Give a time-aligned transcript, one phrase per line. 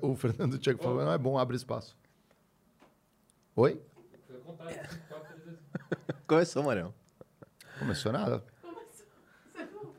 [0.00, 1.96] Fer- o Fernando Tchek falou, não é bom, abre espaço.
[3.56, 3.80] Oi?
[6.26, 6.94] Começou, Marião.
[7.78, 8.42] Começou nada?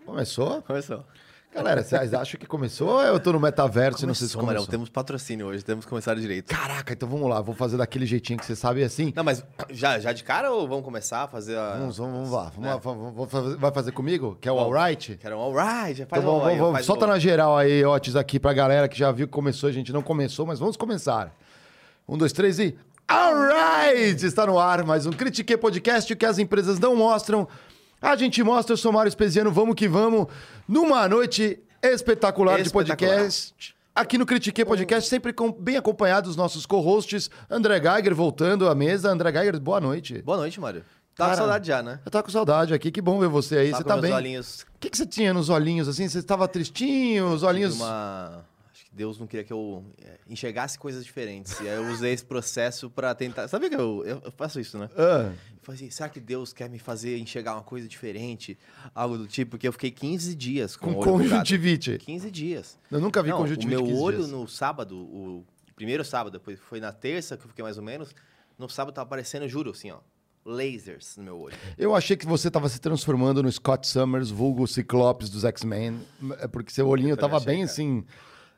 [0.06, 0.62] Começou?
[0.64, 1.06] Começou.
[1.54, 4.48] Galera, vocês acham que começou ou eu tô no metaverso e não sei se Começou,
[4.56, 4.68] começou?
[4.72, 6.48] Temos patrocínio hoje, temos que começar direito.
[6.48, 9.14] Caraca, então vamos lá, vou fazer daquele jeitinho que você sabe assim.
[9.16, 11.76] Não, mas já, já de cara ou vamos começar a fazer a...
[11.78, 12.52] Vamos, vamos, vamos lá.
[12.56, 12.74] Vamos É.
[12.74, 14.36] lá, vamos- vamos fazer- vai fazer comigo?
[14.42, 14.76] Que é o Vamos.
[14.76, 15.16] alright?
[15.22, 18.52] Quero um alright, Então, vamos, vamos, faz solta um- na geral aí, Otis, aqui pra
[18.52, 19.70] galera que já viu que começou.
[19.70, 21.32] A gente não começou, mas vamos começar.
[22.10, 22.76] Um, dois, três e.
[23.08, 24.26] Alright!
[24.26, 27.48] Está no ar mais um Critique Podcast, o que as empresas não mostram.
[28.04, 30.28] A gente mostra, eu sou Mário Espesiano, vamos que vamos.
[30.68, 33.16] Numa noite espetacular, de Espetacular.
[33.16, 33.74] podcast.
[33.96, 37.30] Aqui no Critique Podcast, sempre com- bem acompanhado dos nossos co-hosts.
[37.50, 39.10] André Geiger voltando à mesa.
[39.10, 40.22] André Geiger, boa noite.
[40.22, 40.82] Boa noite, Mário.
[41.16, 42.00] Tá Cara, com saudade já, né?
[42.06, 43.72] Eu tava com saudade aqui, que bom ver você aí.
[43.72, 44.14] Tá você com tá meus bem?
[44.14, 46.10] olhinhos O que, que você tinha nos olhinhos assim?
[46.10, 47.76] Você estava tristinho, os olhinhos.
[47.76, 48.44] uma...
[48.94, 51.60] Deus não queria que eu é, enxergasse coisas diferentes.
[51.60, 53.48] E aí eu usei esse processo pra tentar...
[53.48, 54.88] Sabia que eu, eu faço isso, né?
[54.96, 58.58] Ah, Eu falei assim, será que Deus quer me fazer enxergar uma coisa diferente?
[58.94, 61.30] Algo do tipo, porque eu fiquei 15 dias com, com o olho bugado.
[61.30, 61.98] conjuntivite.
[61.98, 62.78] 15 dias.
[62.92, 63.76] Eu nunca vi Não, conjuntivite.
[63.76, 64.30] O meu 15 olho dias.
[64.30, 65.44] no sábado, o
[65.76, 68.14] primeiro sábado, depois foi na terça que eu fiquei mais ou menos.
[68.60, 69.98] No sábado tava aparecendo, juro, assim, ó,
[70.46, 71.56] lasers no meu olho.
[71.78, 76.00] Eu achei que você estava se transformando no Scott Summers, vulgo Ciclopes dos X-Men.
[76.40, 77.72] É porque seu olhinho Eu também tava achei, bem cara.
[77.72, 78.04] assim.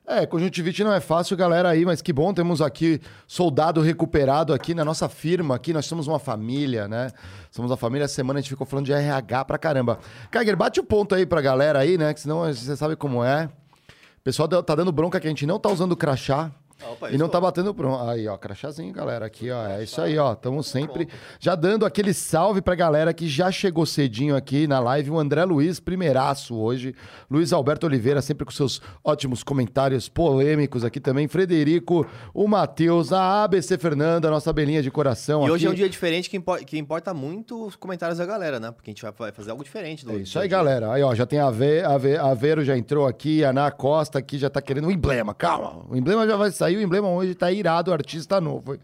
[0.07, 4.75] É, conjuntivite não é fácil, galera aí, mas que bom, temos aqui soldado recuperado aqui
[4.75, 7.11] na nossa firma, aqui nós somos uma família, né?
[7.49, 9.97] Somos uma família, essa semana a gente ficou falando de RH pra caramba.
[10.29, 12.13] Kaiger, bate o ponto aí pra galera aí, né?
[12.13, 13.45] Que senão você sabe como é.
[13.45, 16.51] O pessoal tá dando bronca que a gente não tá usando crachá.
[16.91, 18.03] Opa, E não tá batendo pronto.
[18.09, 19.25] Aí, ó, crachazinho, galera.
[19.25, 19.65] Aqui, ó.
[19.65, 20.33] É isso aí, ó.
[20.33, 21.07] Estamos sempre
[21.39, 25.09] já dando aquele salve pra galera que já chegou cedinho aqui na live.
[25.09, 26.93] O André Luiz, primeiraço hoje.
[27.31, 31.27] Luiz Alberto Oliveira, sempre com seus ótimos comentários polêmicos aqui também.
[31.29, 35.51] Frederico, o Matheus, a ABC Fernanda, nossa belinha de coração E aqui.
[35.53, 38.71] hoje é um dia diferente que, impo- que importa muito os comentários da galera, né?
[38.71, 40.57] Porque a gente vai- fazer algo diferente do É isso a aí, dia.
[40.57, 40.91] galera.
[40.91, 44.37] Aí, ó, já tem a Ave, Ave, Aveiro já entrou aqui, a Ana Costa aqui
[44.37, 45.33] já tá querendo o emblema.
[45.33, 48.77] Calma, o emblema já vai sair, o emblema hoje tá irado, artista novo.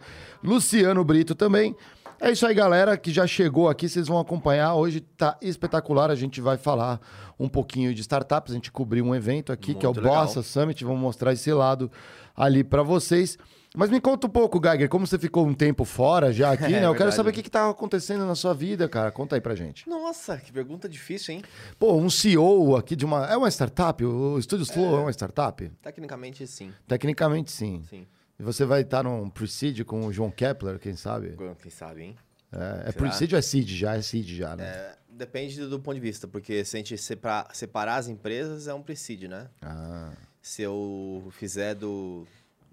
[0.44, 1.74] Luciano Brito também.
[2.20, 4.76] É isso aí, galera, que já chegou aqui, vocês vão acompanhar.
[4.76, 7.00] Hoje tá espetacular, a gente vai falar
[7.40, 10.26] um pouquinho de startups, a gente cobriu um evento aqui, que é o Muito legal.
[10.26, 11.90] Bossa Summit, vamos mostrar esse lado
[12.36, 13.40] ali pra vocês.
[13.76, 16.70] Mas me conta um pouco, Geiger, como você ficou um tempo fora já aqui, É
[16.70, 16.78] né?
[16.80, 17.16] Eu quero verdade.
[17.16, 19.12] saber o que, que tá acontecendo na sua vida, cara.
[19.12, 19.88] Conta aí pra gente.
[19.90, 21.42] Nossa, que pergunta difícil, hein?
[21.80, 23.26] Pô, um CEO aqui de uma.
[23.28, 24.04] É uma startup?
[24.04, 25.70] O Studios Flow é uma startup?
[25.82, 26.74] Tecnicamente, sim.
[26.88, 27.82] Tecnicamente, sim.
[27.90, 28.06] Sim.
[28.38, 31.38] E você vai estar num Preside com o João Kepler, quem sabe?
[31.62, 32.16] Quem sabe, hein?
[32.52, 32.92] É, é?
[32.92, 33.96] Preside ou é Seed já?
[33.96, 34.66] É Seed já, né?
[34.66, 38.74] É, depende do ponto de vista, porque se a gente separa- separar as empresas, é
[38.74, 39.48] um presídio, né?
[39.62, 40.12] Ah,
[40.42, 42.26] Se eu fizer do,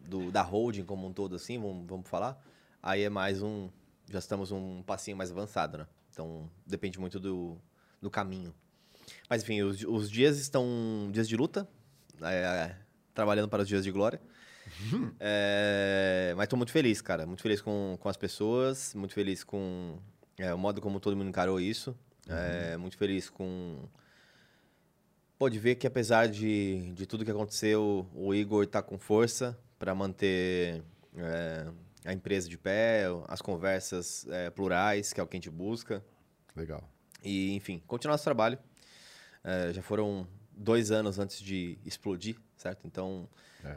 [0.09, 2.43] do- da holding como um todo, assim, vamos, vamos falar,
[2.83, 3.69] aí é mais um.
[4.11, 5.87] Já estamos um passinho mais avançado, né?
[6.11, 7.59] Então depende muito do,
[8.01, 8.55] do caminho.
[9.29, 10.67] Mas enfim, os, os dias estão
[11.13, 11.69] dias de luta,
[12.23, 12.75] é,
[13.15, 14.21] trabalhando para os dias de glória.
[15.21, 17.27] É, mas estou muito feliz, cara.
[17.27, 19.99] Muito feliz com, com as pessoas, muito feliz com
[20.39, 21.97] é, o modo como todo mundo encarou isso.
[22.29, 23.79] É, muito feliz com
[25.39, 29.95] Pode ver que apesar de, de tudo que aconteceu, o Igor está com força para
[29.95, 30.83] manter
[31.17, 31.67] é,
[32.05, 36.03] a empresa de pé, as conversas é, plurais, que é o que a gente busca.
[36.57, 36.89] legal.
[37.23, 38.59] E, enfim, continuar nosso trabalho.
[39.43, 42.87] É, já foram dois anos antes de explodir, certo?
[42.87, 43.29] Então,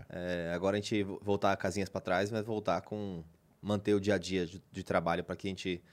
[0.10, 3.24] é, agora a gente vo- voltar casinhas para trás, mas voltar com
[3.62, 5.84] manter o dia a dia de, de trabalho para que a gente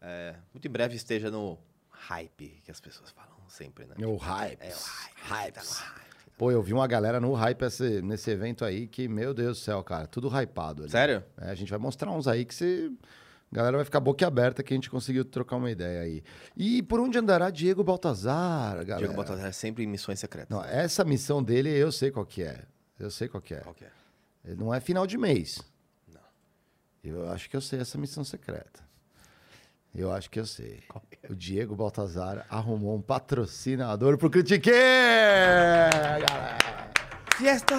[0.00, 1.58] é, muito em breve esteja no
[1.90, 3.94] hype que as pessoas falam sempre, né?
[4.06, 4.68] O Hypes.
[4.68, 5.54] É, o hype.
[5.54, 6.13] Tá no hype.
[6.36, 9.62] Pô, eu vi uma galera no hype esse- nesse evento aí que, meu Deus do
[9.62, 10.82] céu, cara, tudo hypado.
[10.82, 10.90] ali.
[10.90, 11.22] Sério?
[11.38, 12.90] É, a gente vai mostrar uns aí que você.
[13.52, 16.24] A galera vai ficar boca aberta que a gente conseguiu trocar uma ideia aí.
[16.56, 18.96] E por onde andará Diego Baltazar, galera?
[18.98, 20.48] Diego Baltazar é sempre em missões secretas.
[20.50, 22.64] Não, essa missão dele eu sei qual que é.
[22.98, 23.60] Eu sei qual que é.
[23.60, 23.90] Qual que é?
[24.56, 25.60] Não é final de mês.
[26.12, 26.20] Não.
[27.04, 28.82] Eu acho que eu sei essa missão secreta.
[29.96, 30.80] Eu acho que eu sei.
[31.22, 31.32] É?
[31.32, 34.70] O Diego Baltazar arrumou um patrocinador pro Critique!
[34.70, 36.56] galera!
[37.36, 37.76] Fiesta!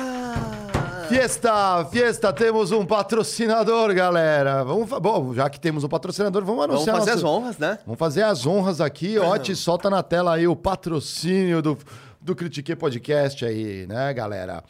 [1.09, 4.63] Fiesta, fiesta, temos um patrocinador, galera.
[4.63, 6.97] Vamos, bom, já que temos um patrocinador, vamos Vamos anunciar.
[6.97, 7.79] fazer as nosso- honras, né?
[7.85, 9.19] Vamos fazer as honras aqui.
[9.19, 11.77] Otis, solta na tela aí o patrocínio do,
[12.19, 14.63] do Critique Podcast aí, né, galera?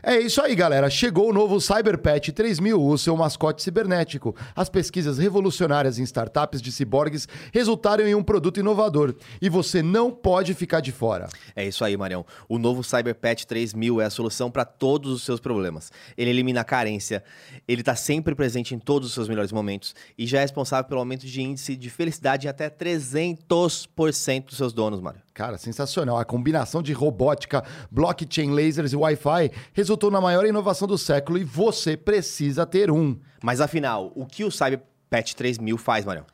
[0.00, 0.88] É isso aí, galera.
[0.88, 4.34] Chegou o novo CyberPat 3000, o seu mascote cibernético.
[4.54, 10.10] As pesquisas revolucionárias em startups de ciborgues resultaram em um produto inovador e você não
[10.10, 11.28] pode ficar de fora.
[11.54, 12.24] É isso aí, Marião.
[12.48, 15.90] O novo CyberPat 3000 é a solução para todos os seus problemas.
[16.16, 17.22] Ele elimina a carência,
[17.66, 21.00] ele está sempre presente em todos os seus melhores momentos e já é responsável pelo
[21.00, 25.20] aumento de índice de felicidade em até 300% dos seus donos, Mário.
[25.34, 26.18] Cara, sensacional.
[26.18, 31.44] A combinação de robótica, blockchain, lasers e Wi-Fi resultou na maior inovação do século e
[31.44, 33.18] você precisa ter um.
[33.42, 36.26] Mas afinal, o que o CyberPat 3000 faz, Marião?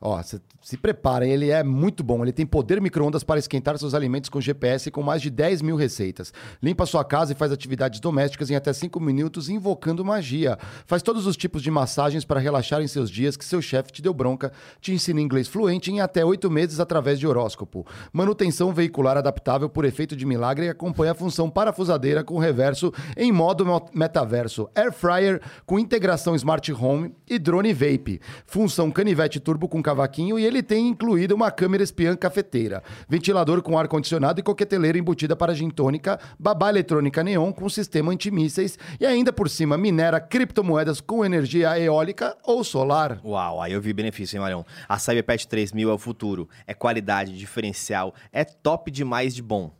[0.00, 2.22] Ó, cê, se preparem, ele é muito bom.
[2.22, 5.76] Ele tem poder micro-ondas para esquentar seus alimentos com GPS com mais de 10 mil
[5.76, 6.32] receitas.
[6.60, 10.58] Limpa sua casa e faz atividades domésticas em até 5 minutos, invocando magia.
[10.84, 14.02] Faz todos os tipos de massagens para relaxar em seus dias que seu chefe te
[14.02, 14.52] deu bronca.
[14.80, 17.86] Te ensina inglês fluente em até 8 meses através de horóscopo.
[18.12, 23.30] Manutenção veicular adaptável por efeito de milagre e acompanha a função parafusadeira com reverso em
[23.30, 23.64] modo
[23.94, 24.68] metaverso.
[24.74, 28.20] Air Fryer com integração Smart Home e drone vape.
[28.44, 33.78] Função canivete turbo com cavaquinho e ele tem incluído uma câmera espiã cafeteira, ventilador com
[33.78, 39.32] ar-condicionado e coqueteleira embutida para gin tônica, babá eletrônica neon com sistema antimísseis e ainda
[39.32, 43.20] por cima minera criptomoedas com energia eólica ou solar.
[43.24, 44.66] Uau, aí eu vi benefício, hein, Marião?
[44.88, 49.72] A Cyberpad 3000 é o futuro, é qualidade, diferencial, é top demais de bom.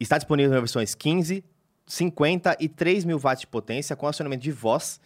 [0.00, 1.44] Está disponível em versões 15,
[1.86, 5.00] 50 e 3 mil watts de potência com acionamento de voz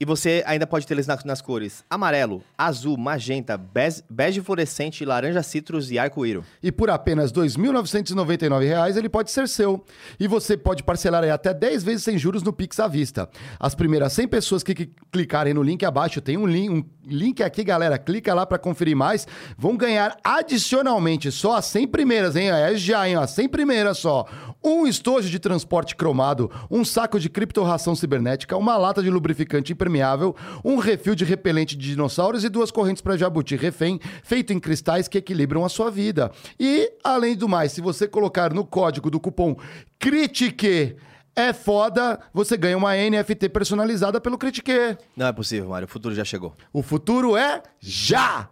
[0.00, 5.42] e você ainda pode ter eles nas, nas cores amarelo, azul, magenta, bege, fluorescente, laranja
[5.42, 6.44] citrus e arco-íro.
[6.62, 9.84] E por apenas R$ 2.999 ele pode ser seu.
[10.18, 13.28] E você pode parcelar até 10 vezes sem juros no Pix à vista.
[13.58, 17.42] As primeiras 100 pessoas que, que clicarem no link abaixo, tem um link, um link
[17.42, 17.98] aqui, galera.
[17.98, 19.26] Clica lá para conferir mais.
[19.56, 22.50] Vão ganhar adicionalmente só as 100 primeiras, hein?
[22.50, 23.16] É já, hein?
[23.16, 24.26] As 100 primeiras só.
[24.62, 30.34] Um estojo de transporte cromado, um saco de criptorração cibernética, uma lata de lubrificante impermeável,
[30.64, 35.06] um refil de repelente de dinossauros e duas correntes para jabuti refém, feito em cristais
[35.06, 36.30] que equilibram a sua vida.
[36.58, 39.56] E, além do mais, se você colocar no código do cupom
[39.98, 40.96] CRITIQUE
[41.36, 44.98] é foda, você ganha uma NFT personalizada pelo Critique.
[45.16, 45.86] Não é possível, Mário.
[45.86, 46.52] O futuro já chegou.
[46.72, 48.48] O futuro é já!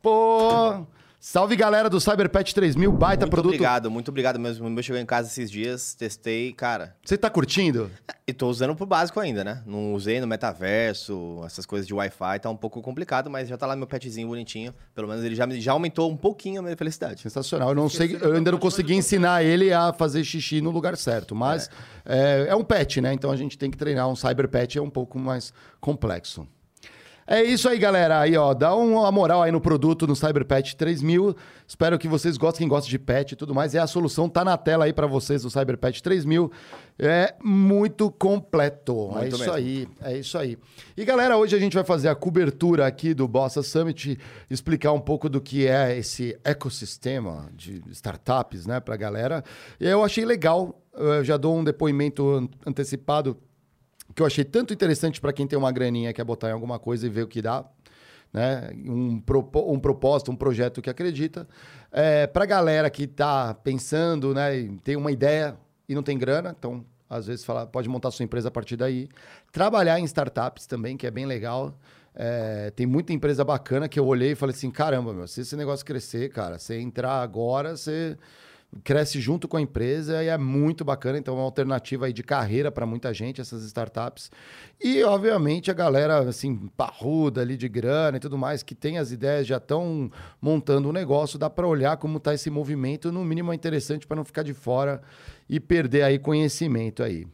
[0.00, 0.86] Pô!
[1.22, 3.50] Salve galera do CyberPat 3000, baita muito produto.
[3.50, 4.66] Muito obrigado, muito obrigado mesmo.
[4.66, 6.96] O meu chegou em casa esses dias, testei, cara.
[7.04, 7.90] Você tá curtindo?
[8.26, 9.62] E tô usando pro básico ainda, né?
[9.66, 13.66] Não usei no metaverso, essas coisas de Wi-Fi, tá um pouco complicado, mas já tá
[13.66, 14.72] lá meu petzinho bonitinho.
[14.94, 17.20] Pelo menos ele já, já aumentou um pouquinho a minha felicidade.
[17.20, 17.68] Sensacional.
[17.68, 21.34] Eu não sei, eu ainda não consegui ensinar ele a fazer xixi no lugar certo,
[21.34, 21.68] mas
[22.06, 22.46] é.
[22.46, 23.12] É, é um pet, né?
[23.12, 24.08] Então a gente tem que treinar.
[24.08, 25.52] Um cyberpet é um pouco mais
[25.82, 26.48] complexo.
[27.32, 28.18] É isso aí, galera.
[28.18, 31.36] Aí, ó, dá uma moral aí no produto no CyberPet 3000.
[31.64, 33.72] Espero que vocês gostem, quem gosta de pet e tudo mais.
[33.72, 36.50] É a solução, tá na tela aí para vocês do CyberPet 3000.
[36.98, 39.12] É muito completo.
[39.12, 39.54] Muito é isso mesmo.
[39.54, 40.58] aí, é isso aí.
[40.96, 44.18] E galera, hoje a gente vai fazer a cobertura aqui do Bossa Summit,
[44.50, 49.44] explicar um pouco do que é esse ecossistema de startups, né, pra galera.
[49.78, 53.36] E eu achei legal, eu já dou um depoimento antecipado
[54.14, 57.06] que eu achei tanto interessante para quem tem uma graninha quer botar em alguma coisa
[57.06, 57.64] e ver o que dá,
[58.32, 58.70] né?
[58.74, 61.48] Um, propo, um propósito, um projeto que acredita.
[61.92, 65.56] É, para galera que está pensando, né, tem uma ideia
[65.88, 69.08] e não tem grana, então às vezes fala, pode montar sua empresa a partir daí.
[69.50, 71.76] Trabalhar em startups também, que é bem legal.
[72.14, 75.56] É, tem muita empresa bacana que eu olhei e falei assim: caramba, meu, se esse
[75.56, 78.16] negócio crescer, cara, você entrar agora, você
[78.84, 81.18] cresce junto com a empresa e é muito bacana.
[81.18, 84.30] Então, é uma alternativa aí de carreira para muita gente, essas startups.
[84.80, 89.10] E, obviamente, a galera, assim, parruda ali de grana e tudo mais, que tem as
[89.10, 90.10] ideias, já estão
[90.40, 93.10] montando um negócio, dá para olhar como está esse movimento.
[93.10, 95.02] No mínimo, é interessante para não ficar de fora
[95.48, 97.26] e perder aí conhecimento aí.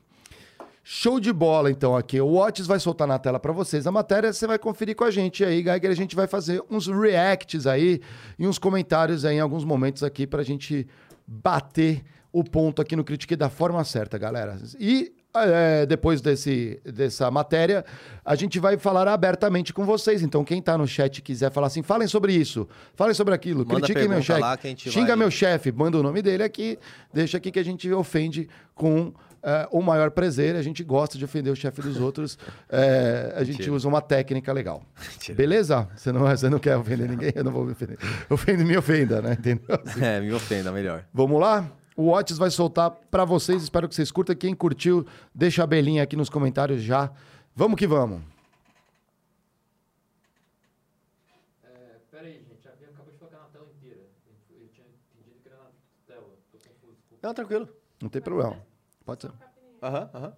[0.88, 2.20] Show de bola, então, aqui.
[2.20, 5.10] O Watts vai soltar na tela para vocês a matéria, você vai conferir com a
[5.10, 5.90] gente aí, Geiger.
[5.90, 8.00] A gente vai fazer uns reacts aí
[8.38, 10.86] e uns comentários aí em alguns momentos aqui para a gente
[11.26, 14.58] bater o ponto aqui no Critique da forma certa, galera.
[14.78, 17.84] E é, depois desse, dessa matéria,
[18.24, 20.22] a gente vai falar abertamente com vocês.
[20.22, 23.80] Então, quem está no chat quiser falar assim, falem sobre isso, falem sobre aquilo, manda
[23.80, 25.16] critiquem meu chefe, xinga vai...
[25.16, 26.78] meu chefe, manda o nome dele aqui,
[27.12, 29.12] deixa aqui que a gente ofende com
[29.42, 30.56] é, o maior prazer.
[30.56, 32.38] A gente gosta de ofender o chefe dos outros.
[32.68, 34.82] É, a gente usa uma técnica legal.
[35.34, 35.88] Beleza?
[35.96, 37.32] Você não, você não quer ofender ninguém?
[37.34, 37.98] Eu não vou me ofender.
[38.28, 39.32] Ofende, me ofenda, né?
[39.32, 39.66] Entendeu?
[40.02, 41.04] É, me ofenda, melhor.
[41.12, 41.70] Vamos lá?
[41.96, 43.62] O Otis vai soltar para vocês.
[43.62, 44.36] Espero que vocês curtam.
[44.36, 47.10] Quem curtiu, deixa a belinha aqui nos comentários já.
[47.54, 48.20] Vamos que vamos.
[51.64, 51.68] É,
[52.10, 52.68] peraí, gente.
[52.68, 54.00] A Bia acabou de colocar na tela inteira.
[54.50, 55.70] Eu tinha entendido que era na
[56.06, 56.26] tela.
[56.52, 56.98] Tô confuso.
[57.22, 57.68] Não, tranquilo.
[58.02, 58.62] Não tem problema.
[59.06, 59.30] Pode ser.
[59.80, 60.32] Aham, aham.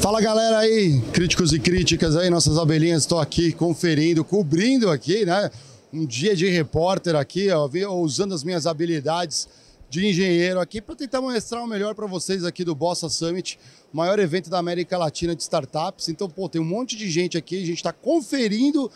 [0.00, 5.50] Fala galera aí, críticos e críticas aí, nossas abelhinhas, estou aqui conferindo, cobrindo aqui, né?
[5.92, 9.48] Um dia de repórter aqui, ó, usando as minhas habilidades
[9.88, 13.58] de engenheiro aqui para tentar mostrar o melhor para vocês aqui do Bossa Summit,
[13.92, 16.08] maior evento da América Latina de startups.
[16.08, 18.90] Então, pô, tem um monte de gente aqui, a gente está conferindo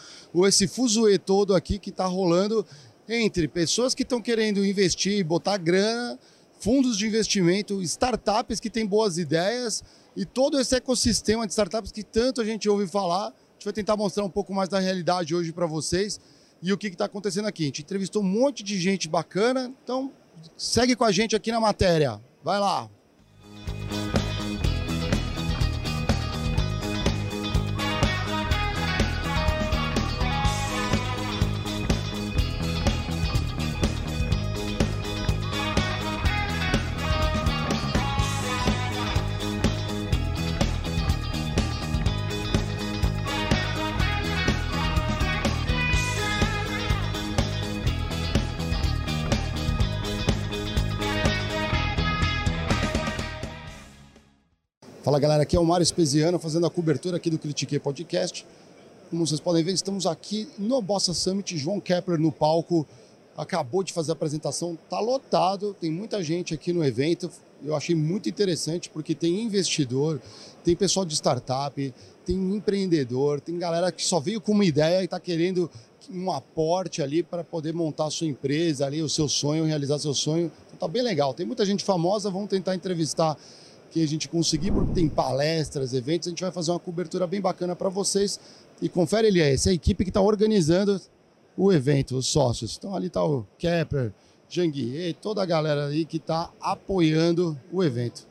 [0.47, 2.67] esse fuzuê todo aqui que está rolando
[3.09, 6.19] entre pessoas que estão querendo investir, botar grana,
[6.59, 9.83] fundos de investimento, startups que têm boas ideias
[10.17, 13.29] e todo esse ecossistema de startups que tanto a gente ouve falar.
[13.29, 16.21] A gente vai tentar mostrar um pouco mais da realidade hoje para vocês
[16.63, 17.65] e o que está acontecendo aqui.
[17.65, 20.13] A gente entrevistou um monte de gente bacana, então
[20.57, 22.21] segue com a gente aqui na matéria.
[22.43, 22.89] Vai lá.
[55.11, 58.47] Fala galera, aqui é o Mário Espesiano fazendo a cobertura aqui do Critique Podcast.
[59.11, 62.87] Como vocês podem ver, estamos aqui no Bossa Summit, João Kepler no palco,
[63.37, 67.29] acabou de fazer a apresentação, tá lotado, tem muita gente aqui no evento.
[67.61, 70.21] Eu achei muito interessante porque tem investidor,
[70.63, 71.93] tem pessoal de startup,
[72.25, 75.69] tem empreendedor, tem galera que só veio com uma ideia e está querendo
[76.09, 80.15] um aporte ali para poder montar a sua empresa ali, o seu sonho, realizar seu
[80.15, 80.53] sonho.
[80.69, 81.35] Então tá bem legal.
[81.35, 83.37] Tem muita gente famosa, vamos tentar entrevistar
[83.91, 87.41] que a gente conseguir, porque tem palestras, eventos, a gente vai fazer uma cobertura bem
[87.41, 88.39] bacana para vocês.
[88.81, 91.01] E confere aí, essa é a equipe que está organizando
[91.57, 92.77] o evento, os sócios.
[92.79, 94.13] Então ali está o Kepler,
[94.49, 98.30] Janguier, toda a galera aí que está apoiando o evento.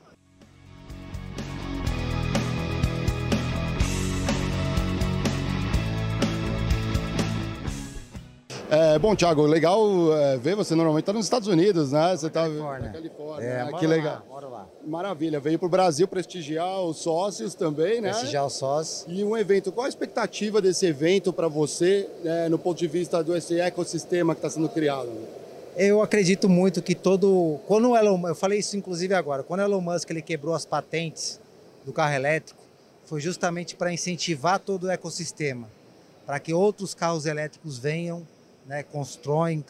[8.72, 9.82] É, bom, Thiago, legal
[10.16, 12.16] é, ver você normalmente está nos Estados Unidos, né?
[12.16, 12.88] Você está Califórnia.
[12.88, 13.48] na Califórnia.
[13.48, 14.26] É, bora que lá, legal.
[14.30, 14.68] bora lá.
[14.86, 18.10] Maravilha, veio para o Brasil prestigiar os sócios também, né?
[18.10, 19.12] Prestigiar o sócio.
[19.12, 23.24] E um evento, qual a expectativa desse evento para você, né, no ponto de vista
[23.24, 25.10] do esse ecossistema que está sendo criado?
[25.76, 27.60] Eu acredito muito que todo.
[27.66, 30.66] Quando o Elon eu falei isso inclusive agora, quando o Elon Musk ele quebrou as
[30.66, 31.40] patentes
[31.84, 32.62] do carro elétrico,
[33.06, 35.68] foi justamente para incentivar todo o ecossistema,
[36.24, 38.28] para que outros carros elétricos venham,
[38.66, 39.64] né, constroem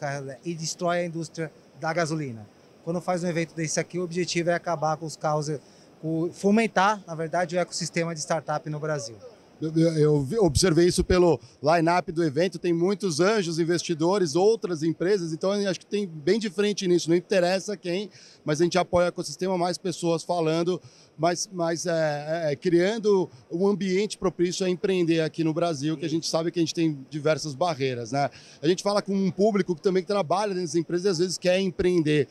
[0.44, 2.46] e destroem a indústria da gasolina.
[2.84, 5.50] Quando faz um evento desse aqui, o objetivo é acabar com os carros,
[6.00, 9.16] com- fomentar, na verdade, o ecossistema de startup no Brasil.
[9.60, 15.78] Eu, observei isso pelo line-up do evento, tem muitos anjos, investidores, outras empresas, então acho
[15.78, 18.10] que tem bem de frente nisso, não interessa quem,
[18.42, 20.80] mas a gente apoia o ecossistema, mais pessoas falando,
[21.20, 26.08] mas, mas é, é, criando um ambiente propício a empreender aqui no Brasil, que a
[26.08, 28.30] gente sabe que a gente tem diversas barreiras, né?
[28.62, 31.60] A gente fala com um público que também trabalha nessas empresas e às vezes quer
[31.60, 32.26] empreender.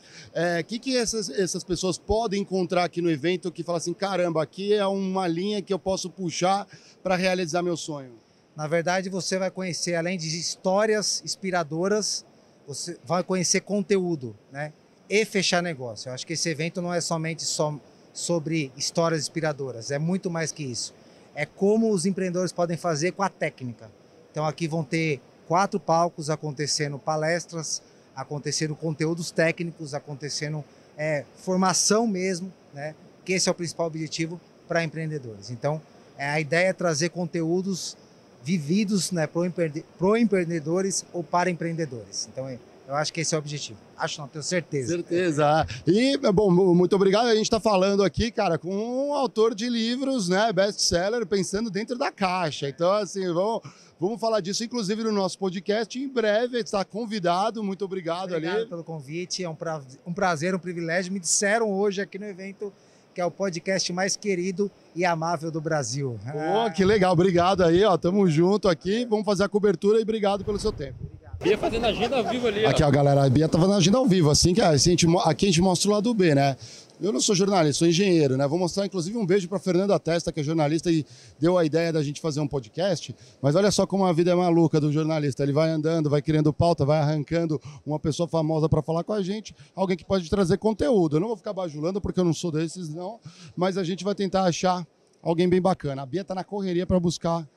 [0.60, 4.42] O que, que essas, essas pessoas podem encontrar aqui no evento que fala assim, caramba,
[4.42, 6.66] aqui é uma linha que eu posso puxar
[7.00, 8.14] para realizar meu sonho?
[8.56, 12.26] Na verdade, você vai conhecer, além de histórias inspiradoras,
[12.66, 14.72] você vai conhecer conteúdo, né?
[15.08, 16.08] E fechar negócio.
[16.08, 17.78] Eu acho que esse evento não é somente só
[18.12, 20.94] sobre histórias inspiradoras, é muito mais que isso.
[21.34, 23.90] É como os empreendedores podem fazer com a técnica.
[24.30, 27.82] Então aqui vão ter quatro palcos acontecendo palestras,
[28.14, 30.64] acontecendo conteúdos técnicos, acontecendo
[30.96, 32.94] é, formação mesmo, né?
[33.24, 35.50] Que esse é o principal objetivo para empreendedores.
[35.50, 35.80] Então
[36.18, 37.96] é, a ideia é trazer conteúdos
[38.42, 42.28] vividos né, para empreendedores ou para empreendedores.
[42.30, 42.58] Então, é,
[42.90, 43.78] eu acho que esse é o objetivo.
[43.96, 44.88] Acho não, tenho certeza.
[44.94, 45.66] Certeza.
[45.86, 47.26] E, bom, mu- muito obrigado.
[47.26, 51.96] A gente está falando aqui, cara, com um autor de livros, né, best-seller, pensando dentro
[51.96, 52.68] da caixa.
[52.68, 53.60] Então, assim, vamos,
[53.98, 55.98] vamos falar disso, inclusive, no nosso podcast.
[55.98, 57.62] Em breve, está convidado.
[57.62, 58.66] Muito obrigado, Obrigado ali.
[58.66, 61.12] pelo convite, é um pra- um prazer, um privilégio.
[61.12, 62.72] Me disseram hoje aqui no evento
[63.12, 66.16] que é o podcast mais querido e amável do Brasil.
[66.24, 67.12] Pô, que legal.
[67.12, 67.96] Obrigado aí, ó.
[67.96, 69.04] Tamo junto aqui.
[69.04, 70.96] Vamos fazer a cobertura e obrigado pelo seu tempo.
[71.42, 72.66] Bia fazendo agenda ao vivo ali.
[72.66, 75.06] Aqui, ó, galera, a Bia tava na agenda ao vivo, assim que assim, a gente,
[75.24, 76.54] aqui a gente mostra o lado B, né?
[77.00, 78.46] Eu não sou jornalista, sou engenheiro, né?
[78.46, 81.02] Vou mostrar, inclusive, um beijo para Fernanda Testa, que é jornalista e
[81.38, 83.16] deu a ideia da gente fazer um podcast.
[83.40, 85.42] Mas olha só como a vida é maluca do jornalista.
[85.42, 89.22] Ele vai andando, vai criando pauta, vai arrancando uma pessoa famosa para falar com a
[89.22, 91.16] gente, alguém que pode trazer conteúdo.
[91.16, 93.18] Eu não vou ficar bajulando, porque eu não sou desses, não.
[93.56, 94.86] Mas a gente vai tentar achar
[95.22, 96.02] alguém bem bacana.
[96.02, 97.48] A Bia tá na correria para buscar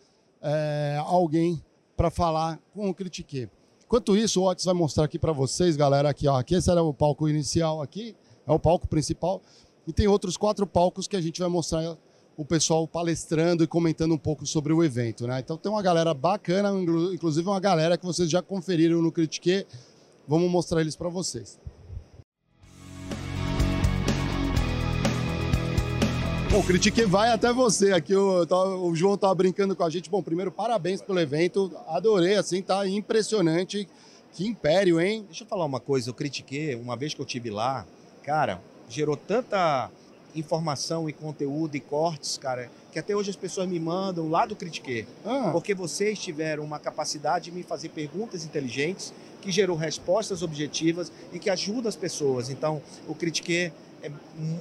[0.41, 1.61] é, alguém
[1.97, 3.49] para falar com o Critique.
[3.93, 6.81] Enquanto isso, o Otis vai mostrar aqui para vocês, galera, aqui, ó, aqui esse era
[6.81, 8.15] o palco inicial aqui,
[8.47, 9.39] é o palco principal,
[9.85, 11.95] e tem outros quatro palcos que a gente vai mostrar
[12.35, 15.39] o pessoal palestrando e comentando um pouco sobre o evento, né?
[15.39, 16.71] Então tem uma galera bacana,
[17.13, 19.67] inclusive uma galera que vocês já conferiram no Critique.
[20.27, 21.59] Vamos mostrar eles para vocês.
[26.53, 27.93] Bom, o Critique vai até você.
[27.93, 30.07] Aqui o, tá, o João estava brincando com a gente.
[30.07, 31.75] Bom, primeiro, parabéns pelo evento.
[31.87, 33.89] Adorei, assim, tá impressionante.
[34.33, 35.23] Que império, hein?
[35.25, 36.11] Deixa eu falar uma coisa.
[36.11, 37.87] Eu critiquei, uma vez que eu tive lá,
[38.21, 39.89] cara, gerou tanta
[40.35, 44.55] informação e conteúdo e cortes, cara, que até hoje as pessoas me mandam lá do
[44.55, 45.07] Critique.
[45.25, 45.49] Ah.
[45.51, 51.39] Porque vocês tiveram uma capacidade de me fazer perguntas inteligentes, que gerou respostas objetivas e
[51.39, 52.51] que ajuda as pessoas.
[52.51, 54.11] Então, o Critique é,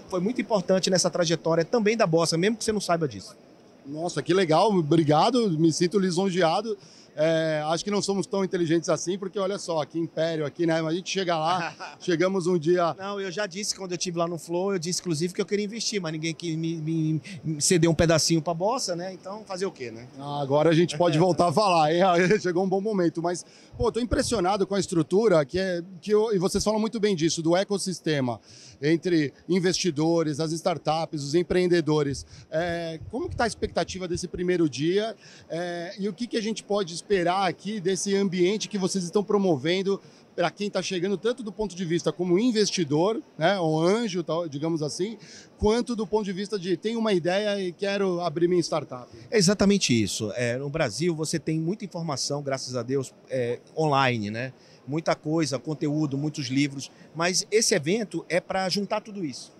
[0.08, 3.36] foi muito importante nessa trajetória também da Bossa, mesmo que você não saiba disso.
[3.84, 6.78] Nossa, que legal, obrigado, me sinto lisonjeado.
[7.14, 10.80] É, acho que não somos tão inteligentes assim, porque olha só, aqui Império, aqui, né?
[10.80, 12.94] A gente chega lá, chegamos um dia.
[12.98, 15.46] Não, eu já disse quando eu estive lá no Flow, eu disse inclusive que eu
[15.46, 19.12] queria investir, mas ninguém que me, me, me cedeu um pedacinho pra bossa, né?
[19.12, 20.08] Então fazer o quê, né?
[20.18, 22.02] Ah, agora a gente pode voltar a falar, hein?
[22.40, 23.44] Chegou um bom momento, mas,
[23.76, 25.82] pô, tô impressionado com a estrutura que é.
[26.00, 28.40] Que eu, e vocês falam muito bem disso, do ecossistema
[28.82, 32.26] entre investidores, as startups, os empreendedores.
[32.50, 35.16] É, como que está a expectativa desse primeiro dia
[35.48, 39.22] é, e o que, que a gente pode esperar aqui desse ambiente que vocês estão
[39.24, 40.00] promovendo
[40.34, 44.82] para quem está chegando, tanto do ponto de vista como investidor, né, ou anjo, digamos
[44.82, 45.18] assim,
[45.58, 49.06] quanto do ponto de vista de tenho uma ideia e quero abrir minha startup.
[49.30, 50.32] É exatamente isso.
[50.34, 54.54] É, no Brasil você tem muita informação, graças a Deus, é, online, né?
[54.86, 59.52] muita coisa, conteúdo, muitos livros, mas esse evento é para juntar tudo isso.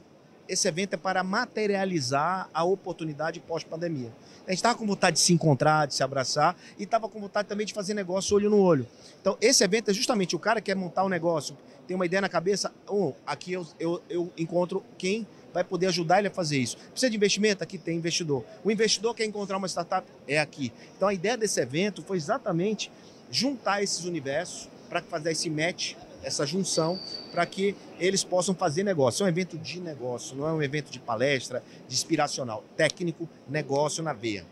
[0.48, 4.12] Esse evento é para materializar a oportunidade pós-pandemia.
[4.46, 7.48] A gente estava com vontade de se encontrar, de se abraçar e estava com vontade
[7.48, 8.87] também de fazer negócio olho no olho.
[9.20, 12.20] Então, esse evento é justamente o cara que quer montar um negócio, tem uma ideia
[12.20, 16.59] na cabeça, oh, aqui eu, eu, eu encontro quem vai poder ajudar ele a fazer
[16.59, 16.76] isso.
[16.90, 17.62] Precisa de investimento?
[17.62, 18.44] Aqui tem investidor.
[18.64, 20.07] O investidor quer encontrar uma startup?
[20.26, 20.72] É aqui.
[20.96, 22.90] Então, a ideia desse evento foi exatamente
[23.31, 26.98] juntar esses universos para fazer esse match, essa junção,
[27.30, 29.22] para que eles possam fazer negócio.
[29.22, 32.64] É um evento de negócio, não é um evento de palestra, de inspiracional.
[32.76, 34.44] Técnico, negócio na veia.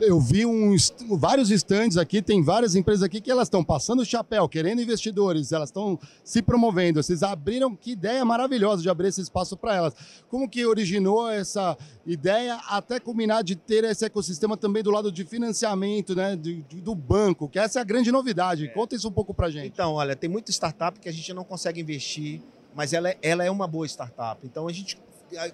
[0.00, 0.74] Eu vi um,
[1.16, 5.52] vários estandes aqui, tem várias empresas aqui que elas estão passando o chapéu, querendo investidores,
[5.52, 7.02] elas estão se promovendo.
[7.02, 9.94] Vocês abriram, que ideia maravilhosa de abrir esse espaço para elas.
[10.28, 11.76] Como que originou essa
[12.06, 16.94] ideia até culminar de ter esse ecossistema também do lado de financiamento, né, do, do
[16.94, 18.66] banco, que essa é a grande novidade.
[18.66, 18.68] É.
[18.68, 19.68] Conta isso um pouco para gente.
[19.68, 22.40] Então, olha, tem muita startup que a gente não consegue investir,
[22.74, 24.40] mas ela, é, ela é uma boa startup.
[24.44, 24.98] Então, a gente,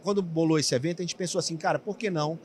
[0.03, 2.39] quando bolou esse evento, a gente pensou assim, cara, por que não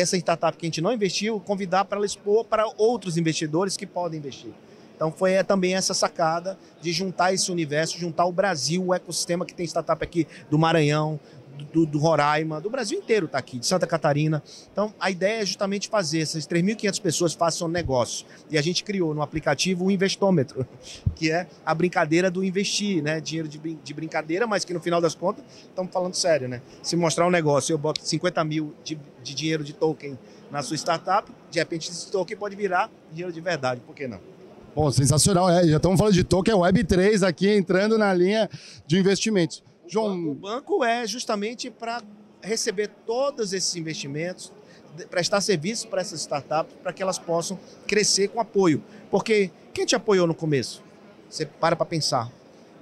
[0.00, 3.86] essa startup que a gente não investiu, convidar para ela expor para outros investidores que
[3.86, 4.52] podem investir.
[4.98, 9.46] Então foi é, também essa sacada de juntar esse universo, juntar o Brasil, o ecossistema
[9.46, 11.20] que tem startup aqui do Maranhão,
[11.64, 14.42] do, do Roraima, do Brasil inteiro está aqui, de Santa Catarina.
[14.72, 18.26] Então, a ideia é justamente fazer essas 3.500 pessoas façam negócio.
[18.50, 20.66] E a gente criou no aplicativo o Investômetro,
[21.14, 23.20] que é a brincadeira do investir, né?
[23.20, 26.62] Dinheiro de, de brincadeira, mas que no final das contas, estamos falando sério, né?
[26.82, 30.18] Se mostrar um negócio, eu boto 50 mil de, de dinheiro de token
[30.50, 34.20] na sua startup, de repente esse token pode virar dinheiro de verdade, por que não?
[34.74, 35.50] Bom, sensacional.
[35.50, 38.48] É, já estamos falando de token Web3 aqui entrando na linha
[38.86, 39.62] de investimentos.
[39.88, 40.30] João...
[40.30, 42.02] O banco é justamente para
[42.42, 44.52] receber todos esses investimentos,
[45.10, 48.82] prestar serviço para essas startups, para que elas possam crescer com apoio.
[49.10, 50.82] Porque quem te apoiou no começo?
[51.28, 52.30] Você para para pensar.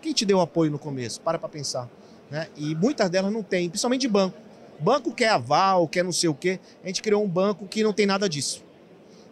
[0.03, 1.21] Quem te deu apoio no começo?
[1.21, 1.89] Para para pensar.
[2.31, 2.49] Né?
[2.57, 4.37] E muitas delas não têm, principalmente de banco.
[4.79, 6.61] Banco quer aval, quer não sei o quê.
[6.85, 8.63] A gente criou um banco que não tem nada disso.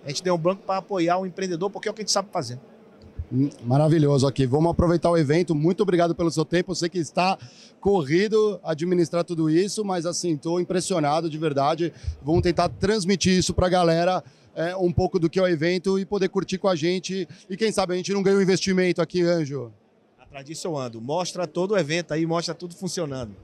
[0.04, 2.12] A gente deu um banco para apoiar o empreendedor, porque é o que a gente
[2.12, 2.58] sabe fazer.
[3.64, 4.47] Maravilhoso aqui.
[4.47, 5.55] Vamos aproveitar o evento.
[5.55, 6.70] Muito obrigado pelo seu tempo.
[6.70, 7.37] Eu sei que está
[7.81, 11.92] corrido administrar tudo isso, mas assim, estou impressionado de verdade.
[12.23, 14.23] Vamos tentar transmitir isso para a galera.
[14.57, 17.27] É, um pouco do que é o evento e poder curtir com a gente.
[17.51, 19.73] E quem sabe a gente não ganha um investimento aqui, Anjo.
[20.16, 21.01] Atrás disso eu ando.
[21.01, 23.35] Mostra todo o evento aí, mostra tudo funcionando.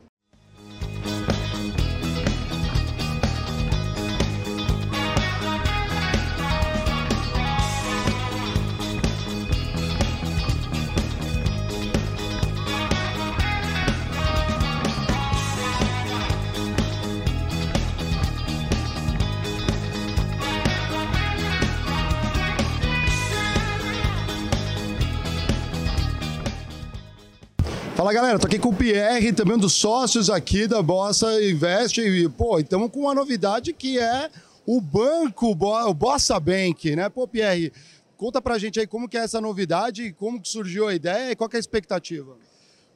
[28.00, 32.00] Fala galera, tô aqui com o Pierre, também um dos sócios aqui da Bossa Invest.
[32.00, 34.30] E, pô, estamos com uma novidade que é
[34.64, 37.10] o banco, o Bossa Bank, né?
[37.10, 37.70] Pô, Pierre,
[38.16, 41.36] Conta pra gente aí como que é essa novidade, como que surgiu a ideia e
[41.36, 42.36] qual que é a expectativa.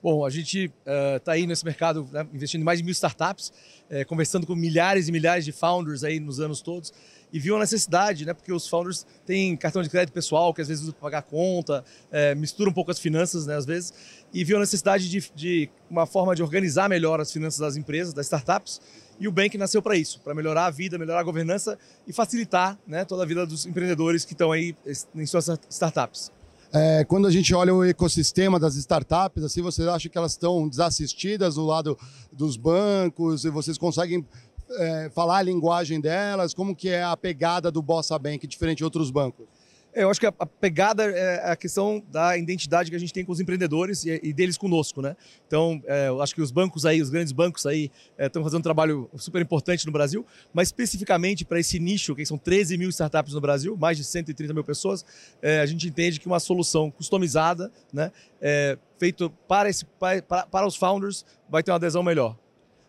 [0.02, 0.70] Bom, a gente
[1.16, 3.50] está aí nesse mercado né, investindo em mais de mil startups,
[3.88, 6.92] eh, conversando com milhares e milhares de founders aí nos anos todos
[7.32, 10.68] e viu a necessidade, né, porque os founders têm cartão de crédito pessoal que às
[10.68, 13.94] vezes usa para pagar conta, eh, mistura um pouco as finanças, né, às vezes,
[14.34, 18.12] e viu a necessidade de, de uma forma de organizar melhor as finanças das empresas,
[18.12, 18.80] das startups,
[19.18, 22.76] e o Bank nasceu para isso, para melhorar a vida, melhorar a governança e facilitar
[22.84, 24.74] né, toda a vida dos empreendedores que estão aí
[25.14, 26.32] em suas startups.
[26.72, 30.68] É, quando a gente olha o ecossistema das startups, assim, vocês acham que elas estão
[30.68, 31.96] desassistidas do lado
[32.32, 34.26] dos bancos e vocês conseguem
[34.68, 36.52] é, falar a linguagem delas?
[36.52, 39.46] Como que é a pegada do Bossa Bank, diferente de outros bancos?
[39.94, 43.24] É, eu acho que a, pegada é a questão da identidade que a gente tem
[43.24, 45.16] com os empreendedores e, deles conosco, né?
[45.46, 48.58] Então, é, eu acho que os bancos aí, os grandes bancos aí, estão é, fazendo
[48.58, 52.88] um trabalho super importante no Brasil, mas especificamente para esse nicho, que são 13 mil
[52.90, 55.04] startups no Brasil, mais de 130 mil pessoas,
[55.40, 58.10] é, a gente entende que uma solução customizada, né,
[58.42, 62.36] é, feito para, esse, para, para os founders, vai ter uma adesão melhor.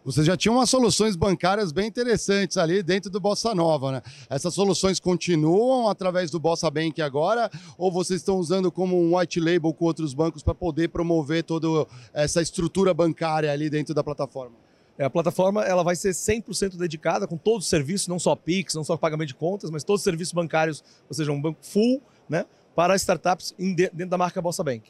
[0.05, 4.01] Vocês já tinham umas soluções bancárias bem interessantes ali dentro do Bossa Nova, né?
[4.29, 9.39] Essas soluções continuam através do Bossa Bank agora ou vocês estão usando como um white
[9.39, 14.55] label com outros bancos para poder promover toda essa estrutura bancária ali dentro da plataforma?
[14.95, 18.75] É, a plataforma ela vai ser 100% dedicada com todos os serviços, não só Pix,
[18.75, 21.99] não só pagamento de contas, mas todos os serviços bancários, ou seja, um banco full,
[22.29, 24.83] né, para startups dentro da marca Bossa Bank.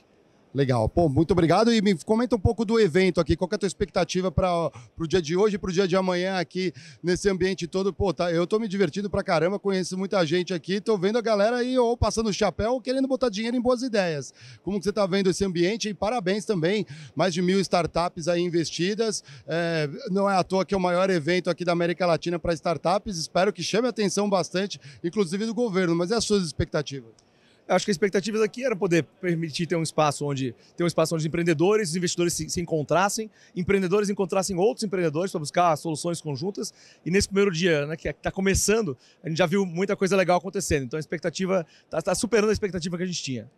[0.55, 0.87] Legal.
[0.87, 1.73] Pô, muito obrigado.
[1.73, 3.35] E me comenta um pouco do evento aqui.
[3.35, 5.97] Qual é a tua expectativa para o dia de hoje e para o dia de
[5.97, 6.71] amanhã aqui
[7.03, 7.91] nesse ambiente todo?
[7.91, 11.21] Pô, tá, eu tô me divertindo pra caramba, conheço muita gente aqui, tô vendo a
[11.21, 14.33] galera aí ou passando o chapéu ou querendo botar dinheiro em boas ideias.
[14.63, 15.89] Como que você tá vendo esse ambiente?
[15.89, 19.25] E parabéns também, mais de mil startups aí investidas.
[19.45, 22.53] É, não é à toa que é o maior evento aqui da América Latina para
[22.53, 23.17] startups.
[23.17, 25.93] Espero que chame a atenção bastante, inclusive do governo.
[25.93, 27.24] Mas e as suas expectativas?
[27.67, 31.15] Acho que a expectativa aqui era poder permitir ter um espaço onde ter um espaço
[31.15, 36.21] onde os empreendedores, os investidores se, se encontrassem, empreendedores encontrassem outros empreendedores para buscar soluções
[36.21, 36.73] conjuntas.
[37.05, 40.37] E nesse primeiro dia, né, que está começando, a gente já viu muita coisa legal
[40.37, 40.83] acontecendo.
[40.83, 43.49] Então a expectativa está tá superando a expectativa que a gente tinha.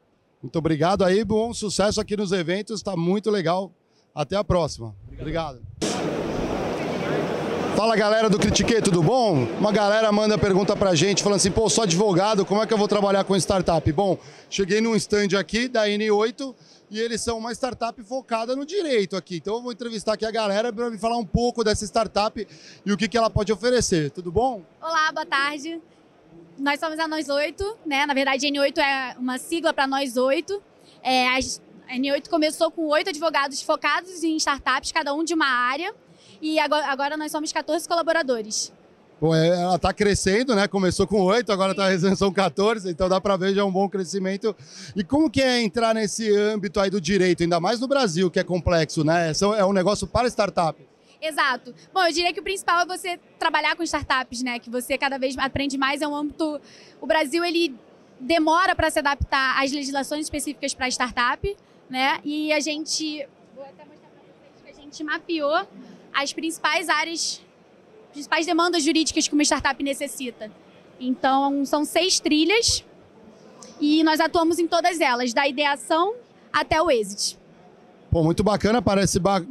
[0.41, 3.71] Muito obrigado aí, bom sucesso aqui nos eventos, está muito legal.
[4.13, 4.95] Até a próxima.
[5.11, 5.61] obrigado.
[5.61, 6.36] obrigado.
[7.77, 9.43] Fala galera do Critique, tudo bom?
[9.59, 12.77] Uma galera manda pergunta pra gente, falando assim, pô, sou advogado, como é que eu
[12.77, 13.91] vou trabalhar com startup?
[13.91, 14.17] Bom,
[14.49, 16.55] cheguei num stand aqui da N8
[16.89, 19.35] e eles são uma startup focada no direito aqui.
[19.35, 22.47] Então eu vou entrevistar aqui a galera para me falar um pouco dessa startup
[22.83, 24.09] e o que, que ela pode oferecer.
[24.09, 24.63] Tudo bom?
[24.81, 25.79] Olá, boa tarde.
[26.57, 28.07] Nós somos a Nós 8, né?
[28.07, 30.63] Na verdade, N8 é uma sigla para Nós 8.
[31.03, 31.37] É, a
[31.91, 35.93] N8 começou com oito advogados focados em startups, cada um de uma área
[36.41, 38.71] e agora, agora nós somos 14 colaboradores.
[39.19, 40.67] Bom, é, ela está crescendo, né?
[40.67, 44.55] Começou com oito, agora está são 14, então dá para ver já um bom crescimento.
[44.95, 48.39] E como que é entrar nesse âmbito aí do direito, ainda mais no Brasil, que
[48.39, 49.31] é complexo, né?
[49.57, 50.79] É um negócio para startup.
[51.19, 51.73] Exato.
[51.91, 54.59] Bom, eu diria que o principal é você trabalhar com startups, né?
[54.59, 56.01] Que você cada vez aprende mais.
[56.03, 56.61] É um âmbito.
[57.01, 57.75] O Brasil ele
[58.19, 61.57] demora para se adaptar às legislações específicas para startup,
[61.89, 62.19] né?
[62.23, 65.67] E a gente vou até mostrar para vocês que a gente mapeou
[66.17, 67.39] as principais áreas,
[68.11, 70.51] principais demandas jurídicas que uma startup necessita.
[70.99, 72.83] Então, são seis trilhas
[73.79, 76.15] e nós atuamos em todas elas, da ideação
[76.51, 77.37] até o exit.
[78.09, 79.45] Pô, muito bacana, parece ba...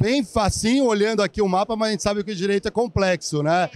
[0.00, 3.42] bem facinho olhando aqui o mapa, mas a gente sabe que o direito é complexo,
[3.42, 3.64] né?
[3.64, 3.70] É,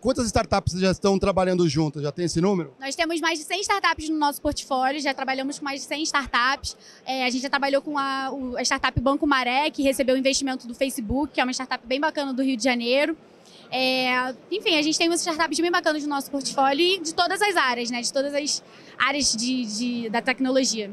[0.00, 2.02] quantas startups já estão trabalhando juntas?
[2.02, 2.74] Já tem esse número?
[2.80, 6.02] Nós temos mais de 100 startups no nosso portfólio, já trabalhamos com mais de 100
[6.02, 6.76] startups.
[7.06, 10.74] É, a gente já trabalhou com a, a startup Banco Maré, que recebeu investimento do
[10.74, 13.16] Facebook, que é uma startup bem bacana do Rio de Janeiro.
[13.70, 17.40] É, enfim, a gente tem umas startups bem bacanas no nosso portfólio e de todas
[17.42, 18.00] as áreas, né?
[18.00, 18.62] De todas as
[18.98, 20.90] áreas de, de da tecnologia.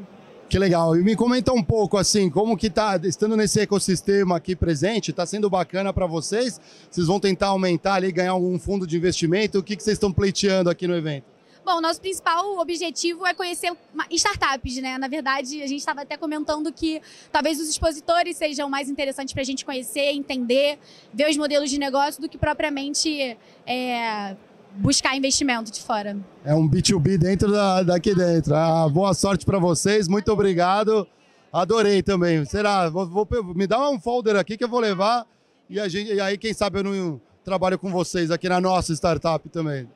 [0.48, 0.96] Que legal.
[0.96, 5.26] E me comenta um pouco assim, como que tá, estando nesse ecossistema aqui presente, está
[5.26, 6.62] sendo bacana para vocês?
[6.90, 9.58] Vocês vão tentar aumentar ali, ganhar algum fundo de investimento?
[9.58, 11.36] O que, que vocês estão pleiteando aqui no evento?
[11.66, 13.76] Bom, nosso principal objetivo é conhecer
[14.12, 15.00] startups, né?
[15.00, 19.42] Na verdade, a gente estava até comentando que talvez os expositores sejam mais interessantes para
[19.42, 20.78] a gente conhecer, entender,
[21.12, 24.36] ver os modelos de negócio do que propriamente é,
[24.76, 26.18] buscar investimento de fora.
[26.44, 28.56] É um B2B dentro da, daqui dentro.
[28.56, 31.08] Ah, boa sorte para vocês, muito obrigado.
[31.52, 32.44] Adorei também.
[32.46, 32.90] Será?
[32.90, 35.26] Vou, vou, me dá um folder aqui que eu vou levar
[35.70, 38.94] e, a gente, e aí, quem sabe, eu não trabalho com vocês aqui na nossa
[38.94, 39.88] startup também.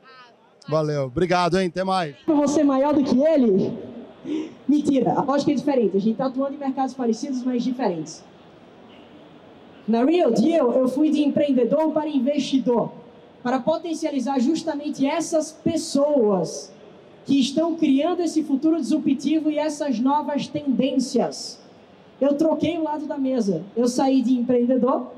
[0.68, 1.68] Valeu, obrigado, hein?
[1.68, 2.16] Até mais.
[2.26, 3.78] Você maior do que ele?
[4.68, 5.98] Mentira, a lógica é diferente.
[5.98, 8.24] A gente está atuando em mercados parecidos, mas diferentes.
[9.88, 12.92] Na Real Deal, eu fui de empreendedor para investidor
[13.42, 16.72] para potencializar justamente essas pessoas
[17.26, 21.60] que estão criando esse futuro disruptivo e essas novas tendências.
[22.20, 23.64] Eu troquei o lado da mesa.
[23.76, 25.12] Eu saí de empreendedor,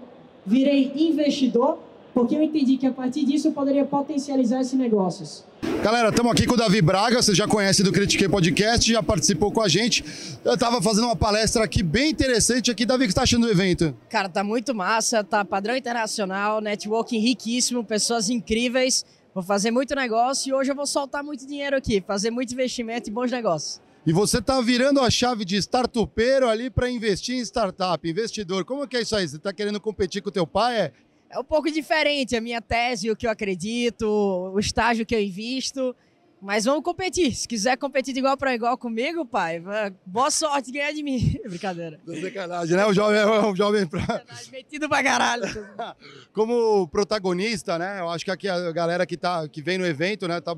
[0.45, 1.79] virei investidor,
[2.13, 5.43] porque eu entendi que a partir disso eu poderia potencializar esses negócios.
[5.83, 9.51] Galera, estamos aqui com o Davi Braga, você já conhece do Critiquei Podcast, já participou
[9.51, 10.03] com a gente.
[10.43, 12.85] Eu estava fazendo uma palestra aqui bem interessante aqui.
[12.85, 13.95] Davi, o que está achando do evento?
[14.09, 19.05] Cara, tá muito massa, tá padrão internacional, networking riquíssimo, pessoas incríveis.
[19.33, 23.09] Vou fazer muito negócio e hoje eu vou soltar muito dinheiro aqui, fazer muito investimento
[23.09, 23.81] e bons negócios.
[24.05, 28.65] E você está virando a chave de startupeiro ali para investir em startup, investidor.
[28.65, 29.27] Como que é isso aí?
[29.27, 30.79] Você está querendo competir com o teu pai?
[30.79, 30.91] É?
[31.31, 35.21] É um pouco diferente a minha tese, o que eu acredito, o estágio que eu
[35.21, 35.95] invisto.
[36.41, 37.33] Mas vamos competir.
[37.35, 39.63] Se quiser competir de igual para igual comigo, pai,
[40.03, 41.39] boa sorte ganhar de mim.
[41.47, 41.99] Brincadeira.
[42.19, 42.85] Sacanagem, né?
[42.85, 44.23] O jovem é um jovem pra...
[44.51, 45.43] metido pra caralho.
[46.33, 47.99] Como protagonista, né?
[47.99, 50.41] Eu acho que aqui a galera que, tá, que vem no evento, né?
[50.41, 50.53] Tá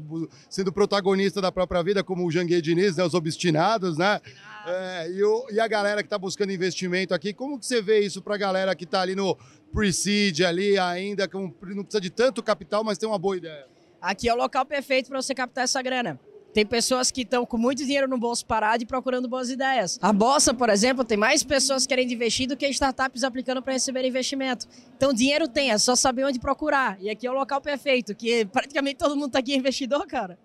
[0.49, 3.03] sendo protagonista da própria vida, como o Janguei Diniz, né?
[3.03, 4.21] Os obstinados, né?
[4.65, 7.99] É, e, o, e a galera que tá buscando investimento aqui, como que você vê
[7.99, 9.37] isso pra galera que tá ali no
[9.73, 13.73] pre-seed ali ainda, que não precisa de tanto capital, mas tem uma boa ideia?
[14.03, 16.19] aqui é o local perfeito para você captar essa grana.
[16.53, 19.97] Tem pessoas que estão com muito dinheiro no bolso parado e procurando boas ideias.
[19.99, 24.05] A Bolsa, por exemplo, tem mais pessoas querendo investir do que startups aplicando para receber
[24.05, 24.67] investimento.
[24.95, 27.01] Então, dinheiro tem, é só saber onde procurar.
[27.01, 30.37] E aqui é o local perfeito, que praticamente todo mundo está aqui é investidor, cara.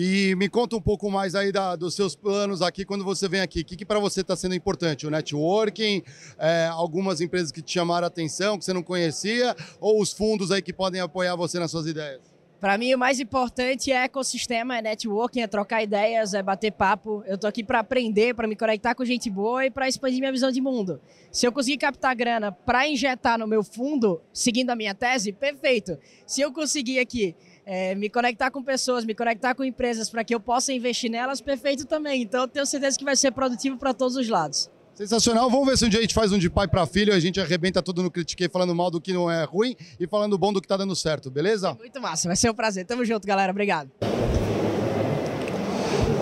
[0.00, 3.40] E me conta um pouco mais aí da, dos seus planos aqui quando você vem
[3.40, 3.62] aqui.
[3.62, 5.04] O que, que para você está sendo importante?
[5.04, 6.04] O networking,
[6.38, 10.52] é, algumas empresas que te chamaram a atenção, que você não conhecia, ou os fundos
[10.52, 12.20] aí que podem apoiar você nas suas ideias?
[12.60, 17.24] Para mim, o mais importante é ecossistema, é networking, é trocar ideias, é bater papo.
[17.26, 20.32] Eu tô aqui para aprender, para me conectar com gente boa e para expandir minha
[20.32, 21.00] visão de mundo.
[21.32, 25.98] Se eu conseguir captar grana para injetar no meu fundo, seguindo a minha tese, perfeito.
[26.24, 27.34] Se eu conseguir aqui
[27.70, 31.38] é, me conectar com pessoas, me conectar com empresas para que eu possa investir nelas,
[31.38, 32.22] perfeito também.
[32.22, 34.70] Então, eu tenho certeza que vai ser produtivo para todos os lados.
[34.94, 35.50] Sensacional.
[35.50, 37.38] Vamos ver se um dia a gente faz um de pai para filho, a gente
[37.38, 40.62] arrebenta tudo no Critiquei, falando mal do que não é ruim e falando bom do
[40.62, 41.74] que tá dando certo, beleza?
[41.74, 42.86] Muito massa, vai ser um prazer.
[42.86, 43.52] Tamo junto, galera.
[43.52, 43.90] Obrigado.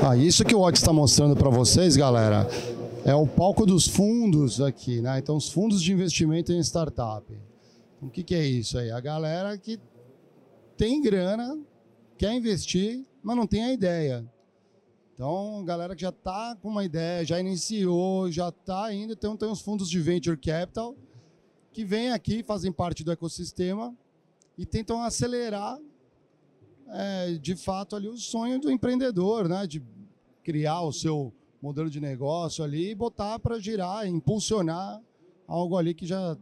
[0.02, 2.48] Ah, isso que o Otis está mostrando para vocês, galera,
[3.04, 5.20] é o palco dos fundos aqui, né?
[5.20, 7.24] Então, os fundos de investimento em startup.
[8.02, 8.90] O que, que é isso aí?
[8.90, 9.78] A galera que
[10.76, 11.58] tem grana,
[12.18, 14.30] quer investir, mas não tem a ideia.
[15.14, 19.48] Então, galera que já está com uma ideia, já iniciou, já está indo, então tem
[19.48, 20.94] os fundos de venture capital
[21.72, 23.96] que vêm aqui, fazem parte do ecossistema
[24.58, 25.78] e tentam acelerar,
[26.88, 29.66] é, de fato, ali o sonho do empreendedor, né?
[29.66, 29.82] De
[30.42, 35.02] criar o seu modelo de negócio ali e botar para girar, impulsionar
[35.46, 36.36] algo ali que já,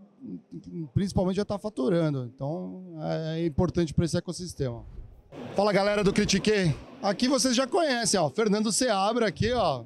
[0.92, 2.30] principalmente, já está faturando.
[2.34, 4.84] Então, é, é importante para esse ecossistema.
[5.54, 6.74] Fala galera do Critique.
[7.02, 8.30] Aqui vocês já conhecem, ó.
[8.30, 9.84] Fernando Seabra aqui, ó.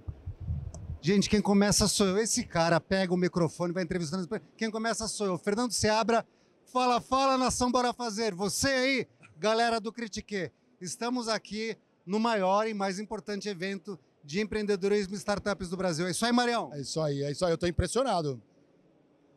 [1.01, 2.19] Gente, quem começa sou eu.
[2.19, 4.29] Esse cara pega o microfone, vai entrevistando.
[4.57, 5.39] Quem começa sou eu.
[5.39, 6.27] Fernando Seabra.
[6.73, 8.35] Fala, fala, nação, bora fazer.
[8.35, 9.07] Você aí,
[9.39, 10.51] galera do Critique.
[10.81, 16.07] Estamos aqui no maior e mais importante evento de empreendedorismo e startups do Brasil.
[16.07, 16.71] É isso aí, Marião?
[16.75, 17.53] É isso aí, é isso aí.
[17.53, 18.41] Eu tô impressionado.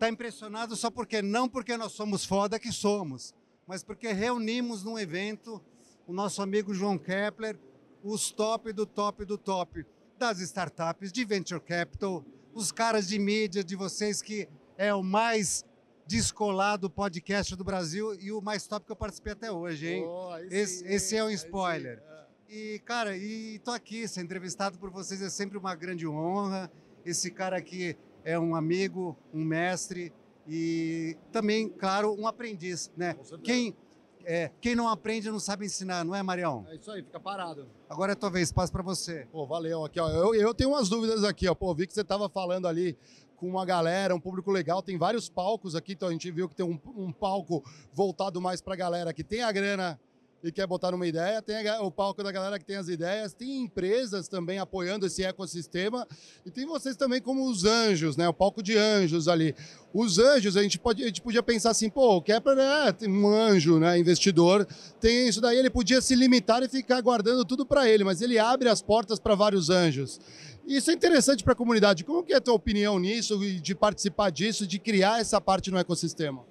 [0.01, 3.35] Tá impressionado só porque não porque nós somos foda que somos,
[3.67, 5.63] mas porque reunimos num evento
[6.07, 7.55] o nosso amigo João Kepler,
[8.03, 9.85] os top do top do top
[10.17, 15.63] das startups, de venture capital, os caras de mídia de vocês que é o mais
[16.07, 20.03] descolado podcast do Brasil e o mais top que eu participei até hoje, hein?
[20.03, 21.99] Oh, esse, sim, esse, é um spoiler.
[21.99, 22.25] É.
[22.49, 26.71] E, cara, e tô aqui, ser entrevistado por vocês é sempre uma grande honra.
[27.05, 30.13] Esse cara aqui é um amigo, um mestre
[30.47, 33.15] e também, claro, um aprendiz, né?
[33.43, 33.75] Quem
[34.23, 36.65] é, quem não aprende não sabe ensinar, não é, Marião?
[36.69, 37.67] É isso aí, fica parado.
[37.89, 39.27] Agora é tua vez, passo para você.
[39.31, 39.83] Pô, valeu.
[39.83, 41.55] Aqui, ó, eu, eu tenho umas dúvidas aqui, ó.
[41.55, 42.97] Pô, vi que você estava falando ali
[43.35, 44.81] com uma galera, um público legal.
[44.81, 48.61] Tem vários palcos aqui, então a gente viu que tem um, um palco voltado mais
[48.61, 49.99] para a galera que tem a grana
[50.43, 53.61] e quer botar numa ideia, tem o palco da galera que tem as ideias, tem
[53.61, 56.07] empresas também apoiando esse ecossistema
[56.45, 58.27] e tem vocês também como os anjos, né?
[58.27, 59.55] O palco de anjos ali.
[59.93, 63.27] Os anjos, a gente, pode, a gente podia pensar assim, pô, o Kepler é um
[63.27, 63.99] anjo, né?
[63.99, 64.65] Investidor,
[64.99, 68.39] tem isso daí, ele podia se limitar e ficar guardando tudo para ele, mas ele
[68.39, 70.19] abre as portas para vários anjos.
[70.65, 72.03] Isso é interessante para a comunidade.
[72.03, 75.77] Como que é a tua opinião nisso, de participar disso, de criar essa parte no
[75.77, 76.45] ecossistema?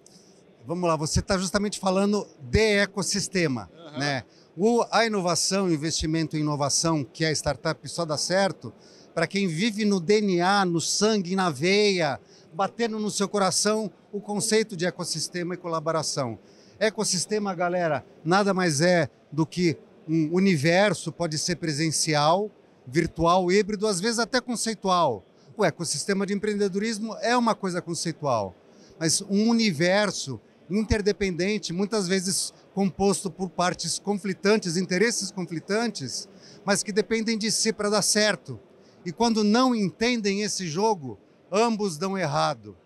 [0.66, 3.70] Vamos lá, você está justamente falando de ecossistema.
[3.74, 3.98] Uhum.
[3.98, 4.24] Né?
[4.56, 8.72] O, a inovação, o investimento em inovação, que é startup, só dá certo
[9.14, 12.20] para quem vive no DNA, no sangue, na veia,
[12.52, 16.38] batendo no seu coração o conceito de ecossistema e colaboração.
[16.78, 19.76] Ecossistema, galera, nada mais é do que
[20.08, 22.50] um universo, pode ser presencial,
[22.86, 25.24] virtual, híbrido, às vezes até conceitual.
[25.56, 28.54] O ecossistema de empreendedorismo é uma coisa conceitual,
[28.98, 36.28] mas um universo interdependente, muitas vezes composto por partes conflitantes, interesses conflitantes,
[36.64, 38.58] mas que dependem de si para dar certo.
[39.04, 41.18] E quando não entendem esse jogo,
[41.50, 42.76] ambos dão errado.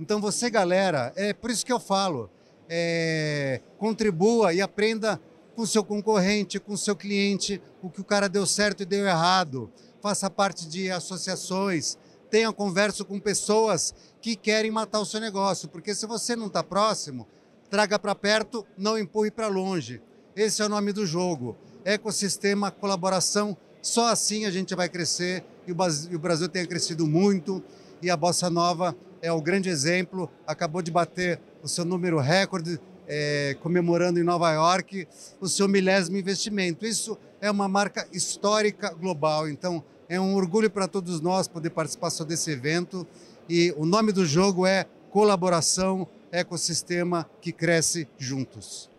[0.00, 2.30] Então você, galera, é por isso que eu falo,
[2.68, 5.20] é, contribua e aprenda
[5.56, 8.86] com o seu concorrente, com o seu cliente, o que o cara deu certo e
[8.86, 9.70] deu errado.
[10.00, 11.98] Faça parte de associações,
[12.30, 16.62] tenha conversa com pessoas que querem matar o seu negócio, porque se você não está
[16.62, 17.26] próximo,
[17.70, 20.00] traga para perto, não empurre para longe.
[20.34, 21.56] Esse é o nome do jogo.
[21.84, 27.62] Ecossistema, colaboração, só assim a gente vai crescer e o Brasil tem crescido muito
[28.00, 32.80] e a Bossa Nova é o grande exemplo, acabou de bater o seu número recorde,
[33.06, 35.08] é, comemorando em Nova York
[35.40, 36.86] o seu milésimo investimento.
[36.86, 42.10] Isso é uma marca histórica global, então é um orgulho para todos nós poder participar
[42.10, 43.06] só desse evento
[43.48, 48.90] e o nome do jogo é Colaboração, Ecossistema que Cresce Juntos.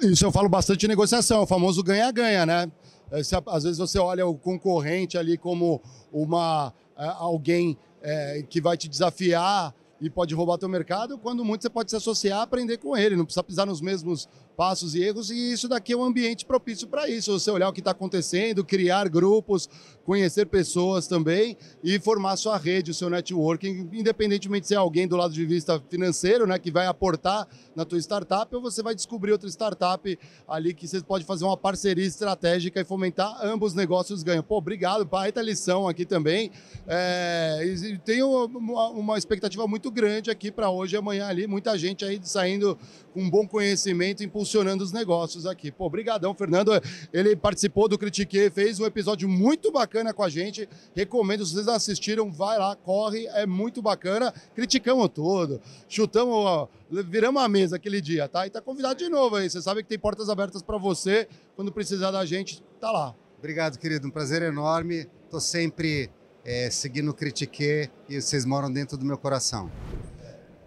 [0.00, 2.70] Isso eu falo bastante de negociação, o famoso ganha-ganha, né?
[3.10, 5.80] É, às vezes você olha o concorrente ali como
[6.12, 11.62] uma, é, alguém é, que vai te desafiar e pode roubar teu mercado, quando muito
[11.62, 14.28] você pode se associar, aprender com ele, não precisa pisar nos mesmos
[14.60, 17.32] passos e erros, e isso daqui é um ambiente propício para isso.
[17.32, 19.66] Você olhar o que está acontecendo, criar grupos,
[20.04, 25.16] conhecer pessoas também e formar sua rede, o seu networking, independentemente se é alguém do
[25.16, 29.32] lado de vista financeiro, né, que vai aportar na tua startup, ou você vai descobrir
[29.32, 34.22] outra startup ali que você pode fazer uma parceria estratégica e fomentar ambos os negócios
[34.22, 34.42] ganham.
[34.42, 36.50] Pô, obrigado, baita lição aqui também.
[36.86, 37.62] É,
[38.04, 42.20] tenho uma, uma expectativa muito grande aqui para hoje e amanhã ali, muita gente aí
[42.22, 42.76] saindo
[43.14, 45.70] com bom conhecimento, impulsionando os negócios aqui.
[45.70, 46.72] Pô, brigadão, Fernando.
[47.12, 50.68] Ele participou do Critique, fez um episódio muito bacana com a gente.
[50.94, 54.32] Recomendo, se vocês assistiram, vai lá, corre, é muito bacana.
[54.54, 58.46] Criticamos tudo, chutamos, ó, viramos a mesa aquele dia, tá?
[58.46, 59.48] E tá convidado de novo aí.
[59.48, 61.28] Você sabe que tem portas abertas para você.
[61.56, 63.14] Quando precisar da gente, tá lá.
[63.38, 64.06] Obrigado, querido.
[64.06, 65.06] Um prazer enorme.
[65.30, 66.10] Tô sempre
[66.44, 69.70] é, seguindo o Critique e vocês moram dentro do meu coração.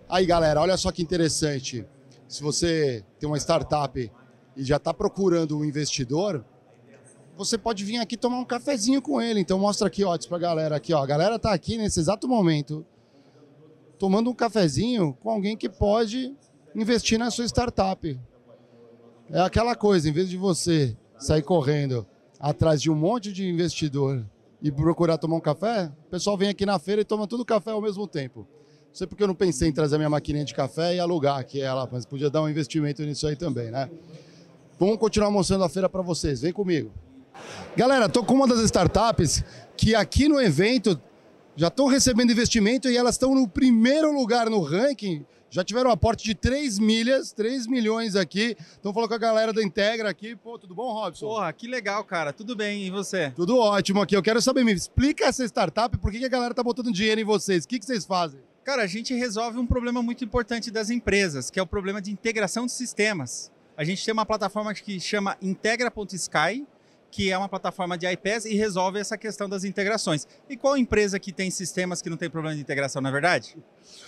[0.10, 1.86] Aí, galera, olha só que interessante
[2.34, 4.12] se você tem uma startup
[4.58, 6.44] e já está procurando um investidor,
[7.38, 9.40] você pode vir aqui tomar um cafezinho com ele.
[9.40, 11.04] Então mostra aqui, ó, para a galera aqui, ó.
[11.04, 12.84] A galera está aqui nesse exato momento
[14.00, 16.36] tomando um cafezinho com alguém que pode
[16.76, 18.20] investir na sua startup.
[19.30, 22.04] É aquela coisa, em vez de você sair correndo
[22.40, 24.26] atrás de um monte de investidor
[24.60, 27.70] e procurar tomar um café, o pessoal vem aqui na feira e toma tudo café
[27.70, 28.48] ao mesmo tempo.
[28.94, 31.60] Não sei porque eu não pensei em trazer minha maquininha de café e alugar aqui
[31.60, 33.90] ela, mas podia dar um investimento nisso aí também, né?
[34.80, 36.92] Vamos continuar mostrando a feira para vocês, vem comigo.
[37.76, 39.44] Galera, tô com uma das startups
[39.76, 41.02] que aqui no evento
[41.56, 45.26] já estão recebendo investimento e elas estão no primeiro lugar no ranking.
[45.50, 48.56] Já tiveram um aporte de 3 milhas, 3 milhões aqui.
[48.74, 50.36] Estão falando com a galera da Integra aqui.
[50.36, 51.26] Pô, tudo bom, Robson?
[51.26, 52.32] Porra, que legal, cara.
[52.32, 53.32] Tudo bem, e você?
[53.32, 54.16] Tudo ótimo aqui.
[54.16, 57.20] Eu quero saber, me explica essa startup, por que, que a galera tá botando dinheiro
[57.20, 57.66] em vocês?
[57.66, 58.40] O que, que vocês fazem?
[58.64, 62.12] Cara, a gente resolve um problema muito importante das empresas, que é o problema de
[62.12, 63.52] integração de sistemas.
[63.76, 66.66] A gente tem uma plataforma que chama integra.sky,
[67.14, 70.28] que é uma plataforma de iPaaS e resolve essa questão das integrações.
[70.50, 73.56] E qual empresa que tem sistemas que não tem problema de integração, na é verdade?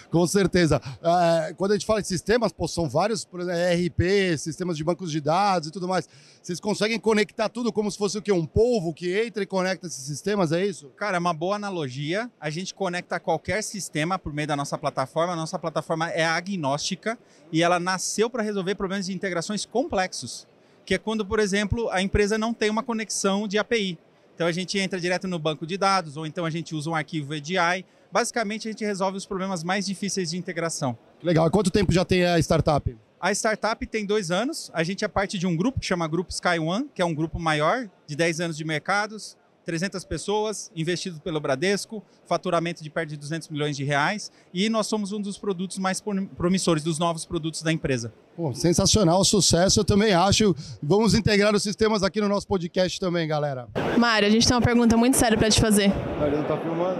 [0.09, 0.81] Com certeza.
[1.03, 4.83] É, quando a gente fala de sistemas, pô, são vários, por exemplo, ERP, sistemas de
[4.83, 6.09] bancos de dados e tudo mais.
[6.41, 8.31] Vocês conseguem conectar tudo como se fosse o quê?
[8.31, 10.87] Um polvo que entra e conecta esses sistemas, é isso?
[10.97, 12.31] Cara, é uma boa analogia.
[12.39, 15.33] A gente conecta qualquer sistema por meio da nossa plataforma.
[15.33, 17.19] A nossa plataforma é agnóstica
[17.51, 20.47] e ela nasceu para resolver problemas de integrações complexos
[20.86, 23.97] que é quando, por exemplo, a empresa não tem uma conexão de API.
[24.36, 26.95] Então a gente entra direto no banco de dados, ou então a gente usa um
[26.95, 27.86] arquivo EDI.
[28.11, 30.97] Basicamente, a gente resolve os problemas mais difíceis de integração.
[31.23, 31.49] Legal.
[31.49, 32.95] quanto tempo já tem a startup?
[33.19, 34.69] A startup tem dois anos.
[34.73, 37.13] A gente é parte de um grupo que chama Grupo Sky One, que é um
[37.13, 39.36] grupo maior, de 10 anos de mercados.
[39.66, 44.88] 300 pessoas, investido pelo Bradesco, faturamento de perto de 200 milhões de reais e nós
[44.88, 46.01] somos um dos produtos mais
[46.38, 48.13] promissores, dos novos produtos da empresa.
[48.36, 50.55] Pô, sensacional, sucesso, eu também acho.
[50.82, 53.68] Vamos integrar os sistemas aqui no nosso podcast também, galera.
[53.97, 55.89] Mário, a gente tem uma pergunta muito séria para te fazer.
[56.20, 56.99] Mário, não tá filmando?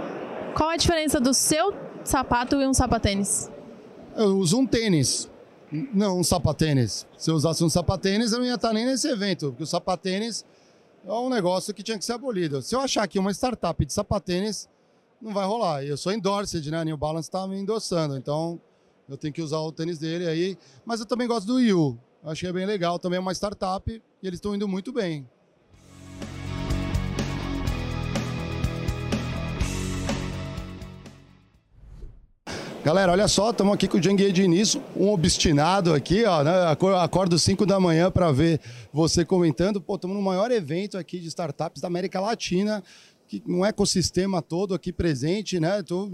[0.54, 3.50] Qual a diferença do seu sapato e um sapatênis?
[4.16, 5.30] Eu uso um tênis,
[5.92, 7.06] não um sapatênis.
[7.18, 10.44] Se eu usasse um sapatênis, eu não ia estar nem nesse evento, porque o sapatênis
[11.06, 12.60] é um negócio que tinha que ser abolido.
[12.60, 14.68] Se eu achar que uma startup de sapatênis,
[15.22, 15.84] não vai rolar.
[15.84, 16.84] Eu sou endorsed, né?
[16.84, 18.60] New Balance está me endossando, então
[19.08, 20.58] eu tenho que usar o tênis dele aí.
[20.84, 21.98] Mas eu também gosto do Yu.
[22.24, 22.98] Acho que é bem legal.
[22.98, 25.28] Também é uma startup e eles estão indo muito bem.
[32.86, 36.68] Galera, olha só, estamos aqui com o Janguier Diniz, um obstinado aqui, ó, né?
[36.68, 38.60] Acor- Acordo 5 da manhã para ver
[38.92, 39.80] você comentando.
[39.80, 42.84] Pô, estamos no maior evento aqui de startups da América Latina,
[43.26, 45.80] que um ecossistema todo aqui presente, né?
[45.80, 46.08] Estou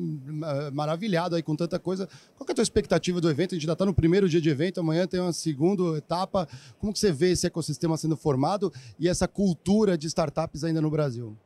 [0.72, 2.08] maravilhado aí com tanta coisa.
[2.38, 3.54] Qual é a tua expectativa do evento?
[3.54, 6.48] A gente já está no primeiro dia de evento, amanhã tem uma segunda etapa.
[6.78, 10.90] Como que você vê esse ecossistema sendo formado e essa cultura de startups ainda no
[10.90, 11.36] Brasil?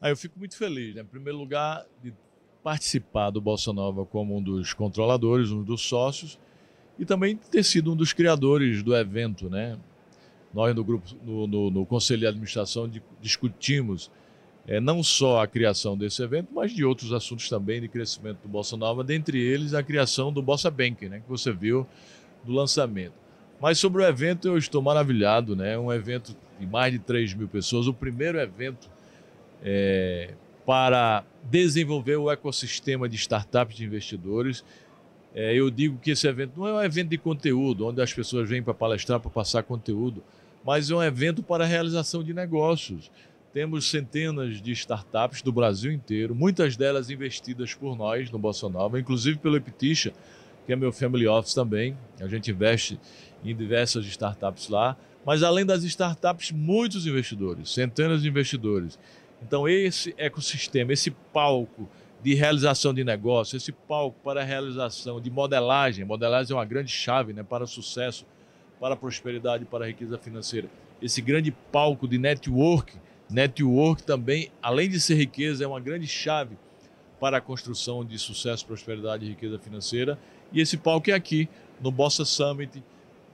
[0.00, 1.02] Ah, eu fico muito feliz, né?
[1.02, 2.14] Em primeiro lugar, de
[2.62, 6.38] participar do Bossa Nova como um dos controladores, um dos sócios,
[6.98, 9.78] e também ter sido um dos criadores do evento, né?
[10.52, 14.10] Nós no grupo, no, no, no Conselho de Administração, di- discutimos
[14.66, 18.48] eh, não só a criação desse evento, mas de outros assuntos também de crescimento do
[18.48, 21.20] Bossa Nova, dentre eles a criação do Bossa Bank, né?
[21.20, 21.86] Que você viu
[22.44, 23.14] do lançamento.
[23.60, 25.74] Mas sobre o evento eu estou maravilhado, né?
[25.74, 28.88] É um evento de mais de 3 mil pessoas, o primeiro evento
[29.62, 30.34] é,
[30.68, 34.62] para desenvolver o ecossistema de startups de investidores.
[35.34, 38.46] É, eu digo que esse evento não é um evento de conteúdo, onde as pessoas
[38.46, 40.22] vêm para palestrar, para passar conteúdo,
[40.62, 43.10] mas é um evento para a realização de negócios.
[43.50, 49.00] Temos centenas de startups do Brasil inteiro, muitas delas investidas por nós no Bossa Nova,
[49.00, 50.12] inclusive pelo Epitixa,
[50.66, 51.96] que é meu family office também.
[52.20, 53.00] A gente investe
[53.42, 54.98] em diversas startups lá.
[55.24, 58.98] Mas além das startups, muitos investidores, centenas de investidores.
[59.42, 61.88] Então, esse ecossistema, esse palco
[62.22, 66.90] de realização de negócio, esse palco para a realização de modelagem, modelagem é uma grande
[66.90, 68.26] chave né, para sucesso,
[68.80, 70.68] para prosperidade, para riqueza financeira.
[71.00, 72.96] Esse grande palco de network,
[73.30, 76.56] network também, além de ser riqueza, é uma grande chave
[77.20, 80.18] para a construção de sucesso, prosperidade e riqueza financeira.
[80.52, 81.48] E esse palco é aqui,
[81.80, 82.82] no Bossa Summit,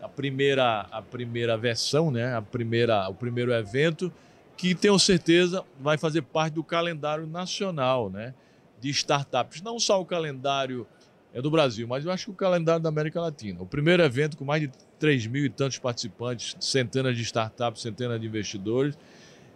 [0.00, 2.34] a primeira, a primeira versão, né?
[2.34, 4.12] a primeira, o primeiro evento,
[4.57, 8.34] que tenho certeza vai fazer parte do calendário nacional né?
[8.80, 9.62] de startups.
[9.62, 10.86] Não só o calendário
[11.32, 13.61] é do Brasil, mas eu acho que o calendário da América Latina.
[13.61, 18.20] O primeiro evento com mais de 3 mil e tantos participantes, centenas de startups, centenas
[18.20, 18.96] de investidores.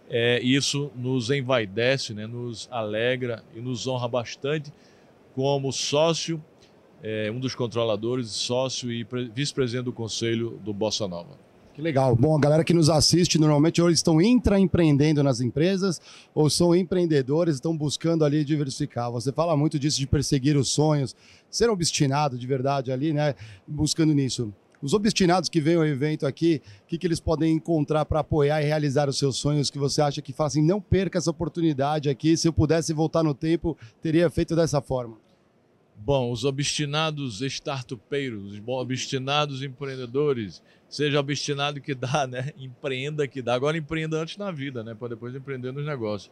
[0.09, 2.25] É, isso nos envaidece, né?
[2.27, 4.73] nos alegra e nos honra bastante
[5.35, 6.43] como sócio,
[7.01, 11.37] é, um dos controladores, sócio e pre- vice-presidente do conselho do Bossa Nova.
[11.73, 12.15] Que legal.
[12.15, 16.01] Bom, a galera que nos assiste normalmente eles estão intraempreendendo nas empresas
[16.33, 19.11] ou são empreendedores, estão buscando ali diversificar.
[19.11, 21.15] Você fala muito disso de perseguir os sonhos,
[21.49, 23.33] ser obstinado de verdade ali, né?
[23.67, 24.53] Buscando nisso.
[24.81, 28.61] Os obstinados que vêm ao evento aqui, o que, que eles podem encontrar para apoiar
[28.61, 32.09] e realizar os seus sonhos que você acha que fala assim, não perca essa oportunidade
[32.09, 35.17] aqui, se eu pudesse voltar no tempo, teria feito dessa forma.
[36.01, 42.51] Bom, os obstinados startupeiros, os obstinados empreendedores, seja obstinado que dá, né?
[42.57, 43.53] Empreenda que dá.
[43.53, 44.95] Agora empreenda antes na vida, né?
[44.95, 46.31] Para depois empreender nos negócios.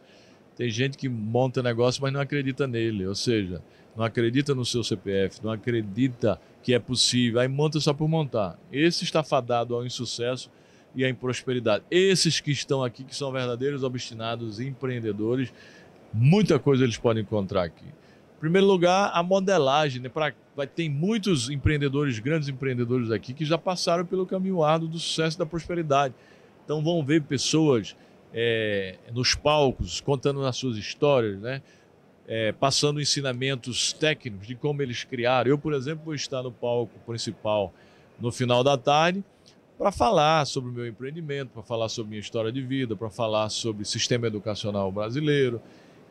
[0.56, 3.62] Tem gente que monta negócio, mas não acredita nele, ou seja,
[3.94, 8.58] não acredita no seu CPF, não acredita que é possível, aí monta só por montar.
[8.72, 10.50] Esse está fadado ao insucesso
[10.96, 11.84] e à improsperidade.
[11.90, 15.52] Esses que estão aqui, que são verdadeiros obstinados empreendedores,
[16.12, 17.86] muita coisa eles podem encontrar aqui.
[18.38, 20.00] Em primeiro lugar, a modelagem.
[20.00, 20.08] Né?
[20.08, 24.98] Pra, vai, tem muitos empreendedores, grandes empreendedores aqui, que já passaram pelo caminho árduo do
[24.98, 26.14] sucesso e da prosperidade.
[26.64, 27.96] Então vão ver pessoas
[28.32, 31.62] é, nos palcos contando as suas histórias, né?
[32.28, 35.50] É, passando ensinamentos técnicos de como eles criaram.
[35.50, 37.72] Eu, por exemplo, vou estar no palco principal
[38.20, 39.24] no final da tarde
[39.78, 43.48] para falar sobre o meu empreendimento, para falar sobre minha história de vida, para falar
[43.48, 45.60] sobre o sistema educacional brasileiro.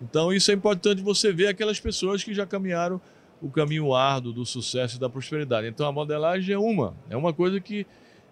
[0.01, 3.01] Então, isso é importante você ver aquelas pessoas que já caminharam
[3.41, 5.67] o caminho árduo do sucesso e da prosperidade.
[5.67, 7.85] Então, a modelagem é uma, é uma coisa que,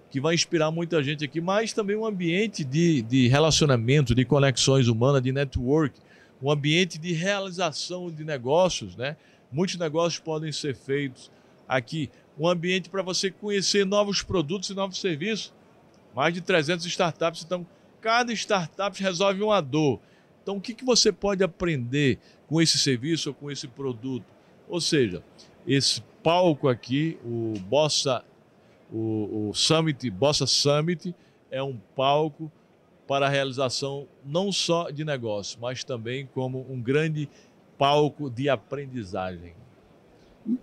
[0.10, 4.88] que vai inspirar muita gente aqui, mas também um ambiente de, de relacionamento, de conexões
[4.88, 6.00] humanas, de network,
[6.42, 9.16] um ambiente de realização de negócios, né?
[9.52, 11.32] Muitos negócios podem ser feitos
[11.68, 12.10] aqui.
[12.38, 15.54] Um ambiente para você conhecer novos produtos e novos serviços.
[16.14, 17.44] Mais de 300 startups.
[17.44, 17.66] Então,
[18.02, 20.00] cada startup resolve uma dor.
[20.46, 24.24] Então, o que, que você pode aprender com esse serviço ou com esse produto?
[24.70, 25.24] Ou seja,
[25.66, 28.24] esse palco aqui, o Bossa,
[28.94, 31.16] o, o Summit, Bossa Summit,
[31.50, 32.52] é um palco
[33.08, 37.28] para a realização não só de negócio, mas também como um grande
[37.76, 39.56] palco de aprendizagem.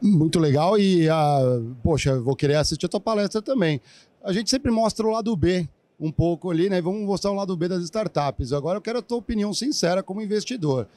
[0.00, 1.40] Muito legal e, ah,
[1.82, 3.80] poxa, vou querer assistir a tua palestra também.
[4.22, 5.68] A gente sempre mostra o lado B
[6.03, 6.82] um pouco ali, né?
[6.82, 8.53] Vamos mostrar o lado B das startups.
[8.53, 10.88] Agora eu quero a tua opinião sincera como investidor.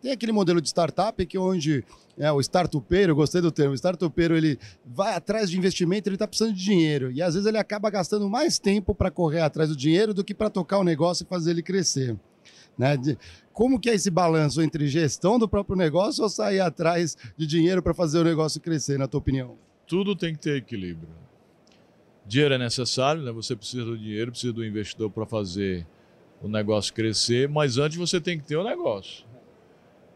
[0.00, 1.84] Tem aquele modelo de startup que onde
[2.16, 6.26] é, o startupeiro, gostei do termo, o startupeiro ele vai atrás de investimento, ele está
[6.28, 7.10] precisando de dinheiro.
[7.10, 10.34] E às vezes ele acaba gastando mais tempo para correr atrás do dinheiro do que
[10.34, 12.16] para tocar o negócio e fazer ele crescer.
[12.78, 12.96] Né?
[12.96, 13.18] De-
[13.52, 17.82] como que é esse balanço entre gestão do próprio negócio ou sair atrás de dinheiro
[17.82, 19.56] para fazer o negócio crescer, na tua opinião?
[19.86, 21.08] Tudo tem que ter equilíbrio.
[22.26, 23.32] Dinheiro é necessário, né?
[23.32, 25.86] Você precisa do dinheiro, precisa do investidor para fazer
[26.40, 29.24] o negócio crescer, mas antes você tem que ter o negócio.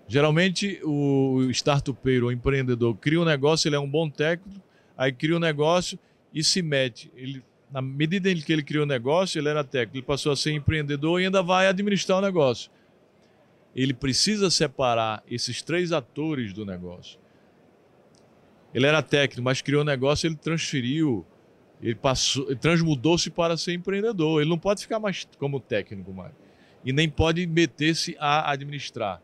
[0.08, 4.60] Geralmente o startupeiro, o empreendedor, cria um negócio, ele é um bom técnico,
[4.96, 5.98] aí cria um negócio
[6.32, 7.10] e se mete.
[7.16, 7.42] Ele,
[7.72, 10.52] na medida em que ele criou o negócio, ele era técnico, ele passou a ser
[10.52, 12.70] empreendedor e ainda vai administrar o negócio.
[13.74, 17.18] Ele precisa separar esses três atores do negócio.
[18.72, 21.26] Ele era técnico, mas criou um negócio, ele transferiu,
[21.82, 24.40] ele passou, transmudou-se para ser empreendedor.
[24.40, 26.32] Ele não pode ficar mais como técnico mais.
[26.84, 29.20] E nem pode meter-se a administrar.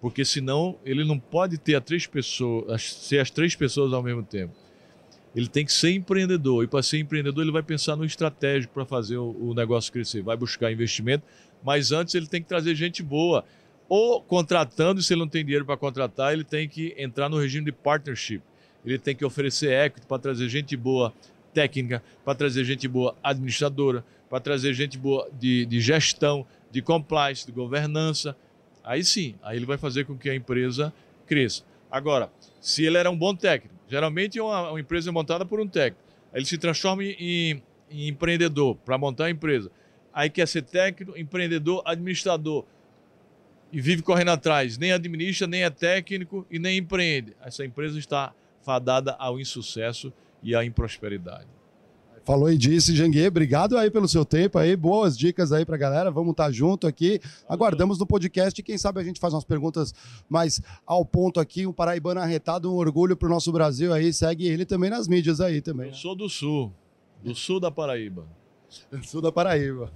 [0.00, 4.02] Porque senão ele não pode ter a três pessoas, as- ser as três pessoas ao
[4.02, 4.54] mesmo tempo.
[5.34, 6.62] Ele tem que ser empreendedor.
[6.62, 10.22] E para ser empreendedor, ele vai pensar no estratégico para fazer o, o negócio crescer.
[10.22, 11.24] Vai buscar investimento,
[11.62, 13.44] mas antes ele tem que trazer gente boa.
[13.88, 17.66] Ou contratando, se ele não tem dinheiro para contratar, ele tem que entrar no regime
[17.66, 18.42] de partnership.
[18.84, 21.12] Ele tem que oferecer equity para trazer gente boa
[21.54, 27.46] técnica, para trazer gente boa administradora, para trazer gente boa de, de gestão, de compliance,
[27.46, 28.36] de governança.
[28.82, 30.92] Aí sim, aí ele vai fazer com que a empresa
[31.26, 31.62] cresça.
[31.90, 32.30] Agora,
[32.60, 36.02] se ele era um bom técnico, geralmente é uma, uma empresa montada por um técnico,
[36.32, 39.70] aí ele se transforma em, em empreendedor para montar a empresa.
[40.12, 42.64] Aí quer ser técnico, empreendedor, administrador
[43.72, 47.34] e vive correndo atrás, nem administra, nem é técnico e nem empreende.
[47.44, 48.32] Essa empresa está
[48.62, 50.12] fadada ao insucesso
[50.44, 51.48] e à improsperidade.
[52.24, 56.10] Falou e disse, Janguê, obrigado aí pelo seu tempo aí, boas dicas aí pra galera,
[56.10, 59.92] vamos estar junto aqui, aguardamos no podcast e quem sabe a gente faz umas perguntas
[60.26, 64.64] mais ao ponto aqui, um paraibano arretado, um orgulho pro nosso Brasil aí, segue ele
[64.64, 65.88] também nas mídias aí também.
[65.88, 66.72] Eu sou do sul,
[67.22, 68.24] do sul da Paraíba.
[69.04, 69.92] Sul da Paraíba.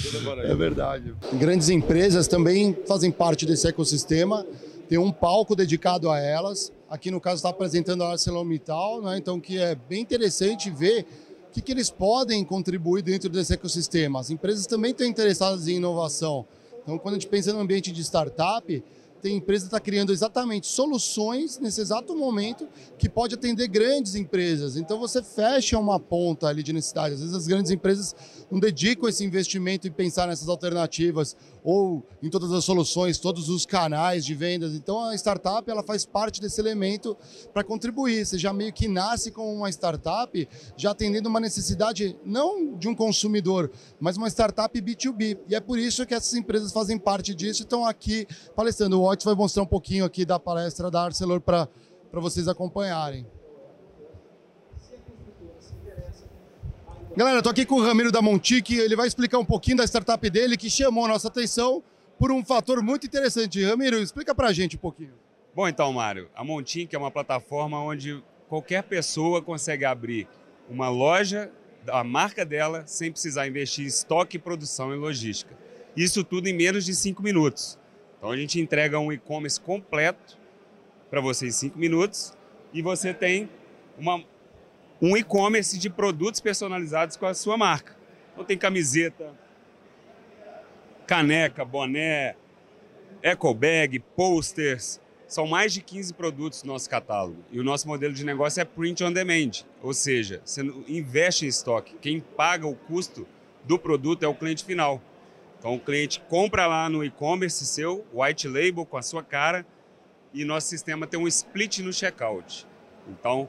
[0.00, 0.48] Sul da Paraíba.
[0.52, 1.14] É verdade.
[1.34, 4.44] Grandes empresas também fazem parte desse ecossistema.
[4.88, 6.72] Tem um palco dedicado a elas.
[6.90, 9.16] Aqui no caso está apresentando a ArcelorMittal, né?
[9.16, 11.06] então que é bem interessante ver
[11.48, 14.18] o que, que eles podem contribuir dentro desse ecossistema.
[14.18, 16.44] As empresas também estão interessadas em inovação.
[16.82, 18.82] Então, quando a gente pensa no ambiente de startup,
[19.20, 22.66] tem empresa que está criando exatamente soluções nesse exato momento
[22.98, 24.76] que pode atender grandes empresas.
[24.76, 27.14] Então você fecha uma ponta ali de necessidade.
[27.14, 28.16] Às vezes as grandes empresas
[28.50, 33.66] não dedicam esse investimento em pensar nessas alternativas ou em todas as soluções, todos os
[33.66, 34.74] canais de vendas.
[34.74, 37.16] Então a startup ela faz parte desse elemento
[37.52, 38.24] para contribuir.
[38.24, 42.94] Você já meio que nasce com uma startup já atendendo uma necessidade não de um
[42.94, 45.38] consumidor, mas uma startup B2B.
[45.48, 49.00] E é por isso que essas empresas fazem parte disso estão aqui palestrando.
[49.00, 51.68] O Otis vai mostrar um pouquinho aqui da palestra da Arcelor para
[52.12, 53.26] vocês acompanharem.
[57.20, 60.30] Galera, tô aqui com o Ramiro da Montique, ele vai explicar um pouquinho da startup
[60.30, 61.84] dele que chamou a nossa atenção
[62.18, 63.62] por um fator muito interessante.
[63.62, 65.12] Ramiro, explica pra gente um pouquinho.
[65.54, 70.26] Bom, então, Mário, a Montink é uma plataforma onde qualquer pessoa consegue abrir
[70.66, 71.52] uma loja
[71.84, 75.54] da marca dela sem precisar investir em estoque, produção e logística.
[75.94, 77.78] Isso tudo em menos de cinco minutos.
[78.16, 80.38] Então a gente entrega um e-commerce completo
[81.10, 82.32] para você em cinco minutos
[82.72, 83.50] e você tem
[83.98, 84.24] uma,
[85.00, 87.96] um e-commerce de produtos personalizados com a sua marca.
[88.32, 89.34] Então tem camiseta,
[91.06, 92.36] caneca, boné,
[93.22, 95.00] eco bag, posters.
[95.26, 97.44] São mais de 15 produtos no nosso catálogo.
[97.52, 101.48] E o nosso modelo de negócio é print on demand, ou seja, você investe em
[101.48, 101.96] estoque.
[102.00, 103.26] Quem paga o custo
[103.64, 105.00] do produto é o cliente final.
[105.58, 109.64] Então o cliente compra lá no e-commerce seu, white label com a sua cara,
[110.34, 112.66] e nosso sistema tem um split no checkout.
[113.08, 113.48] Então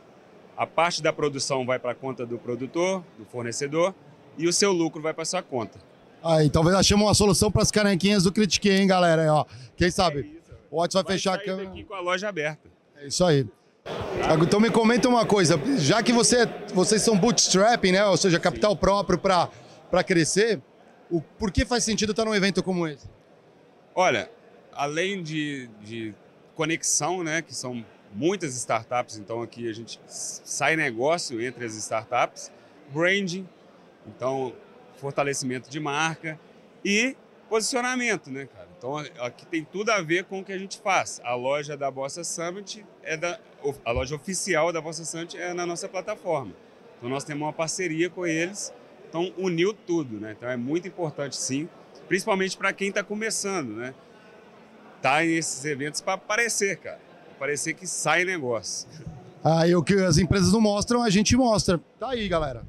[0.61, 3.95] a parte da produção vai para a conta do produtor, do fornecedor,
[4.37, 5.79] e o seu lucro vai para sua conta.
[6.23, 9.23] Aí, talvez achemos uma solução para as canequinhas do Critiquei, hein, galera?
[9.23, 9.43] Aí, ó.
[9.75, 10.39] Quem sabe?
[10.69, 11.67] o Otis vai, fechar a câmera.
[11.67, 12.69] daqui com a loja aberta.
[12.95, 13.47] É isso aí.
[14.43, 16.45] Então me comenta uma coisa, já que você,
[16.75, 18.05] vocês são bootstrapping, né?
[18.05, 20.61] Ou seja, capital próprio para crescer,
[21.09, 23.09] o, por que faz sentido estar num evento como esse?
[23.95, 24.29] Olha,
[24.73, 26.13] além de, de
[26.53, 27.83] conexão, né, que são
[28.13, 32.51] muitas startups, então aqui a gente sai negócio entre as startups,
[32.93, 33.47] branding,
[34.07, 34.53] então
[34.97, 36.39] fortalecimento de marca
[36.83, 37.15] e
[37.49, 38.67] posicionamento, né, cara?
[38.77, 41.21] Então aqui tem tudo a ver com o que a gente faz.
[41.23, 43.39] A loja da Bossa Summit é da
[43.85, 46.53] a loja oficial da Bossa Summit é na nossa plataforma.
[46.97, 48.73] Então nós temos uma parceria com eles,
[49.07, 50.35] então uniu tudo, né?
[50.37, 51.69] Então é muito importante sim,
[52.07, 53.93] principalmente para quem está começando, né?
[55.01, 57.10] Tá nesses eventos para aparecer, cara.
[57.41, 58.87] Parecer que sai negócio.
[59.43, 61.81] Aí o que as empresas não mostram, a gente mostra.
[61.99, 62.61] Tá aí, galera.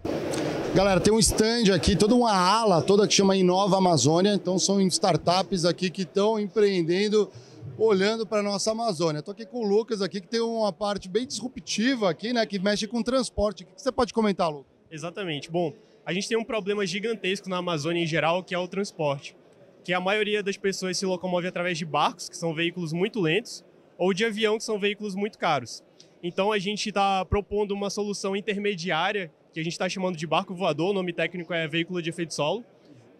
[0.74, 4.32] Galera, tem um stand aqui, toda uma ala toda que chama Inova Amazônia.
[4.32, 7.30] Então são startups aqui que estão empreendendo,
[7.76, 9.18] olhando para nossa Amazônia.
[9.18, 12.58] Estou aqui com o Lucas aqui que tem uma parte bem disruptiva aqui, né, que
[12.58, 13.64] mexe com transporte.
[13.64, 14.72] O que você pode comentar, Lucas?
[14.90, 15.50] Exatamente.
[15.50, 15.74] Bom,
[16.06, 19.36] a gente tem um problema gigantesco na Amazônia em geral, que é o transporte.
[19.84, 23.62] Que a maioria das pessoas se locomove através de barcos, que são veículos muito lentos,
[24.02, 25.80] ou de avião, que são veículos muito caros.
[26.24, 30.52] Então a gente está propondo uma solução intermediária que a gente está chamando de barco
[30.56, 32.64] voador, o nome técnico é veículo de efeito solo,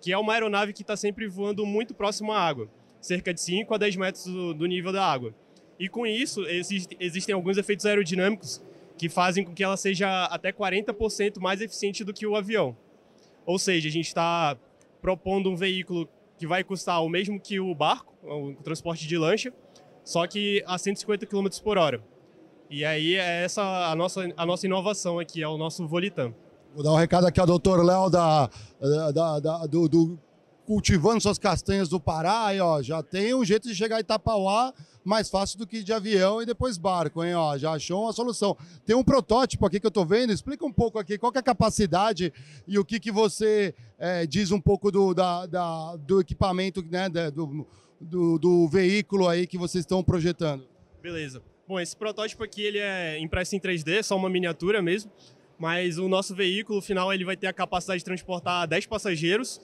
[0.01, 2.69] que é uma aeronave que está sempre voando muito próximo à água,
[3.01, 5.33] cerca de 5 a 10 metros do, do nível da água.
[5.79, 8.61] E com isso, existe, existem alguns efeitos aerodinâmicos
[8.99, 12.77] que fazem com que ela seja até 40% mais eficiente do que o avião.
[13.47, 14.59] Ou seja, a gente está
[15.01, 19.53] propondo um veículo que vai custar o mesmo que o barco, o transporte de lancha,
[20.05, 22.03] só que a 150 km por hora.
[22.71, 26.35] E aí é essa a nossa, a nossa inovação aqui, é o nosso Volitan.
[26.75, 28.49] Vou dar um recado aqui ao doutor Léo da,
[29.13, 30.19] da, da, do, do
[30.65, 32.47] Cultivando Suas Castanhas do Pará.
[32.47, 34.73] Aí, ó, já tem um jeito de chegar em Itapauá
[35.05, 37.35] mais fácil do que de avião e depois barco, hein?
[37.35, 38.57] Ó, já achou uma solução.
[38.87, 40.33] Tem um protótipo aqui que eu estou vendo.
[40.33, 42.33] Explica um pouco aqui qual é a capacidade
[42.67, 47.11] e o que, que você é, diz um pouco do, da, da, do equipamento, né?
[47.31, 47.67] Do,
[48.03, 50.67] do, do veículo aí que vocês estão projetando.
[51.03, 51.43] Beleza.
[51.67, 55.11] Bom, esse protótipo aqui ele é impresso em 3D, só uma miniatura mesmo,
[55.59, 59.61] mas o nosso veículo final ele vai ter a capacidade de transportar 10 passageiros,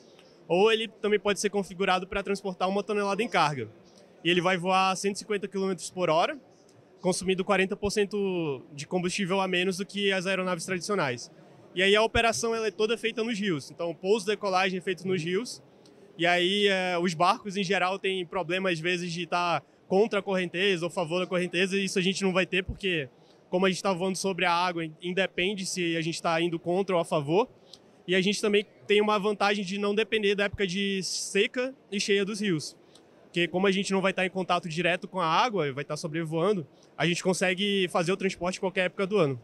[0.46, 3.68] ou ele também pode ser configurado para transportar uma tonelada em carga.
[4.24, 6.38] E ele vai voar a 150 km por hora,
[7.00, 11.30] consumindo 40% de combustível a menos do que as aeronaves tradicionais.
[11.74, 14.80] E aí a operação ela é toda feita nos rios, então pouso e decolagem é
[14.82, 15.62] feito nos rios,
[16.18, 20.18] e aí é, os barcos em geral têm problema às vezes de estar tá contra
[20.18, 23.08] a correnteza ou favor da correnteza, isso a gente não vai ter porque,
[23.48, 26.94] como a gente está falando sobre a água, independe se a gente está indo contra
[26.94, 27.48] ou a favor.
[28.06, 32.00] E a gente também tem uma vantagem de não depender da época de seca e
[32.00, 32.76] cheia dos rios.
[33.24, 35.96] Porque como a gente não vai estar em contato direto com a água, vai estar
[35.96, 36.66] sobrevoando,
[36.96, 39.40] a gente consegue fazer o transporte qualquer época do ano.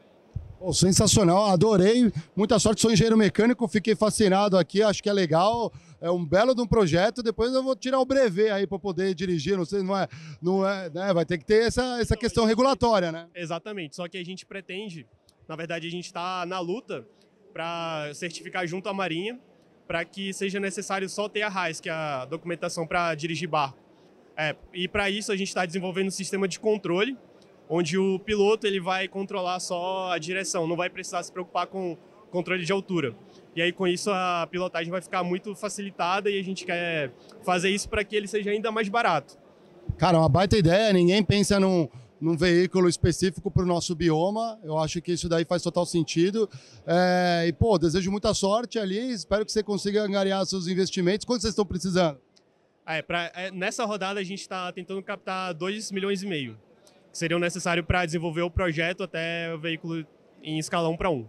[0.67, 2.11] Oh, sensacional, adorei.
[2.35, 5.71] Muita sorte, sou engenheiro mecânico, fiquei fascinado aqui, acho que é legal.
[6.01, 7.23] É um belo de um projeto.
[7.23, 9.59] Depois eu vou tirar o brevet aí para poder dirigir.
[9.59, 10.09] Não sei, não é,
[10.41, 11.13] não é, né?
[11.13, 13.29] Vai ter que ter essa, essa questão regulatória, né?
[13.35, 13.95] Exatamente.
[13.95, 15.07] Só que a gente pretende,
[15.47, 17.07] na verdade, a gente está na luta
[17.53, 19.39] para certificar junto à Marinha,
[19.87, 23.79] para que seja necessário só ter a RAIS, que é a documentação para dirigir barco.
[24.35, 27.19] É, e para isso a gente está desenvolvendo um sistema de controle
[27.69, 31.97] onde o piloto ele vai controlar só a direção, não vai precisar se preocupar com
[32.31, 33.15] controle de altura.
[33.55, 37.13] E aí com isso a pilotagem vai ficar muito facilitada e a gente quer
[37.45, 39.39] fazer isso para que ele seja ainda mais barato.
[39.97, 41.89] Cara, uma baita ideia, ninguém pensa num,
[42.21, 44.59] num veículo específico para o nosso bioma.
[44.65, 46.49] Eu acho que isso daí faz total sentido.
[46.85, 49.13] É, e, pô, desejo muita sorte ali.
[49.13, 51.25] Espero que você consiga angariar seus investimentos.
[51.25, 52.19] Quanto vocês estão precisando?
[52.87, 56.59] É, pra, é, nessa rodada a gente está tentando captar 2 milhões e meio
[57.15, 60.05] que seriam necessários para desenvolver o projeto até o veículo
[60.43, 61.25] em escala 1 para 1.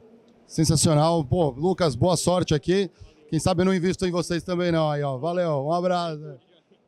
[0.48, 1.24] Sensacional.
[1.24, 2.90] Pô, Lucas, boa sorte aqui.
[3.30, 4.90] Quem sabe eu não invisto em vocês também não.
[4.90, 5.16] Aí, ó.
[5.18, 6.20] Valeu, um abraço.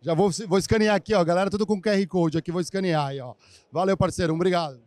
[0.02, 1.24] Já vou, vou escanear aqui, ó.
[1.24, 3.36] Galera, tudo com QR Code aqui, vou escanear aí, ó.
[3.72, 4.34] Valeu, parceiro.
[4.34, 4.80] Obrigado.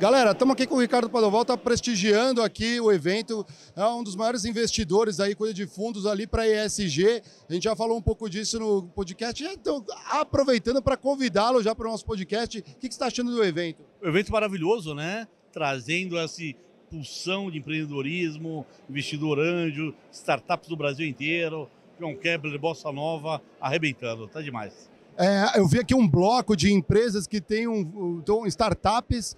[0.00, 3.44] Galera, estamos aqui com o Ricardo Padoval, está prestigiando aqui o evento,
[3.74, 7.20] é um dos maiores investidores aí, coisa de fundos ali para ESG.
[7.50, 11.88] A gente já falou um pouco disso no podcast, então aproveitando para convidá-lo já para
[11.88, 13.82] o nosso podcast, o que, que você está achando do evento?
[14.00, 15.26] O evento maravilhoso, né?
[15.52, 16.44] Trazendo essa
[16.88, 21.68] pulsão de empreendedorismo, investidor anjo, startups do Brasil inteiro,
[21.98, 24.88] João Kepler, Bossa Nova, arrebentando, tá demais.
[25.16, 29.36] É, eu vi aqui um bloco de empresas que tem um, um startups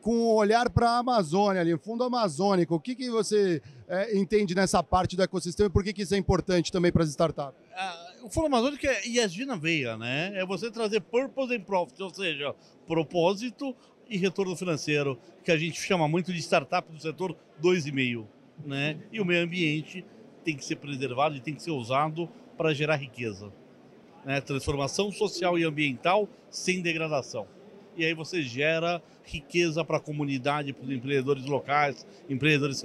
[0.00, 2.74] com o olhar para a Amazônia, ali, fundo amazônico.
[2.74, 6.14] O que, que você é, entende nessa parte do ecossistema e por que, que isso
[6.14, 7.60] é importante também para as startups?
[7.74, 10.32] Ah, o fundo amazônico é ESG na veia, né?
[10.34, 12.54] É você trazer purpose and profit, ou seja,
[12.86, 13.74] propósito
[14.08, 18.26] e retorno financeiro, que a gente chama muito de startup do setor 2,5,
[18.64, 18.98] né?
[19.10, 20.04] E o meio ambiente
[20.44, 23.52] tem que ser preservado e tem que ser usado para gerar riqueza.
[24.24, 24.40] Né?
[24.40, 27.46] Transformação social e ambiental sem degradação
[27.96, 32.82] e aí você gera riqueza para a comunidade, para os empreendedores locais, empreendedores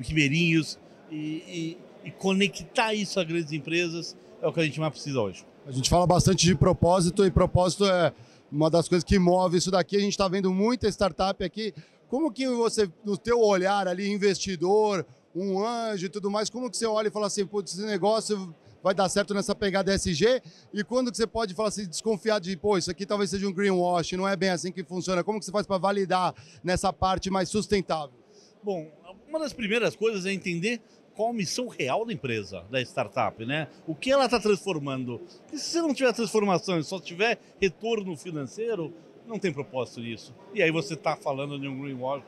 [0.00, 0.78] ribeirinhos
[1.10, 5.20] e, e, e, conectar isso a grandes empresas é o que a gente mais precisa
[5.20, 5.44] hoje.
[5.66, 8.12] A gente fala bastante de propósito e propósito é
[8.50, 9.96] uma das coisas que move isso daqui.
[9.96, 11.74] A gente está vendo muita startup aqui.
[12.08, 15.04] Como que você, no teu olhar ali, investidor,
[15.34, 18.54] um anjo e tudo mais, como que você olha e fala assim, putz, esse negócio
[18.82, 20.42] vai dar certo nessa pegada SG?
[20.72, 23.52] E quando que você pode falar assim, desconfiar de, pô, isso aqui talvez seja um
[23.52, 25.24] greenwash, não é bem assim que funciona?
[25.24, 28.16] Como que você faz para validar nessa parte mais sustentável?
[28.62, 28.90] Bom,
[29.28, 30.80] uma das primeiras coisas é entender
[31.14, 33.66] qual a missão real da empresa, da startup, né?
[33.86, 35.18] O que ela está transformando?
[35.18, 38.92] Porque se você não tiver transformação e só tiver retorno financeiro,
[39.26, 40.34] não tem propósito nisso.
[40.54, 42.22] E aí você está falando de um greenwash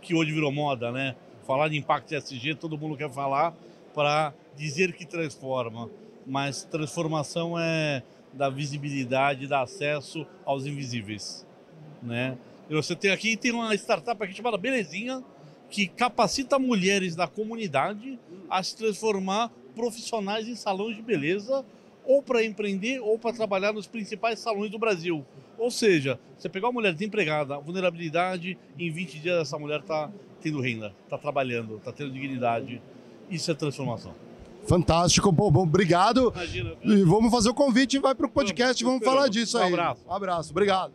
[0.00, 1.16] que hoje virou moda, né?
[1.44, 3.52] Falar de impacto ESG, todo mundo quer falar
[3.92, 5.90] para dizer que transforma,
[6.26, 8.02] mas transformação é
[8.32, 11.46] da visibilidade, da acesso aos invisíveis,
[12.02, 12.36] né?
[12.68, 15.24] E você tem aqui tem uma startup aqui chamada Belezinha,
[15.70, 21.64] que capacita mulheres da comunidade a se transformar profissionais em salões de beleza
[22.04, 25.24] ou para empreender ou para trabalhar nos principais salões do Brasil.
[25.58, 30.60] Ou seja, você pegar uma mulher desempregada, vulnerabilidade, em 20 dias essa mulher está tendo
[30.60, 32.80] renda, está trabalhando, está tendo dignidade.
[33.30, 34.14] Isso é transformação.
[34.70, 36.32] Fantástico, bom, bom obrigado.
[36.32, 36.74] Imagina.
[36.84, 39.72] E vamos fazer o convite vai para o podcast, vamos, falar disso Um aí.
[39.72, 40.00] abraço.
[40.06, 40.92] Um abraço, obrigado.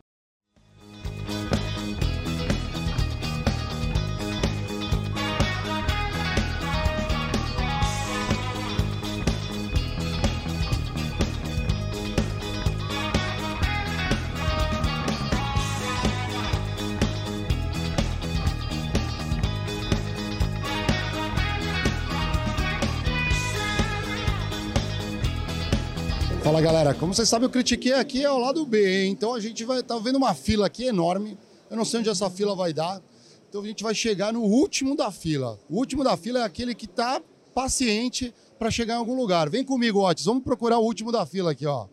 [26.56, 29.12] Fala galera, como vocês sabem, eu critiquei aqui é o lado B, hein?
[29.12, 31.38] então a gente vai estar vendo uma fila aqui enorme.
[31.70, 33.02] Eu não sei onde essa fila vai dar,
[33.50, 35.60] então a gente vai chegar no último da fila.
[35.70, 37.22] O último da fila é aquele que está
[37.54, 39.50] paciente para chegar em algum lugar.
[39.50, 41.88] Vem comigo, Otis, vamos procurar o último da fila aqui, ó.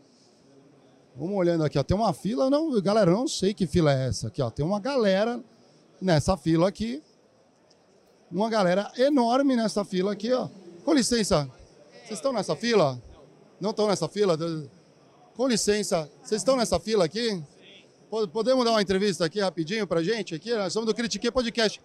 [1.16, 1.82] Vamos olhando aqui, ó.
[1.82, 4.48] Tem uma fila, não, galera, eu não sei que fila é essa aqui, ó.
[4.48, 5.42] Tem uma galera
[6.00, 7.02] nessa fila aqui.
[8.30, 10.48] Uma galera enorme nessa fila aqui, ó.
[10.84, 11.50] Com licença,
[12.04, 13.02] vocês estão nessa fila?
[13.62, 14.36] Não estão nessa fila?
[15.36, 17.40] Com licença, vocês estão nessa fila aqui?
[18.10, 20.34] Po- Podemos dar uma entrevista aqui rapidinho pra gente?
[20.34, 21.80] Aqui, nós somos do Critique Podcast.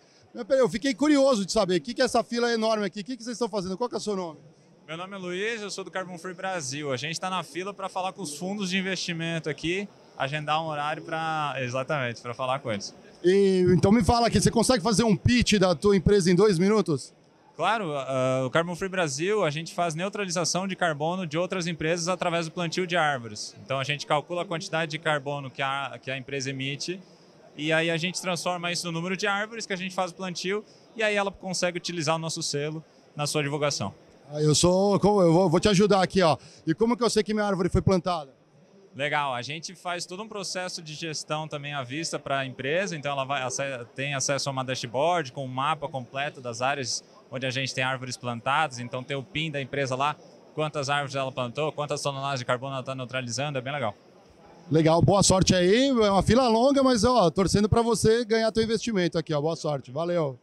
[0.49, 3.01] Eu fiquei curioso de saber o que, que é essa fila enorme aqui.
[3.01, 3.78] O que, que vocês estão fazendo?
[3.78, 4.39] Qual que é o seu nome?
[4.88, 6.91] Meu nome é Luiz, eu sou do Carbon Free Brasil.
[6.91, 10.67] A gente está na fila para falar com os fundos de investimento aqui, agendar um
[10.69, 12.91] horário para exatamente para falar com eles.
[13.23, 16.57] E, então me fala aqui, você consegue fazer um pitch da tua empresa em dois
[16.57, 17.13] minutos?
[17.58, 22.08] Claro, ah, o Carbon Free Brasil, a gente faz neutralização de carbono de outras empresas
[22.08, 23.55] através do plantio de árvores.
[23.66, 27.01] Então a gente calcula a quantidade de carbono que a, que a empresa emite
[27.58, 30.14] e aí a gente transforma isso no número de árvores que a gente faz o
[30.14, 30.64] plantio
[30.95, 32.86] e aí ela consegue utilizar o nosso selo
[33.16, 33.91] na sua divulgação.
[34.32, 34.93] Ah, Eu sou.
[34.93, 36.38] Eu vou, vou te ajudar aqui, ó.
[36.68, 38.38] E como que eu sei que minha árvore foi plantada?
[38.95, 42.95] Legal, a gente faz todo um processo de gestão também à vista para a empresa,
[42.95, 43.47] então ela vai,
[43.95, 47.84] tem acesso a uma dashboard com um mapa completo das áreas onde a gente tem
[47.84, 50.15] árvores plantadas, então tem o PIN da empresa lá,
[50.53, 53.95] quantas árvores ela plantou, quantas toneladas de carbono ela está neutralizando, é bem legal.
[54.69, 55.88] Legal, boa sorte aí.
[55.88, 59.39] É uma fila longa, mas ó, torcendo pra você ganhar teu investimento aqui, ó.
[59.39, 60.38] Boa sorte, valeu.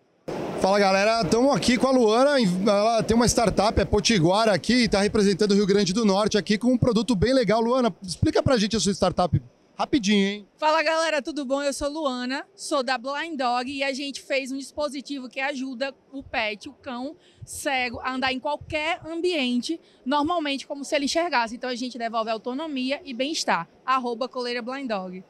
[0.62, 5.03] Fala galera, estamos aqui com a Luana, ela tem uma startup, é Potiguara aqui, está
[5.03, 7.61] representando o Rio Grande do Norte aqui com um produto bem legal.
[7.61, 9.43] Luana, explica pra gente a sua startup
[9.77, 10.49] rapidinho, hein?
[10.57, 11.62] Fala galera, tudo bom?
[11.62, 15.95] Eu sou Luana, sou da Blind Dog e a gente fez um dispositivo que ajuda
[16.12, 21.57] o pet, o cão cego, a andar em qualquer ambiente, normalmente como se ele enxergasse.
[21.57, 23.68] Então a gente devolve autonomia e bem-estar.
[23.85, 25.25] Arroba coleira Blind Dog.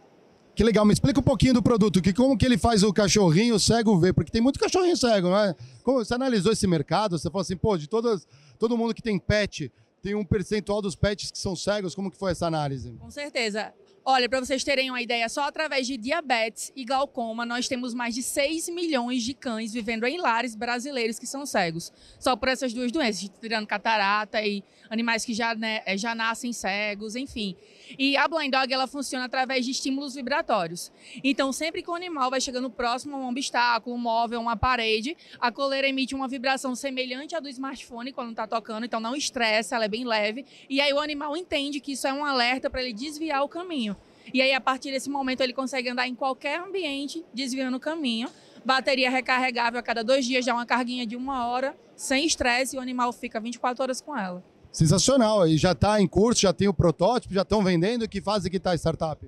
[0.55, 3.59] Que legal, me explica um pouquinho do produto, que como que ele faz o cachorrinho
[3.59, 5.57] cego ver, porque tem muito cachorrinho cego, não é?
[5.83, 8.25] Como você analisou esse mercado, você falou assim, pô, de todas,
[8.57, 12.17] todo mundo que tem pet, tem um percentual dos pets que são cegos, como que
[12.17, 12.93] foi essa análise?
[13.01, 13.75] Com certeza.
[14.07, 18.15] Olha, para vocês terem uma ideia, só através de diabetes e glaucoma, nós temos mais
[18.15, 21.91] de 6 milhões de cães vivendo em lares brasileiros que são cegos.
[22.21, 26.53] Só por essas duas doenças, tirando catarata e animais que já, né, eh, já nascem
[26.53, 27.57] cegos, enfim.
[27.99, 30.93] E a Blind Dog, ela funciona através de estímulos vibratórios.
[31.23, 35.17] Então, sempre que o animal vai chegando próximo a um obstáculo, um móvel, uma parede,
[35.41, 39.77] a coleira emite uma vibração semelhante à do smartphone quando está tocando, então não estressa,
[39.77, 40.45] ela é bem leve.
[40.69, 43.97] E aí o animal entende que isso é um alerta para ele desviar o caminho.
[44.33, 48.31] E aí, a partir desse momento, ele consegue andar em qualquer ambiente, desviando o caminho.
[48.65, 52.79] Bateria recarregável a cada dois dias, já uma carguinha de uma hora, sem estresse, e
[52.79, 54.43] o animal fica 24 horas com ela.
[54.75, 58.51] Sensacional, aí já está em curso, já tem o protótipo, já estão vendendo, que fase
[58.51, 59.25] que está a startup?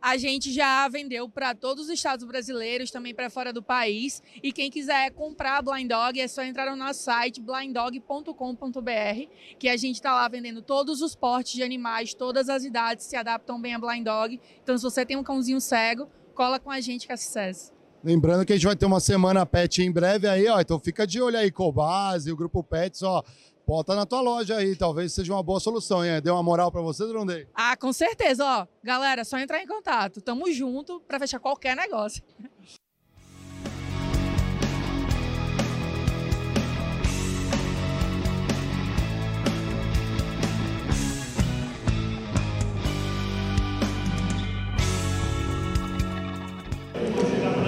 [0.00, 4.22] A gente já vendeu para todos os estados brasileiros, também para fora do país.
[4.40, 9.28] E quem quiser comprar a Blind Dog é só entrar no nosso site blinddog.com.br,
[9.58, 13.16] que a gente está lá vendendo todos os portes de animais, todas as idades se
[13.16, 14.40] adaptam bem a Blind Dog.
[14.62, 17.72] Então, se você tem um cãozinho cego, cola com a gente que é sucesso.
[18.04, 20.60] Lembrando que a gente vai ter uma semana pet em breve aí, ó.
[20.60, 23.24] Então fica de olho aí, Cobase, o Grupo Pets, ó.
[23.66, 26.20] Bota na tua loja aí, talvez seja uma boa solução, hein?
[26.22, 27.48] Deu uma moral para vocês ou não dei?
[27.54, 28.66] Ah, com certeza, ó.
[28.82, 30.20] Galera, só entrar em contato.
[30.20, 32.22] Tamo junto para fechar qualquer negócio.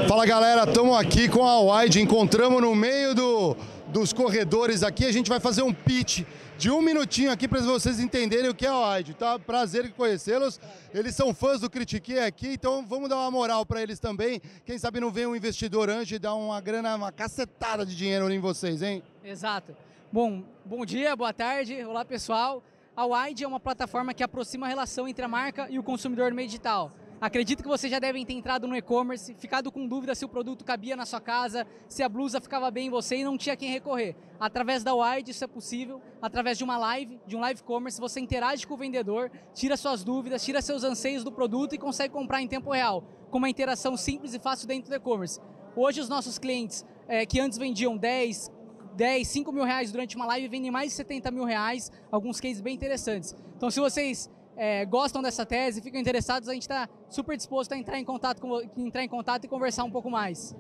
[0.07, 3.57] Fala galera, tamo aqui com a Wide, encontramos no meio do
[3.99, 6.23] dos corredores aqui, a gente vai fazer um pitch
[6.59, 9.39] de um minutinho aqui para vocês entenderem o que é a Wide, tá?
[9.39, 10.61] Prazer em conhecê-los,
[10.93, 14.77] eles são fãs do Critique aqui, então vamos dar uma moral para eles também, quem
[14.77, 18.39] sabe não vem um investidor anjo e dar uma grana, uma cacetada de dinheiro em
[18.39, 19.03] vocês, hein?
[19.25, 19.75] Exato.
[20.13, 22.63] Bom, bom dia, boa tarde, olá pessoal.
[22.95, 26.29] A Wide é uma plataforma que aproxima a relação entre a marca e o consumidor
[26.29, 26.93] no meio digital.
[27.19, 30.67] Acredito que vocês já devem ter entrado no e-commerce, ficado com dúvida se o produto
[30.67, 33.71] cabia na sua casa, se a blusa ficava bem em você e não tinha quem
[33.71, 34.15] recorrer.
[34.39, 38.21] Através da Wide isso é possível, através de uma live, de um live commerce, você
[38.21, 42.43] interage com o vendedor, tira suas dúvidas, tira seus anseios do produto e consegue comprar
[42.43, 45.41] em tempo real, com uma interação simples e fácil dentro do e-commerce.
[45.75, 48.53] Hoje os nossos clientes é, que antes vendiam 10,
[48.95, 52.61] 10, 5 mil reais durante uma live vendem mais de 70 mil reais, alguns cases
[52.61, 53.35] bem interessantes.
[53.57, 57.77] Então se vocês é, gostam dessa tese, ficam interessados, a gente está super disposto a
[57.77, 60.57] entrar em, contato com, entrar em contato e conversar um pouco mais.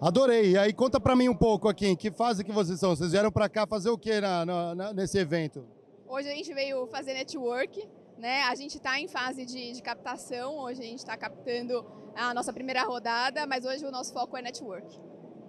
[0.00, 0.52] Adorei.
[0.52, 2.96] E aí conta para mim um pouco aqui, em que fase que vocês são?
[2.96, 5.66] Vocês vieram para cá fazer o que na, na, nesse evento?
[6.08, 7.86] Hoje a gente veio fazer network,
[8.16, 8.42] né?
[8.42, 11.84] A gente está em fase de, de, captação, hoje a gente está captando
[12.16, 14.98] a nossa primeira rodada, mas hoje o nosso foco é network.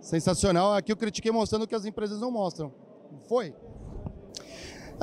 [0.01, 0.73] Sensacional.
[0.73, 2.73] Aqui eu critiquei mostrando que as empresas não mostram.
[3.27, 3.55] Foi?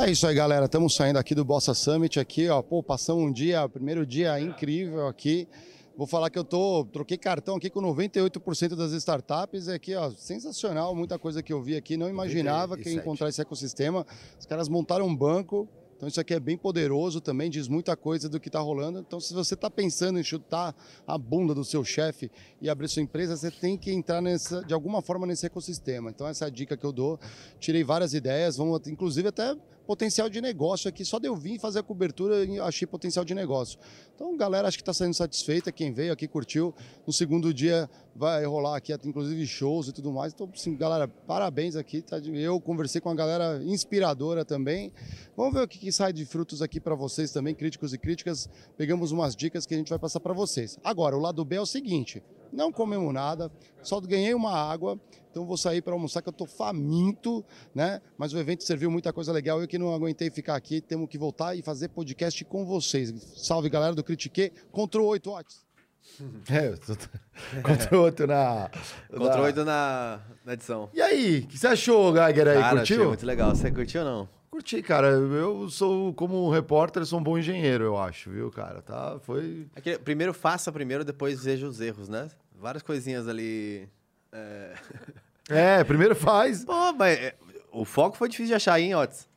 [0.01, 0.67] É isso aí, galera.
[0.67, 2.63] Estamos saindo aqui do Bossa Summit aqui, ó.
[2.63, 5.49] Pô, passamos um dia, primeiro dia incrível aqui.
[5.97, 10.09] Vou falar que eu tô, troquei cartão aqui com 98% das startups, é aqui, ó,
[10.13, 14.07] sensacional, muita coisa que eu vi aqui, não imaginava que ia encontrar esse ecossistema.
[14.39, 18.29] Os caras montaram um banco, então isso aqui é bem poderoso também, diz muita coisa
[18.29, 19.01] do que está rolando.
[19.01, 22.31] Então se você está pensando em chutar a bunda do seu chefe
[22.63, 26.11] e abrir sua empresa, você tem que entrar nessa, de alguma forma nesse ecossistema.
[26.11, 27.19] Então essa é a dica que eu dou.
[27.59, 29.57] Tirei várias ideias, vamos inclusive até
[29.89, 31.03] potencial de negócio aqui.
[31.03, 33.79] Só de eu vir fazer a cobertura, achei potencial de negócio.
[34.15, 35.73] Então, galera, acho que está saindo satisfeita.
[35.73, 36.75] Quem veio aqui curtiu.
[37.07, 40.35] No segundo dia vai rolar aqui, inclusive, shows e tudo mais.
[40.35, 42.03] Então, assim, galera, parabéns aqui.
[42.03, 42.19] Tá?
[42.19, 44.93] Eu conversei com uma galera inspiradora também.
[45.35, 48.47] Vamos ver o que, que sai de frutos aqui para vocês também, críticos e críticas.
[48.77, 50.79] Pegamos umas dicas que a gente vai passar para vocês.
[50.85, 52.23] Agora, o lado B é o seguinte:
[52.53, 53.51] não comemos nada,
[53.83, 55.01] só ganhei uma água,
[55.39, 58.03] então vou sair para almoçar que eu estou faminto, né?
[58.19, 61.17] Mas o evento serviu muita coisa legal, eu que não aguentei ficar aqui, temos que
[61.17, 63.15] voltar e fazer podcast com vocês.
[63.37, 65.65] Salve galera do Critique, contra o 8 watts.
[66.51, 66.97] É, eu tô...
[67.63, 68.71] contra o 8 na...
[69.17, 70.91] Contra o 8 na, na edição.
[70.93, 72.59] E aí, o que você achou, Geiger aí?
[72.59, 72.97] Cara, Curtiu?
[72.97, 73.55] achei muito legal.
[73.55, 74.29] Você curtiu ou não?
[74.51, 75.07] Curti, cara.
[75.09, 78.83] Eu sou, como repórter, sou um bom engenheiro, eu acho, viu, cara?
[78.83, 79.69] Tá, foi...
[79.81, 82.29] Que primeiro faça primeiro, depois veja os erros, né?
[82.57, 83.89] Várias coisinhas ali...
[84.33, 84.75] É,
[85.49, 86.65] é primeiro faz.
[86.65, 87.35] Pô, mas é,
[87.73, 89.29] o foco foi difícil de achar, hein, Otis?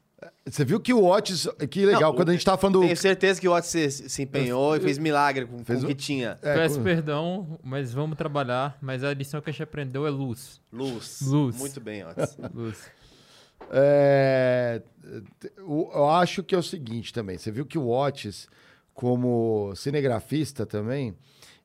[0.45, 2.81] Você viu que o Otis, que legal, Não, quando a gente tava falando...
[2.81, 5.85] Tenho certeza que o Otis se, se empenhou eu, e fez milagre com, fez com
[5.85, 6.37] o que tinha.
[6.41, 6.83] É, Peço com...
[6.83, 8.77] perdão, mas vamos trabalhar.
[8.81, 10.59] Mas a lição que a gente aprendeu é luz.
[10.71, 11.21] Luz.
[11.21, 11.57] Luz.
[11.57, 12.37] Muito bem, Otis.
[12.53, 12.77] luz.
[13.71, 14.81] É,
[15.57, 17.37] eu acho que é o seguinte também.
[17.37, 18.47] Você viu que o Otis,
[18.93, 21.15] como cinegrafista também,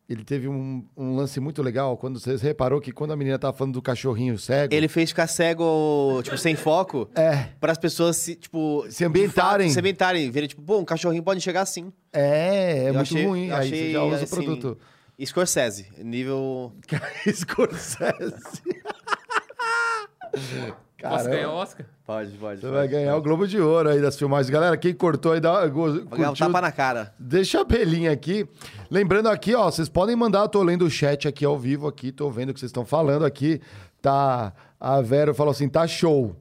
[0.08, 1.96] ele teve um, um, lance muito legal.
[1.96, 4.72] Quando você reparou que quando a menina tava falando do cachorrinho cego.
[4.72, 7.10] Ele fez ficar cego, tipo, sem foco.
[7.14, 7.48] É.
[7.58, 8.86] Para as pessoas se, tipo.
[8.88, 9.66] Se ambientarem.
[9.66, 10.30] Fato, se ambientarem.
[10.30, 11.92] Verem, tipo, pô, um cachorrinho pode chegar assim.
[12.12, 13.50] É, é eu muito achei, ruim.
[13.50, 14.78] Aí achei, você já usa assim, o produto.
[15.24, 16.72] Scorsese, nível.
[17.32, 18.62] Scorsese.
[20.98, 21.18] Caramba.
[21.18, 21.86] Posso ganhar o Oscar?
[22.06, 22.60] Pode, pode.
[22.60, 23.20] Você pode, vai ganhar pode.
[23.20, 24.48] o Globo de Ouro aí das filmagens.
[24.48, 27.12] Galera, quem cortou aí, dá, ganhar um tapa na cara.
[27.18, 28.48] Deixa a belinha aqui.
[28.90, 32.10] Lembrando aqui, ó, vocês podem mandar, eu tô lendo o chat aqui ao vivo aqui,
[32.10, 33.60] tô vendo o que vocês estão falando aqui.
[34.00, 36.34] Tá, a Vera falou assim, tá show.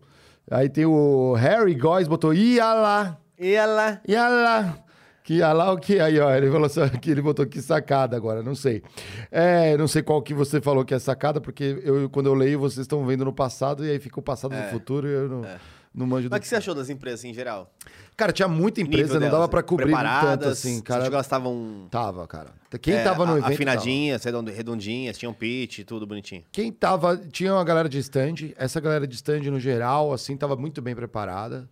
[0.49, 3.17] Aí tem o Harry Góes, botou, ia lá.
[3.37, 4.01] Ia lá.
[4.07, 4.84] Ia lá.
[5.25, 5.99] Que ia lá o que?
[5.99, 8.83] Aí, ó, ele falou assim, que ele botou que sacada agora, não sei.
[9.31, 12.59] É, não sei qual que você falou que é sacada, porque eu, quando eu leio,
[12.59, 14.65] vocês estão vendo no passado, e aí fica o passado É.
[14.65, 15.57] no futuro, e eu não, É.
[15.95, 17.73] não manjo do Mas o que você achou das empresas em geral?
[18.15, 20.99] Cara, tinha muita empresa, não delas, dava pra cobrir tanto assim, cara.
[21.01, 21.87] achou que elas estavam...
[21.89, 22.51] Tava, cara.
[22.79, 23.51] Quem é, tava no evento.
[23.53, 26.43] Afinadinhas, redondo- redondinhas, tinham pitch, tudo bonitinho.
[26.51, 27.17] Quem tava.
[27.17, 30.93] Tinha uma galera de stand, essa galera de stand no geral, assim, tava muito bem
[30.95, 31.67] preparada.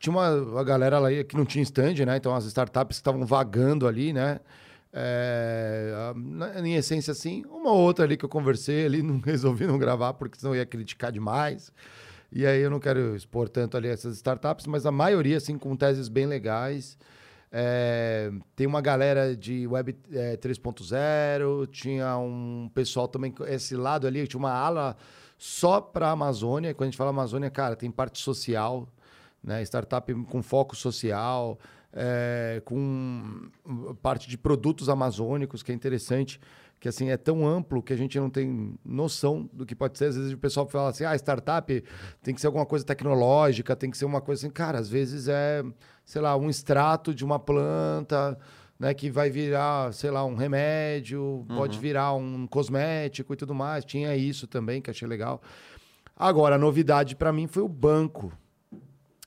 [0.00, 2.16] Tinha uma, uma galera lá que não tinha stand, né?
[2.16, 4.40] Então as startups estavam vagando ali, né?
[4.92, 5.92] É,
[6.64, 10.14] em essência, assim, uma ou outra ali que eu conversei ali, não resolvi não gravar,
[10.14, 11.70] porque senão ia criticar demais.
[12.32, 15.76] E aí eu não quero expor tanto ali essas startups, mas a maioria, assim, com
[15.76, 16.96] teses bem legais.
[17.52, 24.26] É, tem uma galera de Web é, 3.0, tinha um pessoal também, esse lado ali,
[24.26, 24.96] tinha uma ala
[25.36, 26.72] só para a Amazônia.
[26.72, 28.88] Quando a gente fala Amazônia, cara, tem parte social,
[29.42, 29.62] né?
[29.62, 31.58] Startup com foco social,
[31.92, 33.48] é, com
[34.02, 36.40] parte de produtos amazônicos, que é interessante,
[36.78, 40.06] que assim é tão amplo que a gente não tem noção do que pode ser.
[40.06, 41.84] Às vezes o pessoal fala assim, ah, startup
[42.22, 44.52] tem que ser alguma coisa tecnológica, tem que ser uma coisa assim.
[44.52, 45.62] Cara, às vezes é,
[46.04, 48.38] sei lá, um extrato de uma planta,
[48.78, 51.82] né, que vai virar, sei lá, um remédio, pode Uhum.
[51.82, 53.84] virar um cosmético e tudo mais.
[53.84, 55.42] Tinha isso também, que achei legal.
[56.16, 58.32] Agora, a novidade para mim foi o banco.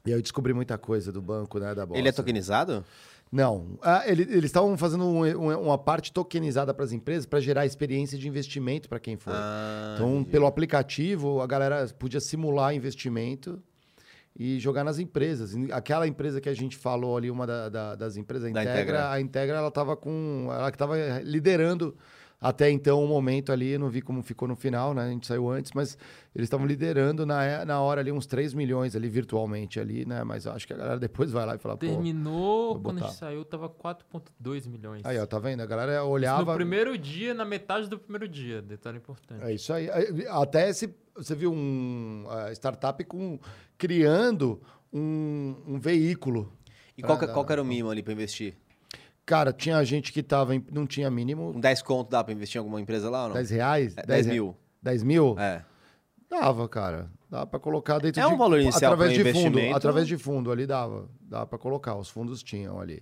[0.05, 1.99] E aí eu descobri muita coisa do banco, né, da bolsa.
[1.99, 2.83] Ele é tokenizado?
[3.31, 3.79] Não.
[3.81, 7.65] Ah, ele- eles estavam fazendo um- um- uma parte tokenizada para as empresas para gerar
[7.65, 9.33] experiência de investimento para quem for.
[9.33, 10.29] Ah, então, entendi.
[10.29, 13.59] pelo aplicativo, a galera podia simular investimento
[14.37, 15.55] e jogar nas empresas.
[15.71, 19.09] Aquela empresa que a gente falou ali, uma da- da- das empresas, a Integra, Integra.
[19.11, 20.49] a Integra, ela estava com.
[20.51, 21.95] Ela que estava liderando
[22.43, 25.03] até então o momento ali, eu não vi como ficou no final, né?
[25.05, 25.97] A gente saiu antes, mas
[26.35, 30.23] eles estavam liderando na, é, na hora ali uns 3 milhões ali virtualmente ali, né?
[30.23, 31.77] Mas eu acho que a galera depois vai lá e fala.
[31.77, 35.05] Terminou, quando a gente saiu, tava 4,2 milhões.
[35.05, 35.61] Aí, ó, tá vendo?
[35.61, 36.51] A galera Isso olhava.
[36.51, 38.61] No primeiro dia, na metade do primeiro dia.
[38.61, 39.43] Detalhe importante.
[39.43, 39.89] É isso aí.
[40.29, 43.39] Até esse, você viu um uh, startup com,
[43.77, 46.51] criando um, um veículo.
[46.97, 48.55] E qual, pra que- qual que era o mínimo ali pra investir?
[49.25, 51.51] Cara, tinha gente que tava em- não tinha mínimo.
[51.55, 53.35] Um 10 conto dá pra investir em alguma empresa lá ou não?
[53.35, 53.93] 10 reais?
[53.97, 54.55] É, 10 10 mil.
[54.81, 55.35] 10 mil?
[55.39, 55.61] É.
[56.29, 57.09] Dava, cara.
[57.29, 60.51] Dá pra colocar dentro É de um valor inicial através de fundo, através de fundo
[60.51, 63.01] ali dava, dá para colocar, os fundos tinham ali.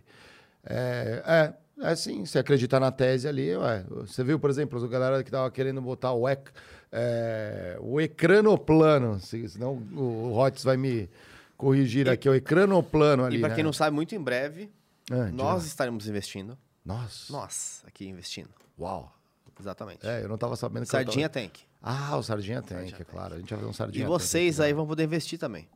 [0.66, 3.84] É, é, é sim, se acreditar na tese ali, ué.
[3.90, 6.50] Você viu, por exemplo, a galera que tava querendo botar o ec,
[6.92, 11.10] é, o ecranoplano, se- senão o Hots vai me
[11.58, 13.56] corrigir aqui, o ecranoplano ali, E pra né?
[13.56, 14.70] quem não sabe, muito em breve,
[15.10, 16.58] Ah, nós estaremos investindo.
[16.86, 17.28] Nós?
[17.30, 18.50] Nós, aqui investindo.
[18.80, 19.16] Uau.
[19.60, 20.06] Exatamente.
[20.08, 21.60] É, eu não tava sabendo que Sardinha tava- Tank.
[21.82, 23.36] Ah, o Sardinha Tank, é claro.
[23.36, 25.68] A gente vai fazer um E Sardinha vocês aí vão poder investir também.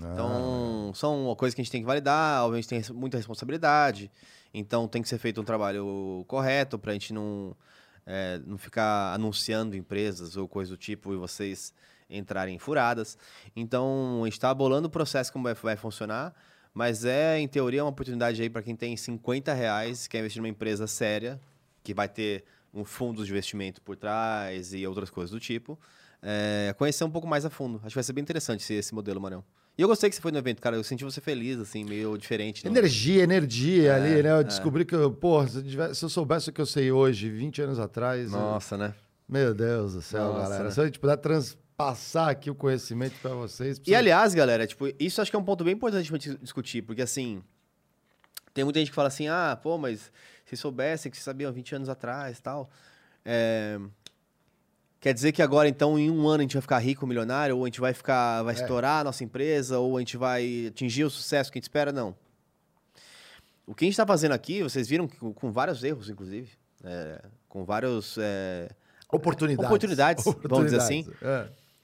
[0.00, 0.10] Ah.
[0.12, 4.10] Então, são uma coisa que a gente tem que validar, obviamente tem muita responsabilidade.
[4.52, 7.56] Então, tem que ser feito um trabalho correto pra gente não,
[8.04, 11.72] é, não ficar anunciando empresas ou coisa do tipo e vocês
[12.10, 13.16] entrarem em furadas.
[13.54, 16.34] Então, a gente está bolando o processo como vai, vai funcionar,
[16.74, 20.48] mas é, em teoria, uma oportunidade aí para quem tem 50 reais, quer investir numa
[20.48, 21.40] empresa séria,
[21.82, 25.78] que vai ter um fundo de investimento por trás e outras coisas do tipo,
[26.22, 27.76] é, conhecer um pouco mais a fundo.
[27.78, 29.44] Acho que vai ser bem interessante esse, esse modelo, Marão.
[29.76, 30.76] E eu gostei que você foi no evento, cara.
[30.76, 32.64] Eu senti você feliz, assim, meio diferente.
[32.64, 32.70] não?
[32.72, 34.30] Energia, energia É, ali, né?
[34.30, 34.44] Eu é.
[34.44, 37.30] descobri que, eu, pô, se eu, tivesse- se eu soubesse o que eu sei hoje,
[37.30, 38.30] 20 anos atrás.
[38.32, 38.94] eu- Nossa, né?
[39.28, 40.64] Meu Deus do céu, Nossa, galera.
[40.64, 40.70] né?
[40.70, 41.16] Se a gente puder
[41.86, 43.80] transpassar aqui o conhecimento pra vocês.
[43.86, 46.82] E aliás, galera, tipo, isso acho que é um ponto bem importante pra gente discutir,
[46.82, 47.42] porque assim,
[48.54, 50.10] tem muita gente que fala assim, ah, pô, mas
[50.44, 52.70] se soubessem que vocês sabiam 20 anos atrás e tal.
[53.24, 53.78] é,
[55.00, 57.64] Quer dizer que agora, então, em um ano a gente vai ficar rico, milionário, ou
[57.64, 58.58] a gente vai ficar, vai É.
[58.60, 61.90] estourar a nossa empresa, ou a gente vai atingir o sucesso que a gente espera?
[61.90, 62.14] Não.
[63.66, 66.50] O que a gente está fazendo aqui, vocês viram que com, vários erros, inclusive,
[66.84, 68.68] é, com vários é,
[69.12, 69.66] Oportunidades.
[69.66, 71.04] oportunidades, vamos dizer assim.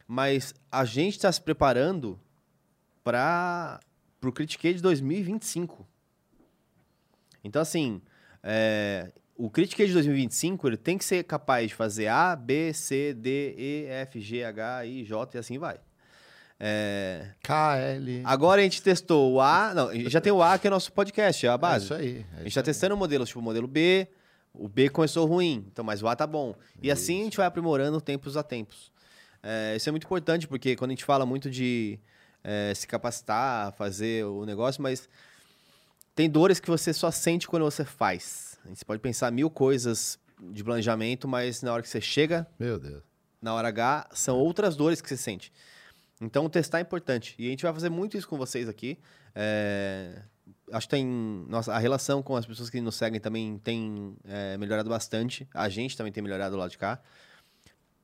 [0.09, 0.13] É.
[0.13, 2.19] Mas a gente está se preparando
[3.05, 3.81] para
[4.23, 5.87] o Critique de 2025.
[7.45, 8.01] Então, assim,
[8.43, 13.15] é, o Critique de 2025 ele tem que ser capaz de fazer A, B, C,
[13.15, 15.79] D, E, F, G, H, I, J e assim vai.
[16.61, 18.23] É, KL.
[18.25, 19.73] Agora a gente testou o A.
[19.73, 21.85] Não, já tem o A, que é nosso podcast, é a base.
[21.85, 24.09] isso aí, é a gente está testando modelos, tipo o modelo B.
[24.53, 26.55] O B começou ruim, então, mas o A tá bom.
[26.83, 28.91] E assim a gente vai aprimorando tempos a tempos.
[29.51, 31.99] É, isso é muito importante, porque quando a gente fala muito de
[32.45, 35.09] é, se capacitar, fazer o negócio, mas
[36.15, 38.59] tem dores que você só sente quando você faz.
[38.67, 40.19] Você pode pensar mil coisas
[40.53, 43.03] de planejamento, mas na hora que você chega, Meu Deus.
[43.41, 45.51] na hora H, são outras dores que você sente.
[46.21, 47.35] Então, testar é importante.
[47.39, 48.99] E a gente vai fazer muito isso com vocês aqui.
[49.35, 50.21] É,
[50.73, 51.07] Acho que tem.
[51.49, 55.49] Nossa, a relação com as pessoas que nos seguem também tem é, melhorado bastante.
[55.55, 57.01] A gente também tem melhorado do lado de cá.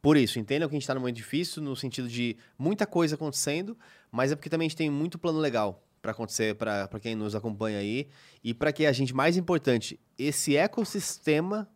[0.05, 3.15] Por isso, entendam que a gente está num momento difícil, no sentido de muita coisa
[3.15, 3.75] acontecendo,
[4.13, 7.35] mas é porque também a gente tem muito plano legal para acontecer para quem nos
[7.35, 8.07] acompanha aí.
[8.43, 11.67] E para que a gente, mais importante, esse ecossistema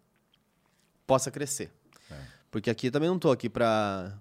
[1.06, 1.72] possa crescer.
[2.50, 4.20] Porque aqui eu também não estou aqui para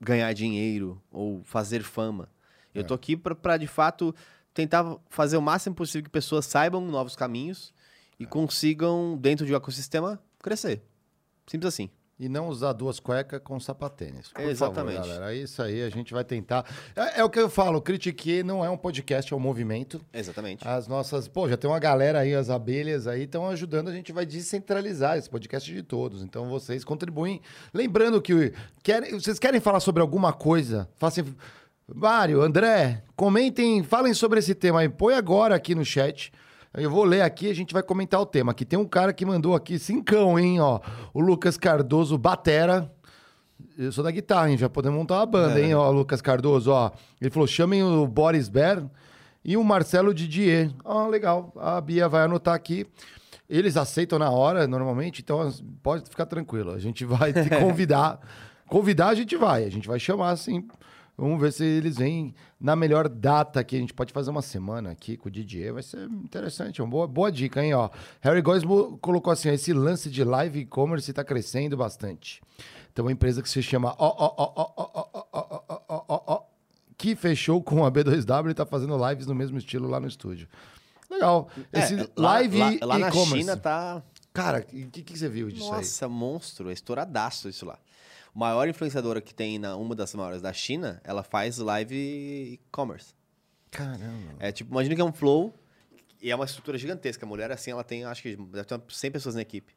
[0.00, 2.28] ganhar dinheiro ou fazer fama.
[2.72, 2.82] Eu É.
[2.82, 4.14] estou aqui para, de fato,
[4.52, 7.74] tentar fazer o máximo possível que pessoas saibam novos caminhos
[8.20, 8.22] É.
[8.22, 10.80] e consigam, dentro de um ecossistema, crescer.
[11.44, 11.90] Simples assim.
[12.18, 14.28] E não usar duas cuecas com sapatênis.
[14.28, 14.98] Por Exatamente.
[14.98, 15.34] Favor, galera.
[15.34, 16.64] É isso aí, a gente vai tentar.
[16.94, 20.00] É, é o que eu falo, Critique não é um podcast, é um movimento.
[20.12, 20.66] Exatamente.
[20.66, 21.26] As nossas.
[21.26, 23.88] Pô, já tem uma galera aí, as abelhas aí, estão ajudando.
[23.88, 26.22] A gente vai descentralizar esse podcast de todos.
[26.22, 27.40] Então vocês contribuem.
[27.72, 28.52] Lembrando que
[28.82, 30.88] querem, vocês querem falar sobre alguma coisa?
[30.96, 31.24] Façam.
[31.92, 34.88] Mário, André, comentem, falem sobre esse tema aí.
[34.88, 36.32] Põe agora aqui no chat.
[36.76, 38.52] Eu vou ler aqui e a gente vai comentar o tema.
[38.52, 40.80] Aqui tem um cara que mandou aqui cincão, hein, ó.
[41.12, 42.90] O Lucas Cardoso Batera.
[43.78, 44.58] Eu sou da guitarra, hein?
[44.58, 45.64] Já podemos montar uma banda, É.
[45.66, 46.90] hein, ó, Lucas Cardoso, ó.
[47.20, 48.84] Ele falou: chamem o Boris Ber
[49.44, 50.70] e o Marcelo Didier.
[50.84, 51.52] Ó, legal.
[51.56, 52.86] A Bia vai anotar aqui.
[53.48, 55.52] Eles aceitam na hora, normalmente, então
[55.82, 56.72] pode ficar tranquilo.
[56.72, 58.18] A gente vai te convidar.
[58.68, 59.64] convidar, a gente vai.
[59.64, 60.66] A gente vai chamar, assim.
[61.16, 64.90] Vamos ver se eles vêm na melhor data que a gente pode fazer uma semana
[64.90, 65.72] aqui com o Didier.
[65.72, 67.72] Vai ser interessante, uma boa, boa dica, hein?
[67.74, 67.88] Ó,
[68.20, 72.42] Harry Gosmo colocou assim: esse lance de live e-commerce está crescendo bastante.
[72.92, 73.96] Então, uma empresa que se chama
[76.96, 80.48] que fechou com a B2W e está fazendo lives no mesmo estilo lá no estúdio.
[81.10, 81.48] Legal.
[81.72, 84.02] Esse é, live lá, lá, lá na China tá.
[84.32, 85.80] Cara, o que, que, você viu disso Nossa, aí?
[85.80, 87.78] Nossa, monstro, é estouradaço isso lá.
[88.34, 91.94] Maior influenciadora que tem na uma das maiores da China, ela faz live
[92.54, 93.14] e-commerce.
[93.70, 94.34] Caramba.
[94.38, 95.54] É tipo, imagina que é um flow
[96.20, 97.24] e é uma estrutura gigantesca.
[97.24, 99.72] A mulher, assim, ela tem, acho que deve ter umas 100 pessoas na equipe.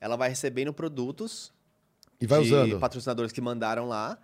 [0.00, 1.52] Ela vai recebendo produtos
[2.20, 2.78] E vai de usando.
[2.78, 4.18] patrocinadores que mandaram lá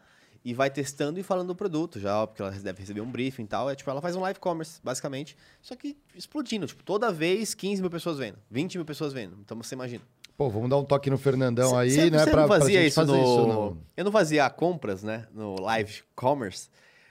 [0.45, 3.47] e vai testando e falando do produto já, porque ela deve receber um briefing e
[3.47, 3.71] tal.
[3.71, 5.37] É tipo, ela faz um live commerce, basicamente.
[5.63, 9.37] Só que explodindo, tipo, toda vez 15 mil pessoas vendo, 20 mil pessoas vendo.
[9.41, 10.03] Então você imagina.
[10.39, 12.21] Pô, vamos dar um toque no Fernandão aí, Cê- né?
[12.21, 13.19] cê pra, não pra fazia gente isso fazer no...
[13.25, 13.79] isso no...
[13.97, 15.27] Eu não fazia compras, né?
[15.35, 16.69] No live commerce.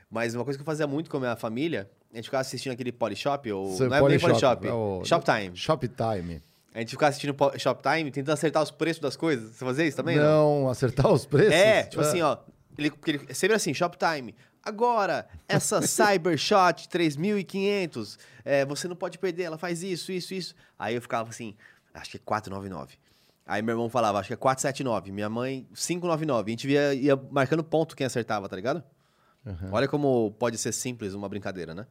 [0.09, 2.71] Mas uma coisa que eu fazia muito com a minha família, a gente ficava assistindo
[2.71, 5.51] aquele Polishop, ou Seu não é nem Polishop, é o- Shoptime.
[5.57, 6.41] Shoptime.
[6.73, 9.55] A gente ficava assistindo Shoptime, tentando acertar os preços das coisas.
[9.57, 10.15] Você fazia isso também?
[10.15, 11.51] Não, acertar os preços?
[11.51, 12.07] É, tipo Ah.
[12.07, 12.37] assim, ó.
[12.77, 14.33] Ele, ele, sempre assim, Shoptime.
[14.63, 20.55] Agora, essa Cybershot 3500, é, você não pode perder, ela faz isso, isso, isso.
[20.79, 21.55] Aí eu ficava assim,
[21.93, 22.95] acho que é 499.
[23.47, 25.11] Aí meu irmão falava, acho que é 479.
[25.11, 26.49] Minha mãe, 599.
[26.49, 28.83] A gente via, ia marcando ponto quem acertava, tá ligado?
[29.45, 29.69] Uhum.
[29.71, 31.87] Olha como pode ser simples uma brincadeira, né?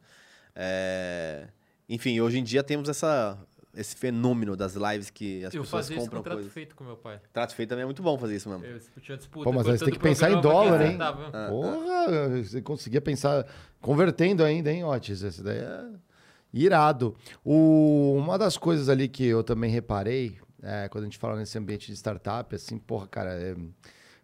[0.55, 1.47] É,
[1.89, 3.37] Enfim, hoje em dia temos essa,
[3.75, 6.53] esse fenômeno das lives que as eu pessoas fazia isso compram com trato coisas.
[6.53, 7.19] feito com meu pai.
[7.33, 8.63] Trato feito também é muito bom fazer isso mesmo.
[8.65, 9.43] Eu tinha disputa.
[9.43, 10.87] Pô, mas você tem que pensar em dólar, hein?
[10.89, 11.29] acertava.
[11.33, 13.45] Ah, Porra, você conseguia pensar
[13.81, 15.23] convertendo ainda, hein, Otis?
[15.23, 15.85] Esse daí é
[16.53, 17.15] irado.
[17.43, 21.57] O, uma das coisas ali que eu também reparei, é, quando a gente fala nesse
[21.57, 23.55] ambiente de startup, assim, porra, cara, é,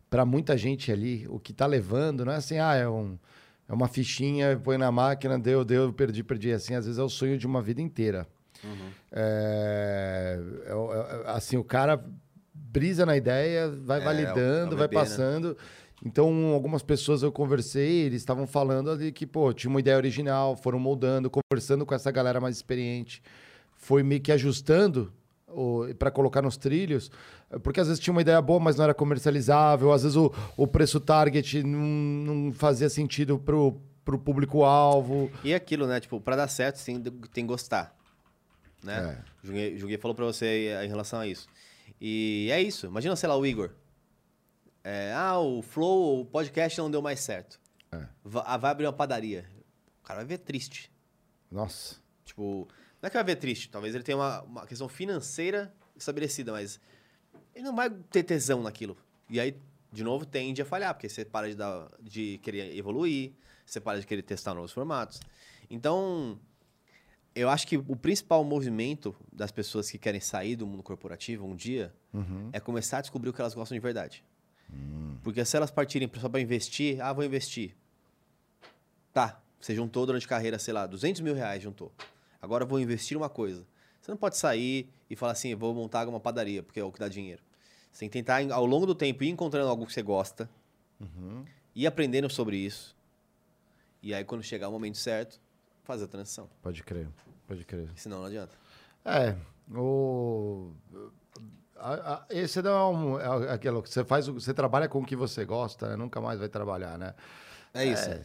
[0.10, 3.18] para muita gente ali, o que tá levando não é assim, ah, é, um,
[3.68, 6.52] é uma fichinha, põe na máquina, deu, deu, perdi, perdi.
[6.52, 8.28] Assim, às vezes é o sonho de uma vida inteira.
[9.12, 12.04] É, é o- é- assim, o cara
[12.54, 14.94] brisa na ideia, vai É, validando, é o vai né?
[14.94, 15.58] passando.
[16.06, 20.56] Então, algumas pessoas eu conversei, eles estavam falando ali que, pô, tinha uma ideia original,
[20.56, 23.22] foram moldando, conversando com essa galera mais experiente,
[23.76, 25.14] foi meio que ajustando
[26.00, 27.12] para colocar nos trilhos,
[27.62, 30.68] porque às vezes tinha uma ideia boa, mas não era comercializável, às vezes o, o
[30.68, 35.32] preço target não, não fazia sentido pro, pro público-alvo.
[35.44, 36.00] E aquilo, né?
[36.00, 36.94] Tipo, pra dar certo, você
[37.34, 37.96] tem, que gostar.
[38.84, 39.18] Né?
[39.20, 39.24] É.
[39.48, 41.48] Juguei, Juguei falou pra você em relação a isso.
[42.02, 42.86] E é isso.
[42.88, 43.72] Imagina, sei lá, o Igor.
[44.84, 47.60] É, ah, o Flow, o podcast não deu mais certo.
[47.92, 48.06] É.
[48.24, 49.46] Va- Vai abrir uma padaria.
[50.02, 50.92] O cara vai ver triste.
[51.50, 51.96] Nossa.
[52.26, 52.68] Tipo,
[53.04, 53.70] não é que vai ver triste.
[53.70, 56.80] Talvez ele tenha uma, uma questão financeira estabelecida, mas
[57.54, 58.96] ele não vai ter tesão naquilo.
[59.30, 59.58] E aí,
[59.92, 63.34] de novo, tende a falhar, porque você para de, dar, de querer evoluir,
[63.66, 65.20] você para de querer testar novos formatos.
[65.70, 66.40] Então,
[67.36, 71.56] eu acho que o principal movimento das pessoas que querem sair do mundo corporativo um
[71.58, 72.50] dia Uhum.
[72.54, 74.24] é começar a descobrir o que elas gostam de verdade.
[75.24, 77.76] Porque se elas partirem só para investir, ah, vou investir.
[79.14, 81.92] Tá, você juntou durante a carreira, sei lá, 200 mil reais juntou.
[82.44, 83.66] Agora vou investir uma coisa.
[84.02, 87.00] Você não pode sair e falar assim, vou montar uma padaria, porque é o que
[87.00, 87.42] dá dinheiro.
[87.90, 90.50] Você tem que tentar, ao longo do tempo, ir encontrando algo que você gosta,
[91.00, 91.46] Uhum.
[91.74, 92.94] ir aprendendo sobre isso.
[94.02, 95.40] E aí, quando chegar o momento certo,
[95.84, 96.50] fazer a transição.
[96.62, 97.08] Pode crer,
[97.48, 97.90] pode crer.
[97.96, 98.58] Senão não adianta.
[99.06, 99.38] É,
[99.74, 100.74] o...
[101.78, 105.16] a- a- esse é, um, é aquilo que você faz, você trabalha com o que
[105.16, 105.96] você gosta, né?
[105.96, 107.14] nunca mais vai trabalhar, né?
[107.74, 108.10] É isso.
[108.10, 108.22] É,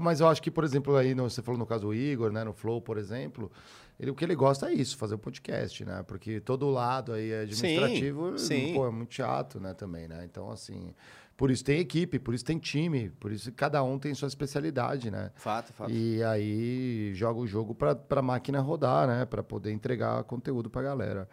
[0.00, 2.42] mas eu acho que, por exemplo, aí no- você falou no caso do Igor, né,
[2.44, 3.50] no Flow, por exemplo,
[3.98, 6.02] ele, o que ele gosta é isso, fazer o podcast, né?
[6.06, 8.72] Porque todo lado aí administrativo, sim.
[8.74, 10.24] pô, é muito chato, né, também, né?
[10.24, 10.92] Então, assim,
[11.36, 15.08] por isso tem equipe, por isso tem time, por isso cada um tem sua especialidade,
[15.10, 15.30] né?
[15.36, 15.90] Fato, fato.
[15.90, 19.24] E aí joga o jogo pra, pra máquina rodar, né?
[19.24, 21.28] Pra poder entregar conteúdo pra galera.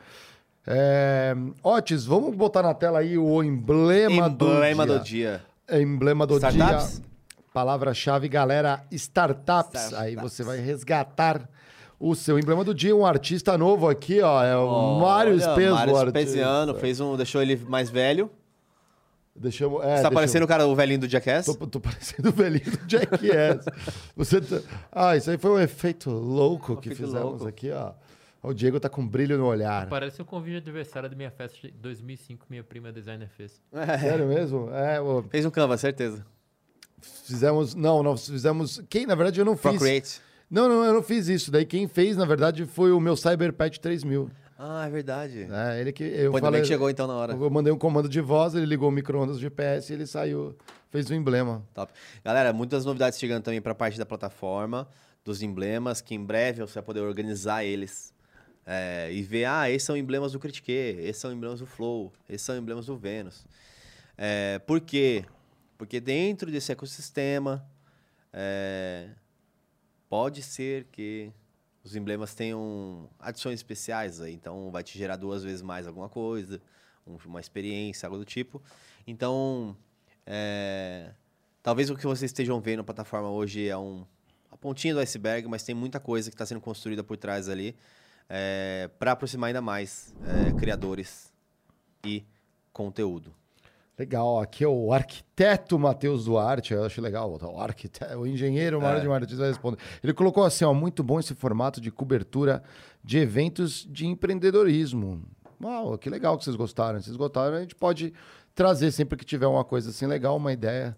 [0.67, 1.35] É...
[1.63, 4.99] Otis, vamos botar na tela aí o emblema, Emblema do dia.
[4.99, 5.81] do dia.
[5.81, 7.14] Emblema do dia.
[7.55, 9.93] Palavra-chave, galera, startups.
[9.93, 11.47] Aí você vai resgatar
[11.97, 12.93] o seu emblema do dia.
[12.93, 14.43] Um artista novo aqui, ó.
[14.43, 15.73] É o Mário Olha, Spesbo.
[15.73, 16.09] Mário.
[16.09, 18.29] Speziano, fez um, deixou ele mais velho.
[19.33, 21.45] Deixamos, é, Você tá parecendo o cara, o velhinho do Jackass?
[21.45, 23.65] Tô, tô parecendo o velhinho do Jackass.
[24.17, 24.59] Você tá...
[24.91, 27.47] Ah, isso aí foi um efeito louco que efeito fizemos louco.
[27.47, 27.93] aqui, ó.
[28.43, 29.87] O Diego tá com brilho no olhar.
[29.87, 33.61] Parece um convite de aniversário da minha festa de 2005 que minha prima designer fez.
[34.01, 34.69] Sério mesmo?
[34.73, 36.25] É, o- Fez um Canva, certeza.
[37.25, 37.73] Fizemos.
[37.75, 38.81] Não, nós fizemos.
[38.89, 39.71] Quem, na verdade, eu não fiz.
[39.71, 40.21] Procreate.
[40.49, 41.51] Não, não, eu não fiz isso.
[41.51, 44.29] Daí quem fez, na verdade, foi o meu CyberPad 3000.
[44.57, 45.47] Ah, é verdade.
[45.51, 46.03] É, ele que.
[46.03, 47.33] Eu Pô, falei, que chegou então na hora.
[47.33, 50.55] Eu mandei um comando de voz, ele ligou o micro-ondas GPS e ele saiu.
[50.89, 51.61] Fez o emblema.
[51.73, 51.91] Top.
[52.23, 54.87] Galera, muitas novidades chegando também para a parte da plataforma,
[55.25, 58.13] dos emblemas, que em breve você vai poder organizar eles.
[58.65, 62.41] é, e ver, ah, esses são emblemas do Critique, esses são emblemas do Flow, esses
[62.43, 63.45] são emblemas do Vênus.
[64.17, 65.25] É, por quê?
[65.77, 67.65] Porque dentro desse ecossistema,
[68.31, 69.09] é,
[70.09, 71.31] pode ser que
[71.83, 76.61] os emblemas tenham adições especiais aí, então vai te gerar duas vezes mais alguma coisa,
[77.05, 78.61] um- uma experiência, algo do tipo.
[79.05, 79.77] Então,
[80.25, 81.11] é,
[81.61, 84.05] talvez o que vocês estejam vendo na plataforma hoje é um,
[84.49, 87.75] a pontinha do iceberg, mas tem muita coisa que está sendo construída por trás ali
[88.97, 91.31] para aproximar ainda mais é, criadores
[92.03, 92.25] e
[92.73, 93.31] conteúdo.
[93.97, 98.97] Legal, aqui é o arquiteto Matheus Duarte, eu acho legal, o arquiteto, o engenheiro Mário
[98.97, 99.01] É.
[99.01, 99.77] de Martins vai responder.
[100.03, 102.61] Ele colocou assim, ó, muito bom esse formato de cobertura
[103.01, 105.23] de eventos de empreendedorismo.
[105.63, 106.99] Uau, que legal que vocês gostaram.
[106.99, 108.13] Vocês gostaram, a gente pode
[108.53, 110.97] trazer sempre que tiver uma coisa assim legal, uma ideia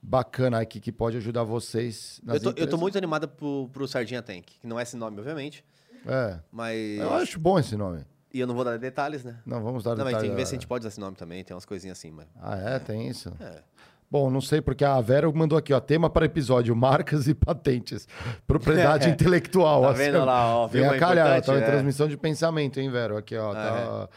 [0.00, 3.86] bacana aqui que pode ajudar vocês nas Eu tô, eu tô muito animado pro, pro
[3.86, 5.62] Sardinha Tank, que não é esse nome, obviamente.
[6.06, 6.38] É.
[6.50, 6.98] Mas.
[6.98, 8.04] Eu acho bom esse nome.
[8.32, 9.36] E eu não vou dar detalhes, né?
[9.46, 10.44] Não, vamos dar Não, mas tem detalhes, que ver é.
[10.44, 12.26] se a gente pode usar esse nome também, tem umas coisinhas assim, mas.
[12.40, 12.78] Ah, é?
[12.78, 13.32] Tem isso?
[13.40, 13.62] É.
[14.10, 18.08] Bom, não sei, porque a Vera mandou aqui, ó, tema para episódio, marcas e patentes.
[18.46, 19.82] Propriedade intelectual.
[19.82, 21.66] Tá assim, vendo lá, ó, Vem a é calhar, tá em é.
[21.66, 23.18] transmissão de pensamento, hein, Vero?
[23.18, 23.52] Aqui, ó.
[23.54, 24.08] Ah,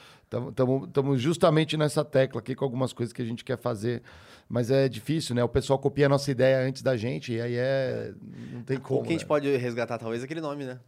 [0.49, 4.01] Estamos justamente nessa tecla aqui com algumas coisas que a gente quer fazer.
[4.47, 5.43] Mas é difícil, né?
[5.43, 8.13] O pessoal copia a nossa ideia antes da gente, e aí é.
[8.53, 9.01] Não tem como.
[9.01, 9.27] o que a gente né?
[9.27, 10.79] pode resgatar, talvez, é aquele nome, né?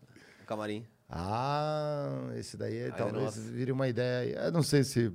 [0.44, 0.86] O camarim.
[1.16, 4.36] Ah, esse daí é, é talvez vire uma ideia.
[4.46, 5.12] Eu não sei se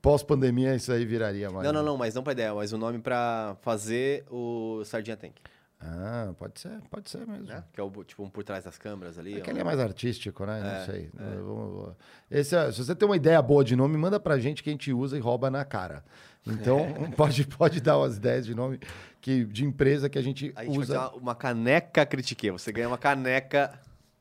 [0.00, 1.64] pós-pandemia isso aí viraria mais.
[1.66, 5.34] Não, não, não, mas não pra ideia, mas o nome pra fazer o Sardinha Tank.
[5.82, 7.46] Ah, pode ser, pode ser mesmo.
[7.46, 7.64] Né?
[7.72, 9.38] Que é o tipo um por trás das câmeras ali.
[9.38, 10.60] É que é mais artístico, né?
[10.60, 11.10] É, não sei.
[11.18, 11.36] é.
[11.36, 11.94] Vamos-
[12.30, 14.72] Esse é- se você tem uma ideia boa de nome, manda pra gente que a
[14.72, 16.04] gente usa e rouba na cara.
[16.46, 16.78] Então,
[17.16, 18.78] pode, pode dar umas ideias de nome
[19.22, 20.98] que, de empresa que a gente, A gente usa.
[20.98, 22.50] uma, uma caneca critique.
[22.50, 23.72] Você ganha uma caneca.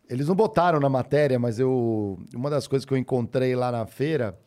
[0.10, 2.20] Eles não botaram na matéria, mas eu.
[2.34, 4.38] Uma das coisas que eu encontrei lá na feira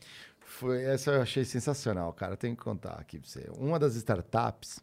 [0.40, 0.82] foi.
[0.84, 2.36] Essa eu achei sensacional, cara.
[2.36, 3.48] Tenho que contar aqui pra você.
[3.56, 4.80] Uma das startups,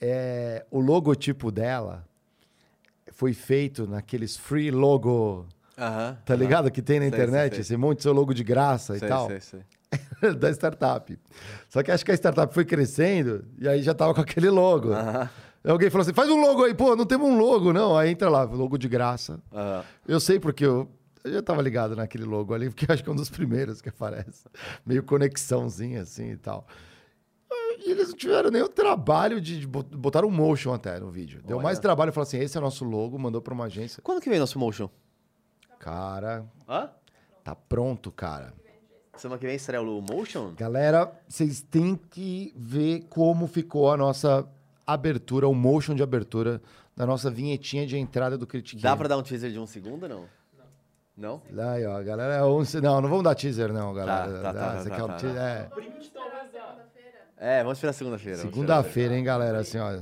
[0.00, 2.04] é, o logotipo dela
[3.12, 5.46] foi feito naqueles free logo.
[6.24, 6.72] Tá ligado?
[6.72, 7.60] Que tem na Sei, sei, internet, sei.
[7.60, 9.28] esse monte de seu logo de graça e Sei, tal.
[9.28, 9.60] sei, sei.
[10.34, 11.16] da startup.
[11.68, 14.92] Só que acho que a startup foi crescendo e aí já tava com aquele logo.
[14.92, 15.28] Aí
[15.64, 17.96] Alguém falou assim: faz um logo aí, pô, não temos um logo, não.
[17.96, 19.40] Aí entra lá, logo de graça.
[19.52, 19.84] Aham.
[20.06, 20.88] Eu sei porque eu,
[21.24, 23.88] eu já tava ligado naquele logo ali, porque acho que é um dos primeiros que
[23.88, 24.44] aparece.
[24.86, 26.66] Meio conexãozinha assim e tal.
[27.80, 31.10] E eles não tiveram nem o trabalho de, de bot- botar um motion até no
[31.10, 31.40] vídeo.
[31.44, 31.64] Deu Olha.
[31.64, 34.02] mais trabalho, falou assim: esse é o nosso logo, mandou pra uma agência.
[34.02, 34.88] Quando que vem nosso motion?
[35.78, 36.90] Cara, Hã?
[37.44, 38.52] tá pronto, cara.
[39.16, 40.52] Semana que vem estreia o motion?
[40.56, 44.46] Galera, vocês têm que ver como ficou a nossa
[44.92, 46.60] abertura, o motion de abertura
[46.96, 48.82] da nossa vinhetinha de entrada do Critique.
[48.82, 50.24] Dá pra dar um teaser de um segundo ou não?
[51.16, 51.42] Não?
[51.72, 54.40] Aí, ó, galera, é um- não, não vamos dar teaser não, galera.
[54.40, 55.36] tá, tá, tá, você tá, quer um tá, teaser?
[55.36, 55.48] tá.
[55.48, 55.68] É.
[57.40, 58.38] É, vamos esperar segunda-feira.
[58.38, 60.00] Segunda-feira, hein, galera, assim, ó.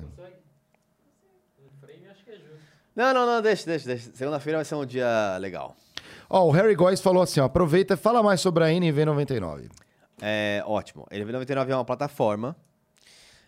[2.94, 4.10] Não, não, não, deixa, deixa, deixa.
[4.14, 5.76] Segunda-feira vai ser um dia legal.
[6.30, 9.70] Ó, o Harry Góes falou assim, ó, aproveita e fala mais sobre a NV99.
[10.20, 11.06] É ótimo.
[11.10, 12.56] A NV99 é uma plataforma.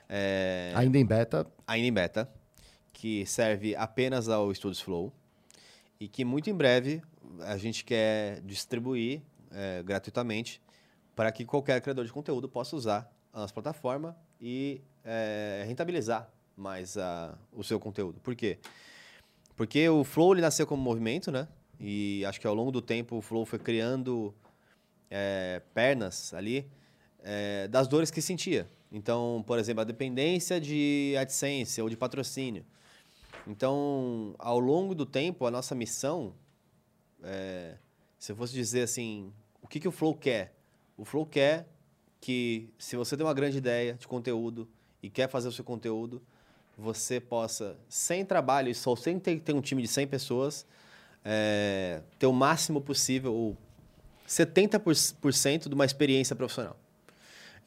[0.09, 1.47] É, Ainda em beta.
[1.67, 2.31] ainda em beta,
[2.93, 5.13] que serve apenas ao Studios Flow
[6.01, 7.03] e que muito em breve
[7.41, 10.61] a gente quer distribuir é, gratuitamente
[11.15, 16.97] para que qualquer criador de conteúdo possa usar a nossa plataforma e é, rentabilizar mais
[16.97, 18.21] a- o seu conteúdo.
[18.21, 18.59] Por quê?
[19.57, 21.49] Porque o Flow ele nasceu como movimento, né?
[21.81, 24.35] E acho que ao longo do tempo o Flow foi criando
[25.11, 26.69] é, pernas ali
[27.23, 28.69] é, das dores que sentia.
[28.91, 32.65] Então, por exemplo, a dependência de AdSense ou de patrocínio.
[33.47, 36.35] Então, ao longo do tempo, a nossa missão,
[37.23, 37.77] é,
[38.19, 39.33] se eu fosse dizer assim,
[39.63, 40.55] o que, que o Flow quer?
[40.97, 41.69] O Flow quer
[42.21, 44.69] que, se você tem uma grande ideia de conteúdo
[45.03, 46.23] e quer fazer o seu conteúdo,
[46.77, 50.67] você possa, sem trabalho só sem ter, ter um time de 100 pessoas,
[51.25, 53.57] é, ter o máximo possível, ou
[54.27, 56.77] 70% de uma experiência profissional.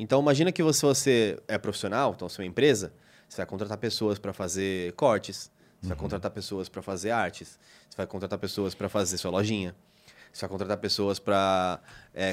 [0.01, 2.91] Então, imagina que você, você é profissional, então você é uma empresa,
[3.29, 7.59] você vai contratar pessoas para fazer cortes, você vai contratar pessoas para fazer artes,
[7.89, 9.75] você vai contratar pessoas para fazer sua lojinha,
[10.33, 11.79] você vai contratar pessoas para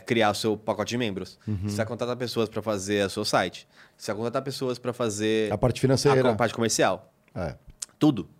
[0.06, 1.68] criar o seu pacote de membros, Uhum.
[1.68, 3.68] você vai contratar pessoas para fazer o seu site,
[3.98, 6.30] você vai contratar pessoas para fazer A parte financeira.
[6.30, 7.12] a parte comercial.
[7.34, 7.54] É.
[7.98, 8.30] Tudo.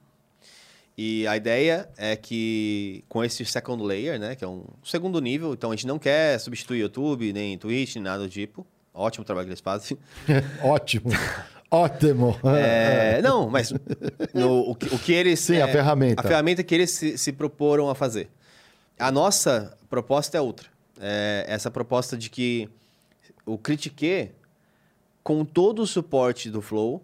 [0.97, 5.53] E a ideia é que com esse second layer, né, que é um segundo nível,
[5.53, 8.67] então a gente não quer substituir YouTube, nem Twitch, nem nada do tipo.
[8.99, 9.97] Ótimo trabalho que eles fazem.
[10.62, 11.11] Ótimo.
[11.70, 12.37] Ótimo.
[12.57, 13.73] É, não, mas
[14.35, 15.39] no- o, que, o que eles.
[15.41, 16.20] Sim, a é, ferramenta.
[16.20, 18.29] A ferramenta que eles se, se proporam a fazer.
[18.99, 20.66] A nossa proposta é outra.
[21.01, 22.69] É essa proposta de que
[23.47, 24.31] o Critique,
[25.23, 27.03] com todo o suporte do Flow,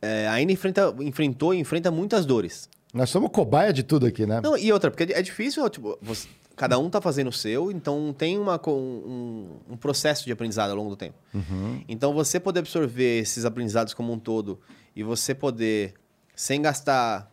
[0.00, 2.70] é, ainda enfrenta, enfrentou e enfrenta muitas dores.
[2.94, 4.40] Nós somos cobaia de tudo aqui, né?
[4.42, 8.14] Não, e outra, porque é difícil, tipo, você- cada um tá fazendo o seu, então
[8.16, 11.18] tem uma, um, um processo de aprendizado ao longo do tempo.
[11.34, 11.84] Uhum.
[11.86, 14.58] Então, você poder absorver esses aprendizados como um todo
[14.94, 15.94] e você poder,
[16.34, 17.30] sem gastar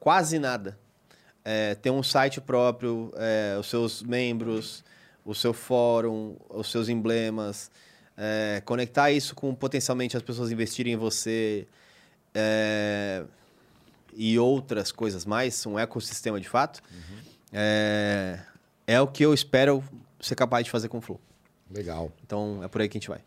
[0.00, 0.78] quase nada,
[1.44, 4.82] é, ter um site próprio, é, os seus membros,
[5.24, 7.70] o seu fórum, os seus emblemas,
[8.16, 11.66] é, conectar isso com potencialmente as pessoas investirem em você
[12.34, 13.24] é,
[14.14, 16.82] e outras coisas mais, um ecossistema de fato,
[17.52, 18.40] é,
[18.86, 19.82] é o que eu espero
[20.20, 21.20] ser capaz de fazer com o Flow.
[21.70, 22.10] Legal.
[22.24, 23.20] Então, é por aí que a gente vai.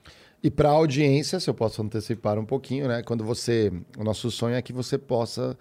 [0.44, 3.02] E para a audiência, se eu posso antecipar um pouquinho, né?
[3.04, 3.72] Quando você.
[3.98, 5.58] O nosso sonho é que você possa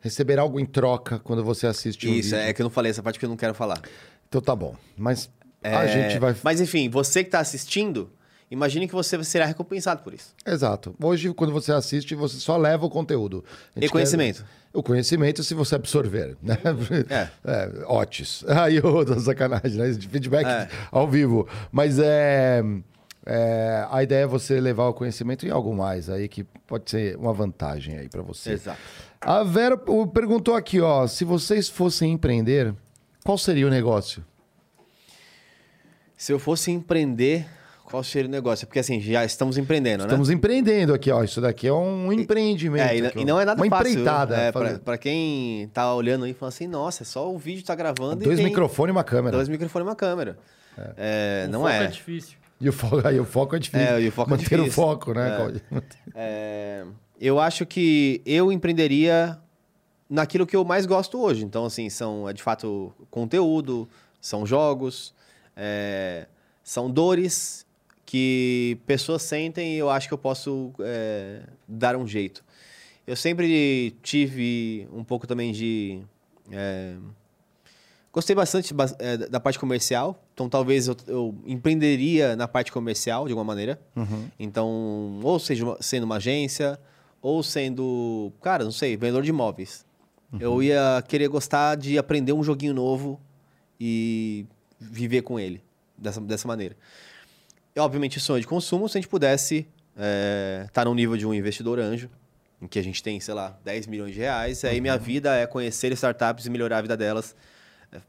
[0.00, 2.38] receber algo em troca quando você assiste um Isso, vídeo.
[2.48, 3.82] é que eu não falei essa parte que eu não quero falar.
[4.28, 4.74] Então tá bom.
[4.96, 5.28] Mas
[5.62, 6.34] a É, gente vai.
[6.42, 8.08] Mas enfim, você que está assistindo,
[8.50, 10.34] imagine que você será recompensado por isso.
[10.46, 10.94] Exato.
[11.02, 13.44] Hoje, quando você assiste, você só leva o conteúdo.
[13.76, 14.38] E conhecimento.
[14.44, 16.56] quer- O conhecimento, se você absorver, né?
[17.08, 17.28] É.
[17.44, 18.44] é Otis.
[18.48, 19.90] Aí eu tô sacanagem, né?
[19.90, 20.68] De feedback É.
[20.92, 21.48] ao vivo.
[21.72, 22.62] Mas é,
[23.26, 27.16] é, A ideia é você levar o conhecimento em algo mais aí, que pode ser
[27.16, 28.52] uma vantagem aí para você.
[28.52, 28.78] Exato.
[29.20, 29.76] A Vera
[30.12, 31.06] perguntou aqui, ó.
[31.06, 32.74] Se vocês fossem empreender,
[33.24, 34.24] qual seria o negócio?
[36.16, 37.46] Se eu fosse empreender,
[37.90, 38.66] qual seria o negócio?
[38.66, 40.34] Porque assim, já estamos empreendendo, Estamos né?
[40.34, 41.22] empreendendo aqui, ó.
[41.24, 42.88] Isso daqui é um empreendimento.
[42.90, 43.90] É, e, aqui, e não é nada uma fácil.
[43.92, 44.36] empreitada.
[44.36, 47.64] É, fazer- pra, pra quem tá olhando aí, falando assim, nossa, é só o vídeo
[47.64, 49.36] tá gravando Dois e microfones e uma câmera.
[49.36, 50.38] Dois microfones e uma câmera.
[50.96, 51.84] É, O não foco é.
[51.84, 52.38] é difícil.
[52.60, 53.86] E o foco, aí o foco é difícil.
[53.86, 54.72] É, e o foco é Manter o difícil.
[54.72, 55.32] foco, né?
[55.32, 55.36] É.
[55.36, 55.60] Claudio?
[56.14, 56.84] É,
[57.20, 59.38] eu acho que eu empreenderia
[60.08, 61.44] naquilo que eu mais gosto hoje.
[61.44, 63.88] Então, assim, são, é de fato, conteúdo,
[64.20, 65.14] são jogos,
[65.56, 66.26] é,
[66.62, 67.64] são dores
[68.10, 72.42] que pessoas sentem e eu acho que eu posso é, dar um jeito.
[73.06, 76.00] Eu sempre tive um pouco também de...
[76.50, 76.96] é,
[78.12, 83.26] Gostei bastante bas- é, da parte comercial, então talvez eu, eu empreenderia na parte comercial
[83.26, 83.80] de alguma maneira.
[83.94, 84.26] Uhum.
[84.40, 86.80] Então, ou seja, sendo uma agência,
[87.22, 89.86] ou sendo, cara, não sei, vendedor de imóveis.
[90.40, 93.20] Eu ia querer gostar de aprender um joguinho novo
[93.80, 94.44] e
[94.80, 95.62] viver com ele
[95.96, 96.76] dessa, dessa maneira.
[97.80, 99.66] E, obviamente, sonho de consumo, se a gente pudesse
[100.66, 102.10] estar no nível de um investidor anjo,
[102.60, 105.46] em que a gente tem, sei lá, 10 milhões de reais, aí minha vida é
[105.46, 107.34] conhecer startups e melhorar a vida delas,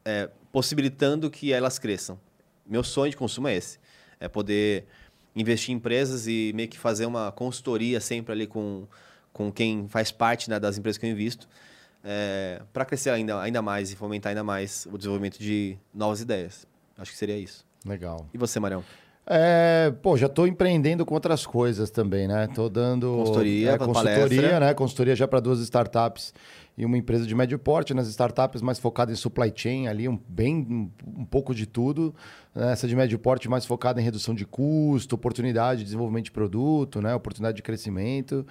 [0.03, 2.19] é, possibilitando que elas cresçam.
[2.65, 3.79] Meu sonho de consumo é esse.
[4.19, 4.87] É poder
[5.33, 8.85] investir em empresas e meio que fazer uma consultoria sempre ali com,
[9.31, 11.47] com quem faz parte né, das empresas que eu invisto,
[12.73, 16.67] para crescer ainda, ainda mais e fomentar ainda mais o desenvolvimento de novas ideias.
[16.97, 17.65] Acho que seria isso.
[17.85, 18.27] Legal.
[18.33, 18.83] E você, Marião?
[19.33, 22.47] É, pô, já tô empreendendo com outras coisas também, né?
[22.53, 24.03] Tô dando Consultoria, é, palestra.
[24.03, 24.73] consultoria, né?
[24.73, 26.33] Consultoria já para duas startups
[26.77, 30.19] e uma empresa de médio porte, nas startups mais focada em supply chain ali, um
[30.27, 32.13] bem um, um pouco de tudo.
[32.53, 32.73] né?
[32.73, 37.01] Essa de médio porte mais focada em redução de custo, oportunidade de desenvolvimento de produto,
[37.01, 37.15] né?
[37.15, 38.45] Oportunidade de crescimento.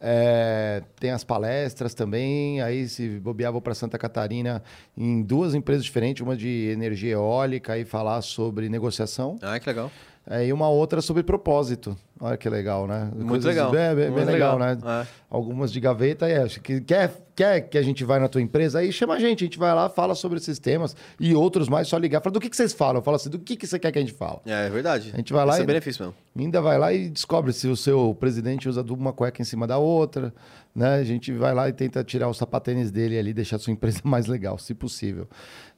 [0.00, 2.62] É, tem as palestras também.
[2.62, 4.62] Aí, se bobear, vou para Santa Catarina
[4.96, 9.38] em duas empresas diferentes, uma de energia eólica e falar sobre negociação.
[9.42, 9.92] Ah, que legal.
[10.28, 11.96] É, e uma outra sobre propósito.
[12.20, 13.10] Olha que legal, né?
[13.16, 13.72] Muito legal.
[13.72, 14.76] Bem, bem- bem legal, legal.
[14.76, 15.02] né?
[15.02, 15.06] É.
[15.28, 16.28] Algumas de gaveta.
[16.28, 18.78] É, que quer, quer que a gente vai na tua empresa?
[18.78, 19.42] Aí chama a gente.
[19.42, 20.94] A gente vai lá, fala sobre esses temas.
[21.18, 22.20] E outros mais, só ligar.
[22.22, 23.02] Fala, do que, que vocês falam?
[23.02, 24.38] Fala assim, do que, que você quer que a gente fale?
[24.46, 25.10] É, é verdade.
[25.12, 25.64] A gente vai lá Esse e...
[25.64, 26.16] é benefício mesmo.
[26.38, 29.78] Ainda vai lá e descobre se o seu presidente usa uma cueca em cima da
[29.78, 30.32] outra,
[30.72, 30.94] né?
[30.94, 33.98] A gente vai lá e tenta tirar o sapatênis dele ali, deixar a sua empresa
[34.04, 35.26] mais legal, se possível,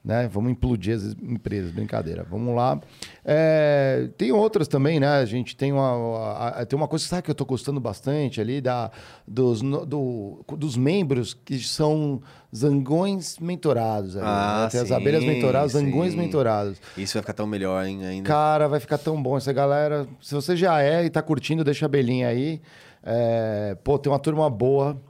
[0.04, 0.28] né?
[0.30, 2.26] Vamos implodir as empresas, brincadeira.
[2.28, 2.78] Vamos lá.
[3.24, 5.08] É, tem outras também, né?
[5.08, 8.40] A gente tem uma, a- a- tem uma coisa sabe, que eu tô gostando bastante
[8.40, 8.90] ali da,
[9.26, 12.20] dos, no- do- dos membros que são
[12.54, 14.16] zangões mentorados.
[14.16, 14.68] Ali, Ah, né?
[14.70, 16.18] Tem as sim, abelhas mentoradas, zangões sim.
[16.18, 16.78] mentorados.
[16.98, 18.28] Isso vai ficar tão melhor, hein, ainda.
[18.28, 20.06] Cara, vai ficar tão bom essa galera.
[20.20, 22.60] Se você já é e tá curtindo, deixa a belinha aí.
[23.02, 25.00] É, pô, tem uma turma boa.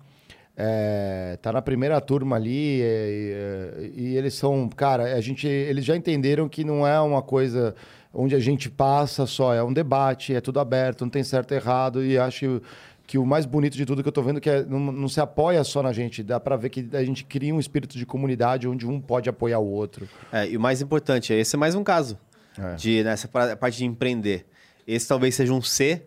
[0.56, 5.84] É, tá na primeira turma ali é, e, e eles são, cara, a gente, eles
[5.84, 7.74] já entenderam que não é uma coisa
[8.12, 11.56] onde a gente passa só, é um debate, é tudo aberto, não tem certo e
[11.56, 12.62] errado e acho
[13.04, 15.20] que o mais bonito de tudo que eu tô vendo que é, não, não se
[15.20, 18.68] apoia só na gente, dá pra ver que a gente cria um espírito de comunidade
[18.68, 20.08] onde um pode apoiar o outro.
[20.32, 22.16] É, e o mais importante, esse é mais um caso
[22.56, 22.76] É.
[22.76, 24.46] de nessa pa- parte de empreender.
[24.86, 26.02] Esse talvez seja um C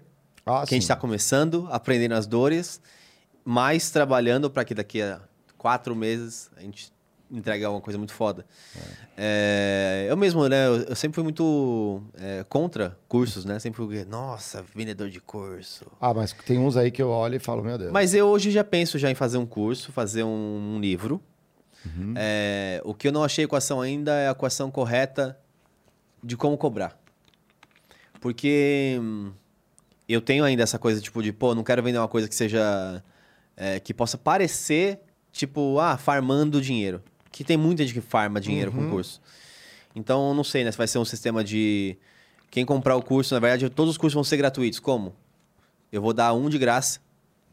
[0.45, 2.79] Ah, que a gente está começando, aprendendo as dores,
[3.49, 5.21] mas trabalhando para que daqui a
[5.57, 6.91] quatro meses a gente
[7.31, 8.45] entregue alguma coisa muito foda.
[9.15, 10.67] É, eu mesmo, né?
[10.67, 13.57] Eu, eu sempre fui muito é, contra cursos, né?
[13.57, 15.85] Sempre fui, nossa, vendedor de curso.
[16.01, 17.89] Ah, mas tem uns aí que eu olho e falo, meu Deus.
[17.89, 21.23] Mas eu hoje já penso já em fazer um curso, fazer um, um livro.
[21.85, 22.15] Uhum.
[22.17, 25.39] É, o que eu não achei a equação ainda é a equação correta
[26.21, 26.99] de como cobrar.
[28.19, 29.31] Porque hum,
[30.05, 33.01] eu tenho ainda essa coisa, tipo, de, pô, não quero vender uma coisa que seja...
[33.57, 34.99] é, que possa parecer,
[35.31, 37.01] tipo, ah, farmando dinheiro.
[37.31, 38.89] Que tem muita gente que farma dinheiro com Uhum.
[38.91, 39.19] curso.
[39.95, 40.71] Então, eu não sei, né?
[40.71, 41.97] Se vai ser um sistema de...
[42.49, 44.79] Quem comprar o curso, na verdade, todos os cursos vão ser gratuitos.
[44.79, 45.13] Como?
[45.91, 46.99] Eu vou dar um de graça.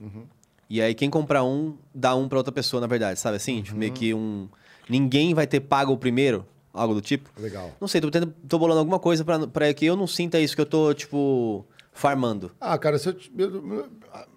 [0.01, 0.25] Uhum.
[0.71, 3.63] E aí, quem comprar um, dá um pra outra pessoa, na verdade, sabe assim?
[3.63, 4.49] Tipo, meio que um.
[4.89, 7.29] Ninguém vai ter pago o primeiro, algo do tipo.
[7.39, 7.73] Legal.
[7.81, 10.61] Não sei, tô, tentando, tô bolando alguma coisa pra que eu não sinta isso, que
[10.61, 12.51] eu tô, tipo, farmando.
[12.61, 12.97] Ah, cara,
[13.39, 13.89] eu, eu-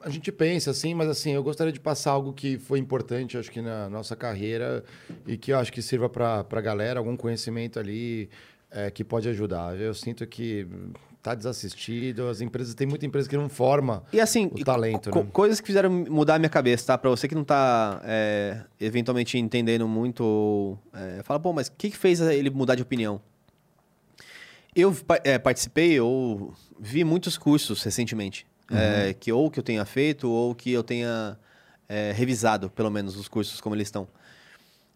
[0.01, 3.51] a gente pensa assim, mas assim, eu gostaria de passar algo que foi importante, acho
[3.51, 4.83] que na nossa carreira
[5.25, 8.29] e que eu acho que sirva para a galera, algum conhecimento ali
[8.71, 9.75] é, que pode ajudar.
[9.79, 10.67] Eu sinto que
[11.21, 15.23] tá desassistido, as empresas, tem muita empresa que não forma E assim, o talento, co-
[15.23, 15.29] né?
[15.33, 16.97] coisas que fizeram mudar a minha cabeça, tá?
[16.97, 21.89] Pra você que não tá é, eventualmente entendendo muito, é, fala, pô, mas o que,
[21.89, 23.19] que fez ele mudar de opinião?
[24.75, 30.29] Eu é, participei ou vi muitos cursos recentemente, é, que ou que eu tenha feito
[30.29, 31.37] ou que eu tenha
[31.87, 34.07] é, revisado, pelo menos, os cursos como eles estão.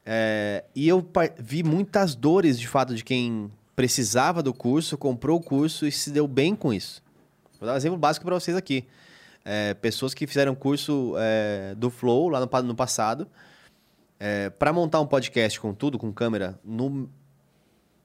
[0.05, 1.05] É, e eu
[1.39, 6.11] vi muitas dores, de fato, de quem precisava do curso, comprou o curso e se
[6.11, 7.01] deu bem com isso.
[7.59, 8.85] Vou dar um exemplo básico para vocês aqui.
[9.43, 13.27] É, pessoas que fizeram curso é, do Flow lá no, no passado,
[14.59, 17.09] para montar um podcast com tudo, com câmera, no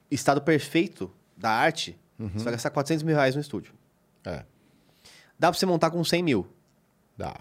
[0.09, 3.73] estado perfeito da arte, você vai gastar 400 mil reais no estúdio.
[4.25, 4.43] É.
[5.39, 6.47] Dá para você montar com 100 mil.
[7.17, 7.35] Dá.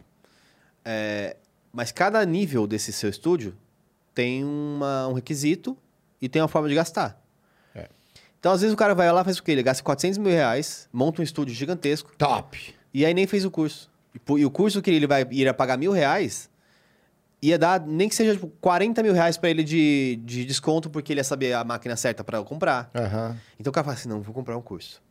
[0.85, 1.37] É,
[1.73, 3.57] mas cada nível desse seu estúdio
[4.15, 5.77] tem uma- um requisito
[6.21, 7.21] e tem uma forma de gastar.
[7.75, 7.89] É.
[8.39, 9.53] Então, às vezes, o cara vai lá faz o quê?
[9.53, 12.13] Ele gasta 400 mil reais, monta um estúdio gigantesco.
[12.17, 12.75] Top!
[12.95, 13.91] E aí nem fez o curso.
[14.15, 16.49] E, e o curso que ele vai ir pagar mil reais
[17.49, 21.13] ia dar nem que seja tipo, 40 mil reais pra ele de, de desconto, porque
[21.13, 22.91] ele ia saber a máquina certa pra eu comprar.
[22.95, 23.37] Aham.
[23.59, 25.03] Então o cara fala assim: não, vou comprar um curso.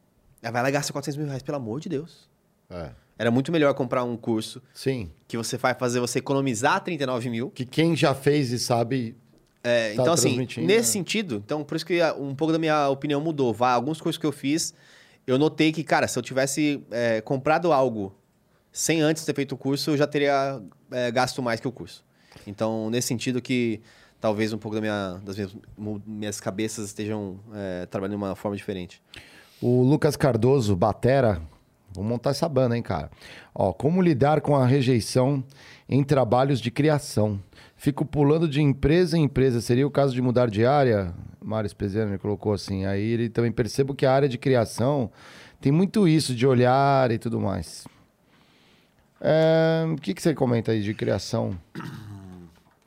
[0.41, 2.29] Aí vai lá e gasta 400 mil reais, pelo amor de Deus.
[2.69, 2.89] É.
[3.17, 5.09] Era muito melhor comprar um curso Sim.
[5.27, 7.49] que você vai fazer você economizar 39 mil.
[7.49, 9.15] Que quem já fez e sabe.
[9.63, 10.83] É, tá então, assim, nesse né?
[10.83, 13.51] sentido, então por isso que um pouco da minha opinião mudou.
[13.51, 14.75] Vai, alguns cursos que eu fiz,
[15.25, 18.15] eu notei que, cara, se eu tivesse é, comprado algo
[18.71, 22.04] sem antes ter feito o curso, eu já teria é, gasto mais que o curso.
[22.47, 23.81] Então, nesse sentido que
[24.19, 25.55] talvez um pouco da minha, das minhas,
[26.05, 29.01] minhas cabeças estejam é, trabalhando de uma forma diferente.
[29.61, 31.41] O Lucas Cardoso, Batera.
[31.93, 33.09] Vamos montar essa banda, hein, cara?
[33.53, 35.43] Ó, como lidar com a rejeição
[35.87, 37.39] em trabalhos de criação?
[37.77, 39.61] Fico pulando de empresa em empresa.
[39.61, 41.13] Seria o caso de mudar de área?
[41.41, 42.85] Mário Speziano colocou assim.
[42.85, 45.09] Aí ele também percebo que a área de criação
[45.61, 47.87] tem muito isso de olhar e tudo mais.
[49.21, 51.57] É, O que, que você comenta aí de criação?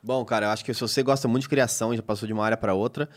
[0.01, 2.31] Bom, cara, eu acho que se você gosta muito de criação e já passou de
[2.31, 3.09] uma área para outra,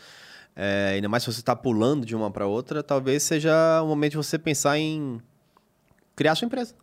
[0.55, 4.11] é, ainda mais se você está pulando de uma para outra, talvez seja o momento
[4.11, 5.21] de você pensar em
[6.15, 6.75] criar sua empresa.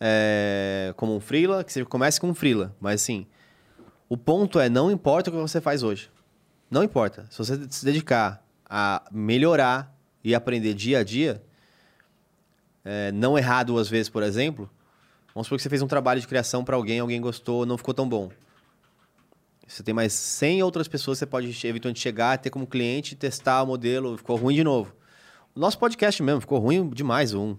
[0.00, 3.26] É, como um freela, que você comece com um freela, mas assim,
[4.08, 6.10] o ponto é, não importa o que você faz hoje.
[6.70, 7.26] Não importa.
[7.30, 11.42] Se você se dedicar a melhorar e aprender dia a dia,
[12.82, 14.68] é, não errar duas vezes, por exemplo,
[15.34, 17.92] vamos supor que você fez um trabalho de criação para alguém, alguém gostou, não ficou
[17.94, 18.30] tão bom.
[19.66, 23.66] Você tem mais 100 outras pessoas, você pode eventualmente chegar, ter como cliente, testar o
[23.66, 24.94] modelo, ficou ruim de novo.
[25.54, 27.58] O nosso podcast mesmo, ficou ruim demais o um.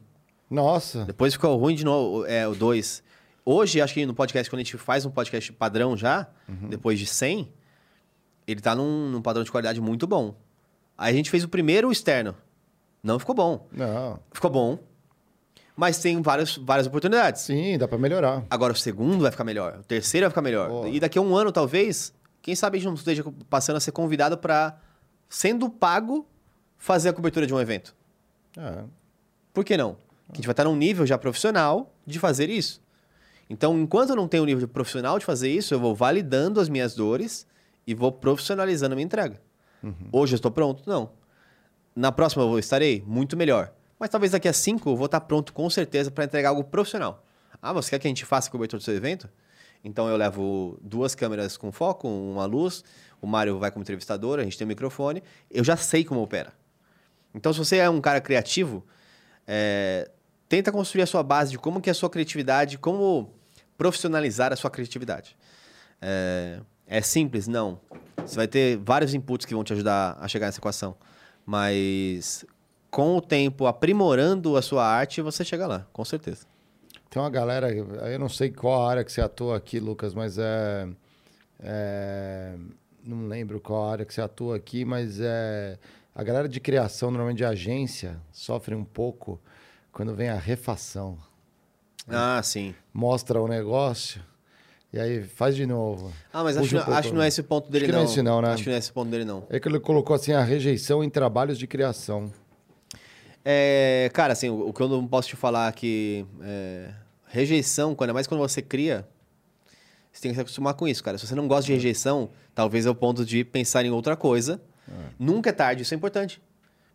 [0.49, 1.05] Nossa.
[1.05, 3.03] Depois ficou ruim de novo, é, o dois.
[3.43, 6.27] Hoje, acho que no podcast, quando a gente faz um podcast padrão já,
[6.69, 7.51] depois de 100,
[8.47, 10.35] ele tá num, num padrão de qualidade muito bom.
[10.97, 12.35] Aí a gente fez o primeiro externo.
[13.03, 13.67] Não ficou bom.
[13.71, 14.19] Não.
[14.31, 14.79] Ficou bom.
[15.75, 17.41] Mas tem várias, várias oportunidades.
[17.41, 18.45] Sim, dá pra melhorar.
[18.49, 20.87] Agora o segundo vai ficar melhor, o terceiro vai ficar melhor.
[20.87, 23.91] E daqui a um ano, talvez, quem sabe a gente não esteja passando a ser
[23.91, 24.77] convidado para,
[25.27, 26.25] sendo pago,
[26.77, 27.95] fazer a cobertura de um evento.
[28.57, 28.83] É.
[29.53, 29.95] Por que não?
[30.27, 32.81] Que a gente vai estar num nível já profissional de fazer isso.
[33.49, 36.69] Então, enquanto eu não tenho um nível profissional de fazer isso, eu vou validando as
[36.69, 37.45] minhas dores
[37.85, 39.39] e vou profissionalizando a minha entrega.
[40.11, 40.81] Hoje eu estou pronto?
[40.87, 41.11] Não.
[41.95, 43.71] Na próxima eu estarei muito melhor.
[43.99, 47.23] Mas talvez daqui a cinco eu vou estar pronto com certeza para entregar algo profissional.
[47.61, 49.29] Ah, você quer que a gente faça a cobertura do seu evento?
[49.83, 52.83] Então eu levo duas câmeras com foco, uma luz,
[53.21, 56.51] o Mário vai como entrevistador, a gente tem um microfone, eu já sei como opera.
[57.33, 58.83] Então se você é um cara criativo,
[59.47, 60.09] é,
[60.49, 63.33] tenta construir a sua base de como que é a sua criatividade, como
[63.77, 65.37] profissionalizar a sua criatividade.
[66.01, 67.47] É, é simples?
[67.47, 67.79] Não.
[68.17, 70.95] Você vai ter vários inputs que vão te ajudar a chegar nessa equação.
[71.45, 72.43] Mas
[72.95, 76.45] com o tempo, aprimorando a sua arte, você chega lá, com certeza.
[77.09, 80.87] Tem uma galera, eu não sei qual área que você atua aqui, Lucas, mas é,
[81.61, 82.55] é-
[83.03, 85.77] Não lembro qual área que você atua aqui, mas é.
[86.15, 89.41] A galera de criação, normalmente de agência, sofre um pouco
[89.91, 91.17] quando vem a refação.
[92.07, 92.73] Ah, sim.
[92.93, 94.21] Mostra o negócio
[94.93, 96.13] e aí faz de novo.
[96.31, 96.93] Ah, mas acho, um pouco.
[96.93, 97.99] acho que não é esse o ponto dele, Acho que não.
[98.03, 98.47] não é esse não, né?
[98.53, 99.43] Acho que não é esse ponto dele, não.
[99.49, 102.31] É que ele colocou assim a rejeição em trabalhos de criação.
[103.47, 106.89] É, cara, assim, o, o que eu não posso te falar que é,
[107.27, 109.07] rejeição, quando é mais quando você cria,
[110.11, 111.17] você tem que se acostumar com isso, cara.
[111.17, 114.59] Se você não gosta de rejeição, talvez é o ponto de pensar em outra coisa.
[115.19, 116.41] Nunca é tarde, isso é importante.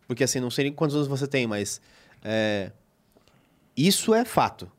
[0.07, 1.79] Porque assim, não sei nem quantos anos você tem, mas
[2.23, 2.71] é,
[3.77, 4.69] isso é fato.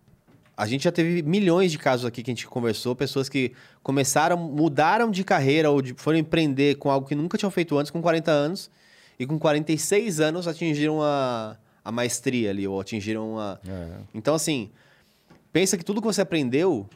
[0.54, 4.36] A gente já teve milhões de casos aqui que a gente conversou, pessoas que começaram,
[4.36, 8.02] mudaram de carreira ou de- foram empreender com algo que nunca tinham feito antes, com
[8.02, 8.70] 40 anos,
[9.18, 13.58] e com 46 anos atingiram a, a maestria ali, ou atingiram a.
[14.14, 14.70] Então, assim,
[15.52, 16.88] pensa que tudo que você aprendeu,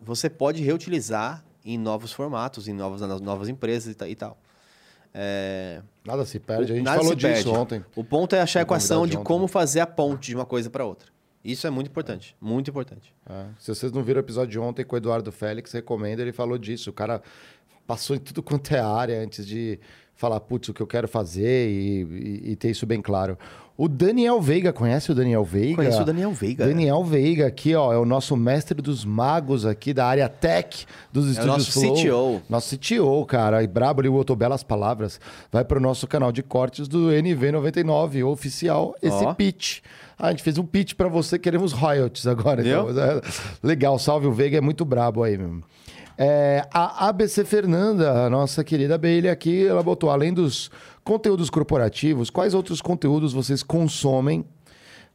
[0.00, 4.38] você pode reutilizar em novos formatos, em novas, novas empresas e, ta- tal.
[5.14, 7.48] É, Nada se perde, a gente nada falou disso perde.
[7.50, 7.84] ontem.
[7.94, 10.84] O ponto é achar a equação de como fazer a ponte de uma coisa para
[10.84, 11.08] outra.
[11.44, 13.12] Isso é muito importante, muito importante.
[13.28, 13.46] É.
[13.58, 16.56] Se vocês não viram o episódio de ontem com o Eduardo Félix, recomendo, ele falou
[16.56, 16.88] disso.
[16.90, 17.20] O cara
[17.86, 19.78] passou em tudo quanto é área antes de
[20.14, 23.36] falar, putz, o que eu quero fazer e, e- e ter isso bem claro.
[23.76, 25.76] O Daniel Veiga, conhece o Daniel Veiga?
[25.76, 26.66] Conheço o Daniel Veiga.
[26.66, 31.24] Daniel Veiga aqui, ó, é o nosso mestre dos magos aqui da área tech dos
[31.24, 31.94] É o estúdios nosso Flow.
[31.94, 32.42] CTO.
[32.50, 33.62] Nosso CTO, cara.
[33.62, 35.18] E brabo, ele botou belas palavras.
[35.50, 39.34] Vai pro nosso canal de cortes do NV99 oficial, esse Ó.
[39.34, 39.80] pitch.
[40.18, 42.60] Ah, a gente fez um pitch pra você, queremos royalties agora.
[42.60, 42.88] Então.
[42.90, 43.20] É,
[43.62, 45.62] Legal, salve o Veiga, é muito brabo aí mesmo.
[46.18, 50.70] É, a ABC Fernanda, a nossa querida abelha aqui, ela botou, além dos
[51.04, 54.44] conteúdos corporativos, quais outros conteúdos vocês consomem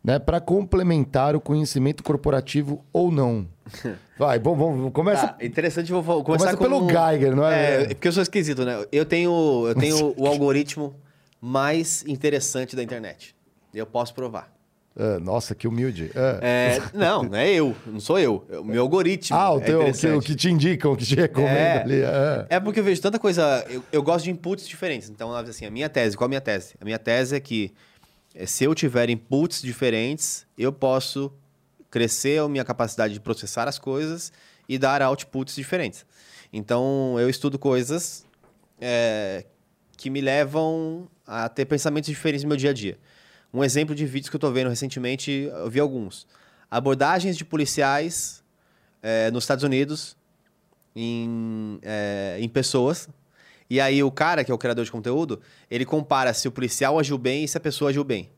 [0.04, 3.48] né, para complementar o conhecimento corporativo ou não?
[4.18, 5.28] Vai, bom, vamos, começa.
[5.28, 7.84] Tá, interessante, vou começar Começa pelo com- Geiger, não é?
[7.84, 8.86] É, porque eu sou esquisito, né?
[8.92, 10.96] Eu tenho, eu tenho o algoritmo
[11.40, 13.36] mais interessante da internet.
[13.74, 14.52] Eu posso provar.
[15.00, 16.12] Ah, nossa, que humilde.
[16.16, 16.40] Ah.
[16.42, 18.44] É, não, não é eu, não sou eu.
[18.50, 19.38] É o meu algoritmo.
[19.38, 21.82] Ah, o é teu, o que, o que te indicam, o que te recomenda É.
[21.84, 22.04] ali.
[22.04, 22.48] ah.
[22.50, 23.64] É porque eu vejo tanta coisa.
[23.70, 25.08] Eu, eu gosto de inputs diferentes.
[25.10, 26.74] Então, assim, a minha tese, qual a minha tese?
[26.82, 27.72] A minha tese é que
[28.34, 31.32] eh, se eu tiver inputs diferentes, eu posso
[31.92, 34.34] crescer a minha capacidade de processar as coisas
[34.68, 36.06] e dar outputs diferentes.
[36.52, 38.26] Então, eu estudo coisas
[38.82, 39.46] eh,
[39.96, 42.98] que me levam a ter pensamentos diferentes no meu dia a dia.
[43.58, 46.28] Um exemplo de vídeos que eu tô vendo recentemente, eu vi alguns.
[46.70, 48.44] Abordagens de policiais
[49.02, 50.16] eh, nos Estados Unidos
[50.96, 53.10] em, é, em pessoas.
[53.68, 57.00] E aí o cara, que é o criador de conteúdo, ele compara se o policial
[57.00, 58.30] agiu bem e se a pessoa agiu bem.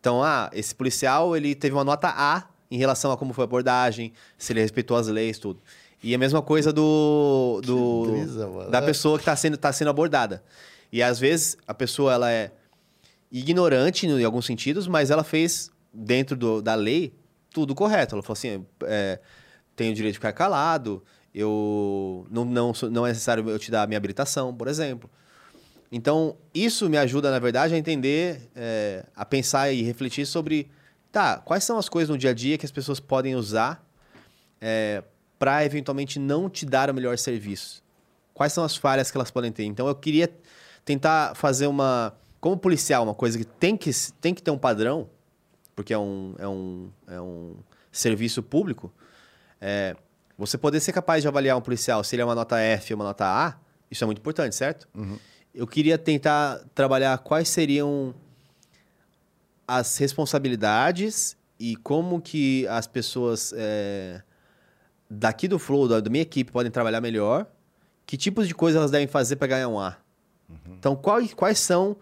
[0.00, 3.44] Então, ah, esse policial, ele teve uma nota A em relação a como foi a
[3.44, 5.60] abordagem, se ele respeitou as leis, tudo.
[6.02, 10.42] E a mesma coisa do, do brisa, da pessoa que está sendo, tá sendo abordada.
[10.90, 12.52] E às vezes a pessoa ela é
[13.38, 17.14] ignorante em alguns sentidos, mas ela fez dentro do- da lei
[17.50, 18.14] tudo correto.
[18.14, 19.18] Ela falou assim, é,
[19.74, 21.02] tenho o direito de ficar calado,
[21.34, 25.10] eu não, não, não é necessário eu te dar a minha habilitação, por exemplo.
[25.92, 30.68] Então, isso me ajuda, na verdade, a entender, é, a pensar e refletir sobre,
[31.12, 33.84] tá, quais são as coisas no dia a dia que as pessoas podem usar
[35.38, 37.82] para eventualmente não te dar o melhor serviço?
[38.34, 39.64] Quais são as falhas que elas podem ter?
[39.64, 40.28] Então, eu queria
[40.84, 43.90] tentar fazer uma, como policial, uma coisa que tem que,
[44.20, 45.08] tem que ter um padrão,
[45.74, 47.56] porque é um, é um, é um
[47.90, 48.92] serviço público,
[49.60, 49.96] é,
[50.38, 53.00] você poder ser capaz de avaliar um policial se ele é uma nota F ou
[53.00, 53.56] uma nota A,
[53.90, 54.88] isso é muito importante, certo?
[55.54, 58.14] Eu queria tentar trabalhar quais seriam
[59.66, 64.22] as responsabilidades e como que as pessoas é,
[65.08, 67.46] daqui do Flow, da, da minha equipe, podem trabalhar melhor,
[68.04, 69.96] que tipos de coisas elas devem fazer para ganhar um A.
[70.78, 71.96] Então, quais, quais são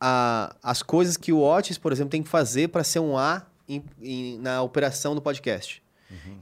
[0.00, 3.44] a- as coisas que o Otis, por exemplo, tem que fazer para ser um A
[3.68, 5.82] em- em- na operação do podcast?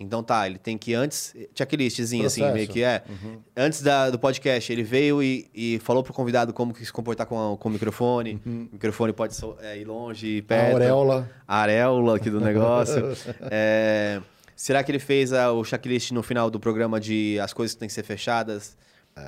[0.01, 1.35] Então tá, ele tem que antes.
[1.55, 3.03] Checklistzinho, assim, meio que é.
[3.07, 3.39] Uhum.
[3.55, 7.27] Antes da- do podcast, ele veio e, e falou pro convidado como que se comportar
[7.27, 8.41] com, a- com o microfone.
[8.47, 10.73] O microfone pode so- é, ir longe, perto.
[10.73, 11.31] auréola.
[11.47, 13.09] A areola aqui do negócio.
[13.53, 14.23] É,
[14.57, 17.81] será que ele fez a- o checklist no final do programa de as coisas que
[17.81, 18.75] têm que ser fechadas?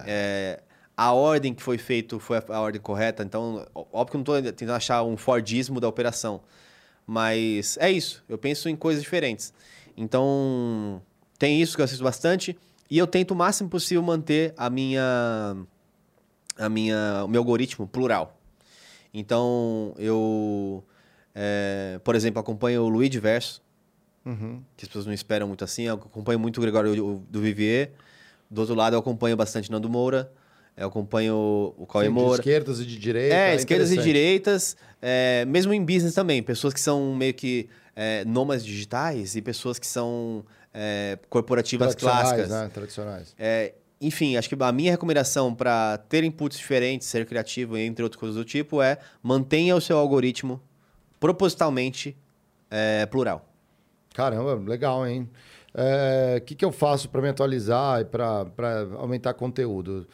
[0.07, 0.61] É,
[1.03, 3.23] a ordem que foi feito foi a, ordem correta.
[3.23, 6.43] Então, óbvio que eu não estou tentando achar um Fordismo da operação.
[7.07, 8.23] Mas é isso.
[8.29, 9.55] Eu penso em coisas diferentes.
[9.97, 11.01] Então,
[11.39, 12.55] tem isso que eu assisto bastante.
[12.91, 15.57] E eu tento o máximo possível manter a minha,
[16.59, 18.39] a minha, o meu algoritmo plural.
[19.15, 20.85] Então, eu,
[21.35, 23.63] é, por exemplo, acompanho o Luiz Verso,
[24.23, 24.63] Uhum.
[24.77, 25.85] que as pessoas não esperam muito assim.
[25.85, 27.93] Eu acompanho muito o Gregório do Vivier.
[28.51, 30.31] Do outro lado, eu acompanho bastante Nando Moura.
[30.81, 32.41] Eu acompanho o Cauê Sim, de Moura.
[32.41, 34.77] esquerdas e de direita, É, é esquerdas e direitas.
[35.03, 36.43] é, mesmo em business também.
[36.43, 40.43] Pessoas que são meio que é, nômades digitais e pessoas que são
[40.73, 42.49] é, corporativas Tradicionais, clássicas.
[42.51, 42.71] né?
[42.73, 43.35] Tradicionais.
[43.39, 48.19] É, enfim, acho que a minha recomendação para ter inputs diferentes, ser criativo, entre outras
[48.19, 50.63] coisas do tipo, é mantenha o seu algoritmo
[51.21, 52.17] propositalmente
[52.71, 53.47] é, plural.
[54.15, 55.29] Caramba, legal, hein?
[56.37, 58.47] O que, que eu faço para me atualizar e para
[58.99, 60.09] aumentar conteúdo?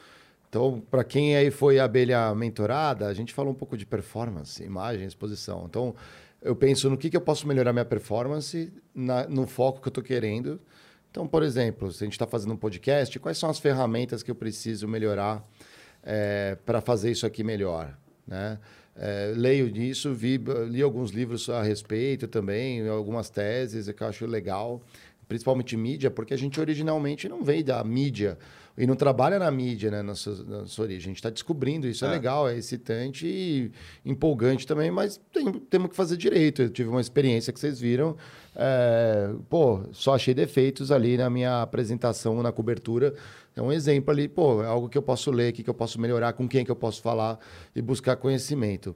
[0.48, 5.06] Então, para quem aí foi abelha mentorada, a gente falou um pouco de performance, imagem,
[5.06, 5.66] exposição.
[5.68, 5.94] Então,
[6.40, 9.90] eu penso no que, que eu posso melhorar minha performance na- no foco que eu
[9.90, 10.60] estou querendo.
[11.10, 14.30] Então, por exemplo, se a gente está fazendo um podcast, quais são as ferramentas que
[14.30, 15.44] eu preciso melhorar
[16.64, 17.96] para fazer isso aqui melhor?
[18.26, 18.58] Né?
[18.94, 24.26] É, leio disso, vi, li alguns livros a respeito também, algumas teses que eu acho
[24.26, 24.80] legal,
[25.28, 28.38] principalmente mídia, porque a gente originalmente não veio da mídia
[28.76, 31.04] e não trabalha na mídia, né, na sua, na sua origem.
[31.04, 32.08] A gente está descobrindo, isso é.
[32.08, 32.10] É.
[32.10, 33.70] legal, é excitante e
[34.04, 36.62] empolgante também, mas tem- temos que fazer direito.
[36.62, 38.16] Eu tive uma experiência que vocês viram,
[38.54, 43.14] é, pô, só achei defeitos ali na minha apresentação, na cobertura.
[43.54, 46.00] É um exemplo ali, pô, é algo que eu posso ler, que, que eu posso
[46.00, 47.38] melhorar, com quem que eu posso falar
[47.74, 48.94] e buscar conhecimento.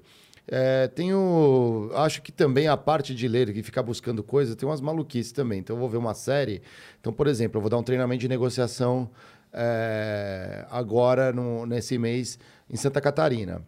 [0.52, 1.90] É, tenho.
[1.94, 5.60] Acho que também a parte de ler e ficar buscando coisas tem umas maluquices também.
[5.60, 6.60] Então, eu vou ver uma série.
[7.00, 9.08] Então, por exemplo, eu vou dar um treinamento de negociação
[9.52, 13.62] é, agora, no- nesse mês, em Santa Catarina.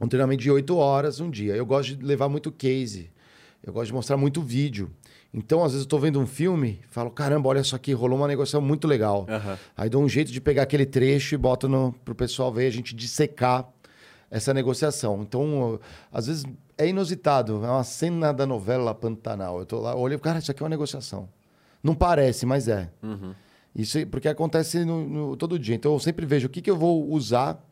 [0.00, 1.56] Um treinamento de oito horas um dia.
[1.56, 3.10] Eu gosto de levar muito case.
[3.62, 4.90] Eu gosto de mostrar muito vídeo.
[5.34, 8.28] Então, às vezes, eu estou vendo um filme falo, caramba, olha só aqui, rolou uma
[8.28, 9.26] negociação muito legal.
[9.76, 12.70] Aí dou um jeito de pegar aquele trecho e boto no, pro pessoal ver, a
[12.70, 13.68] gente dissecar
[14.30, 15.20] essa negociação.
[15.22, 15.78] Então,
[16.12, 16.44] às vezes,
[16.78, 17.64] é inusitado.
[17.64, 19.58] É uma cena da novela Pantanal.
[19.58, 21.28] Eu tô lá, olho, cara, isso aqui é uma negociação.
[21.82, 22.88] Não parece, mas é.
[23.02, 23.34] Uhum.
[23.78, 25.76] Isso, porque acontece no, no- todo dia.
[25.76, 27.64] Então, eu sempre vejo o que, que eu vou usar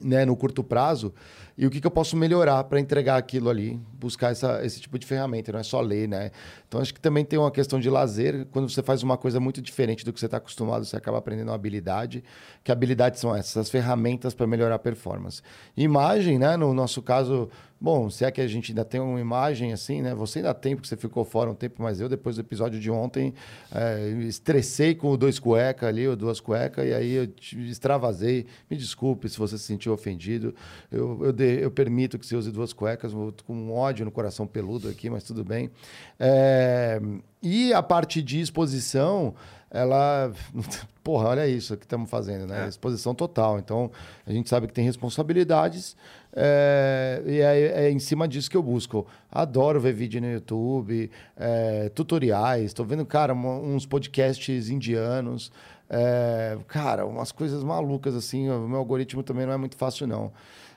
[0.00, 1.14] né, no curto prazo
[1.56, 4.98] e o que, que eu posso melhorar para entregar aquilo ali, buscar essa, esse tipo
[4.98, 6.30] de ferramenta, não é só ler, né?
[6.66, 9.60] Então acho que também tem uma questão de lazer, quando você faz uma coisa muito
[9.60, 12.24] diferente do que você está acostumado, você acaba aprendendo uma habilidade,
[12.64, 15.42] que habilidades são essas, as ferramentas para melhorar a performance.
[15.76, 17.48] Imagem, né, no nosso caso,
[17.80, 20.14] bom, se é que a gente ainda tem uma imagem assim, né?
[20.14, 22.90] Você ainda tem, porque você ficou fora um tempo, mas eu depois do episódio de
[22.90, 23.32] ontem,
[23.74, 28.46] é, estressei com o dois cueca ali, ou duas cuecas, e aí eu te extravasei.
[28.70, 30.54] Me desculpe se você se sentiu ofendido.
[30.90, 34.46] Eu, eu, dei- eu permito que você use duas cuecas, com um ódio no coração
[34.46, 35.70] peludo aqui, mas tudo bem.
[36.18, 37.00] É,
[37.42, 39.34] e a parte de exposição,
[39.70, 40.32] ela.
[41.02, 42.68] Porra, olha isso que estamos fazendo, né?
[42.68, 43.58] Exposição total.
[43.58, 43.90] Então,
[44.26, 45.96] a gente sabe que tem responsabilidades.
[46.36, 49.06] é, e é, é em cima disso que eu busco.
[49.30, 52.66] Adoro ver vídeo no YouTube, é, tutoriais.
[52.66, 55.50] Estou vendo, cara, uns podcasts indianos.
[55.88, 58.50] é, cara, umas coisas malucas assim.
[58.50, 60.30] O meu algoritmo também não é muito fácil, não.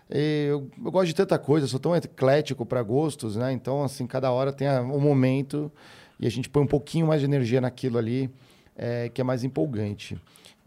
[0.10, 3.52] Eu, eu gosto de tanta coisa, sou tão eclético para gostos, né?
[3.52, 5.72] Então, assim, cada hora tem um momento
[6.20, 8.30] e a gente põe um pouquinho mais de energia naquilo ali,
[8.76, 10.18] é, que é mais empolgante.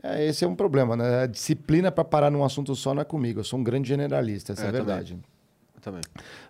[0.02, 1.22] É, esse é um problema, né?
[1.22, 3.40] A disciplina para parar num assunto só não é comigo.
[3.40, 4.86] Eu sou um grande generalista, essa é, É, a também.
[4.86, 5.18] verdade.
[5.74, 6.00] Eu também.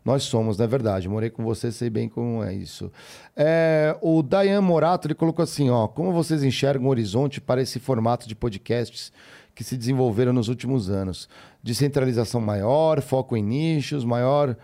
[0.04, 1.08] Nós somos, na verdade.
[1.08, 2.90] Morei com você, sei bem como é isso.
[3.36, 7.78] É, o Dayan Morato ele colocou assim: ó, como vocês enxergam o horizonte para esse
[7.78, 9.12] formato de podcasts
[9.56, 11.28] que se desenvolveram nos últimos anos?
[11.62, 14.54] Descentralização maior, foco em nichos, maior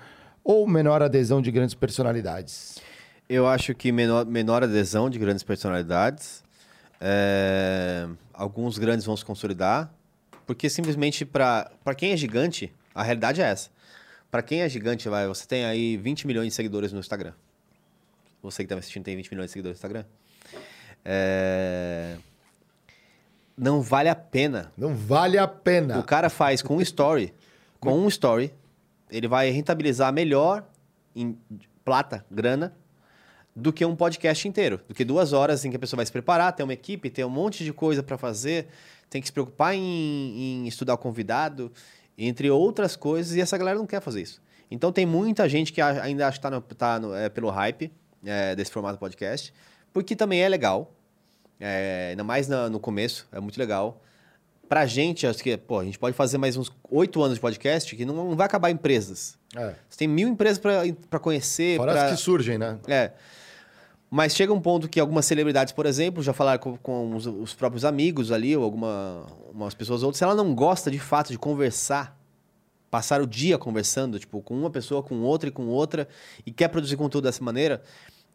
[0.44, 2.78] ou menor adesão de grandes personalidades?
[3.26, 6.44] Eu acho que menor, menor adesão de grandes personalidades.
[7.00, 9.90] É, alguns grandes vão se consolidar.
[10.46, 13.70] Porque simplesmente para quem é gigante, a realidade é essa.
[14.30, 17.32] Para quem é gigante, vai, você tem aí 20 milhões de seguidores no Instagram.
[18.42, 20.04] Você que tá me assistindo tem 20 milhões de seguidores no Instagram.
[21.02, 22.16] É,
[23.56, 24.72] Não vale a pena.
[24.76, 25.98] Não vale a pena.
[25.98, 27.32] O cara faz com um story,
[27.78, 28.52] com um story,
[29.10, 30.64] ele vai rentabilizar melhor
[31.14, 31.36] em
[31.84, 32.74] plata, grana,
[33.54, 34.80] do que um podcast inteiro.
[34.88, 37.24] Do que duas horas em que a pessoa vai se preparar, tem uma equipe, tem
[37.24, 38.68] um monte de coisa para fazer,
[39.10, 39.80] tem que se preocupar em,
[40.62, 41.70] em estudar o convidado,
[42.16, 44.40] entre outras coisas, e essa galera não quer fazer isso.
[44.70, 47.92] Então tem muita gente que ainda acha que tá, no- tá no- é, pelo hype
[48.24, 49.52] é, desse formato podcast,
[49.92, 50.90] porque também é legal,
[51.62, 54.02] é, ainda mais na- no começo, é muito legal.
[54.68, 57.94] Pra gente, acho que, pô, a gente pode fazer mais uns oito anos de podcast
[57.94, 59.38] que não, não vai acabar empresas.
[59.54, 59.74] É.
[59.88, 61.76] Você tem mil empresas pra pra conhecer.
[61.76, 62.04] Fora pra...
[62.06, 62.78] as que surgem, né?
[62.88, 63.12] É.
[64.10, 67.54] Mas chega um ponto que algumas celebridades, por exemplo, já falaram com, com os, os
[67.54, 69.24] próprios amigos ali, ou alguma,
[69.54, 72.18] umas pessoas outras, se ela não gosta de fato de conversar,
[72.90, 76.06] passar o dia conversando, tipo, com uma pessoa, com outra e com outra,
[76.44, 77.82] e quer produzir conteúdo dessa maneira,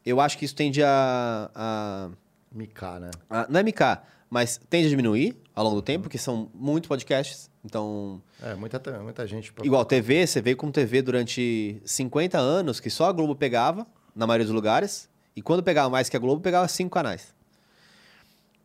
[0.04, 1.50] eu acho que isso tende a.
[1.54, 2.10] a
[2.58, 3.12] Micar, né?
[3.30, 6.88] a- não é micar, mas tende a diminuir ao longo do tempo, porque são muitos
[6.88, 7.50] podcasts.
[7.64, 9.52] Então, É, muita, muita gente.
[9.54, 13.86] pra- Igual TV, você veio com TV durante 50 anos, que só a Globo pegava,
[14.16, 15.10] na maioria dos lugares.
[15.36, 17.36] E quando pegava mais que a Globo, pegava cinco canais.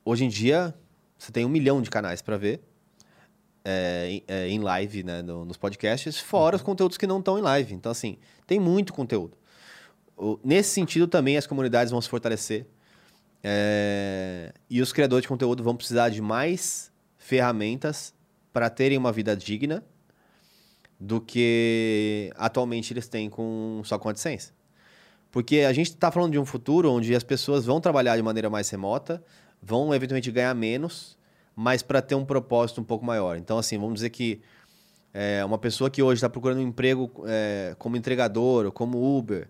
[0.05, 0.75] Hoje em dia,
[1.19, 2.61] você tem um milhão de canais para ver
[3.65, 7.39] é, em- é, em live, né, no- nos podcasts, fora os conteúdos que não estão
[7.39, 7.73] em live.
[7.75, 9.37] Então, assim, tem muito conteúdo.
[10.17, 12.67] O- nesse sentido, também as comunidades vão se fortalecer.
[13.43, 18.15] É, e os criadores de conteúdo vão precisar de mais ferramentas
[18.53, 19.83] para terem uma vida digna
[20.99, 24.53] do que atualmente eles têm com só com a AdSense.
[25.33, 28.49] Porque a gente está falando de um futuro onde as pessoas vão trabalhar de maneira
[28.49, 29.25] mais remota,
[29.61, 31.19] vão eventualmente ganhar menos,
[31.57, 33.37] mas para ter um propósito um pouco maior.
[33.37, 34.41] Então, assim, vamos dizer que
[35.13, 39.49] é, uma pessoa que hoje está procurando um emprego é, como entregador ou como Uber,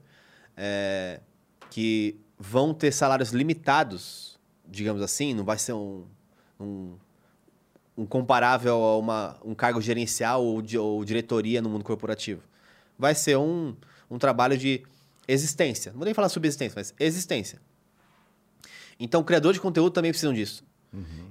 [0.57, 1.21] é,
[1.71, 4.37] que vão ter salários limitados,
[4.69, 6.05] digamos assim, não vai ser um,
[6.59, 6.95] um,
[7.97, 12.43] um comparável a uma, um cargo gerencial ou, de, ou diretoria no mundo corporativo.
[12.99, 13.77] Vai ser um,
[14.11, 14.83] um trabalho de
[15.29, 15.93] existência.
[15.93, 17.61] Não vou nem falar subsistência, mas existência.
[18.99, 20.65] Então, criador de conteúdo também precisam disso.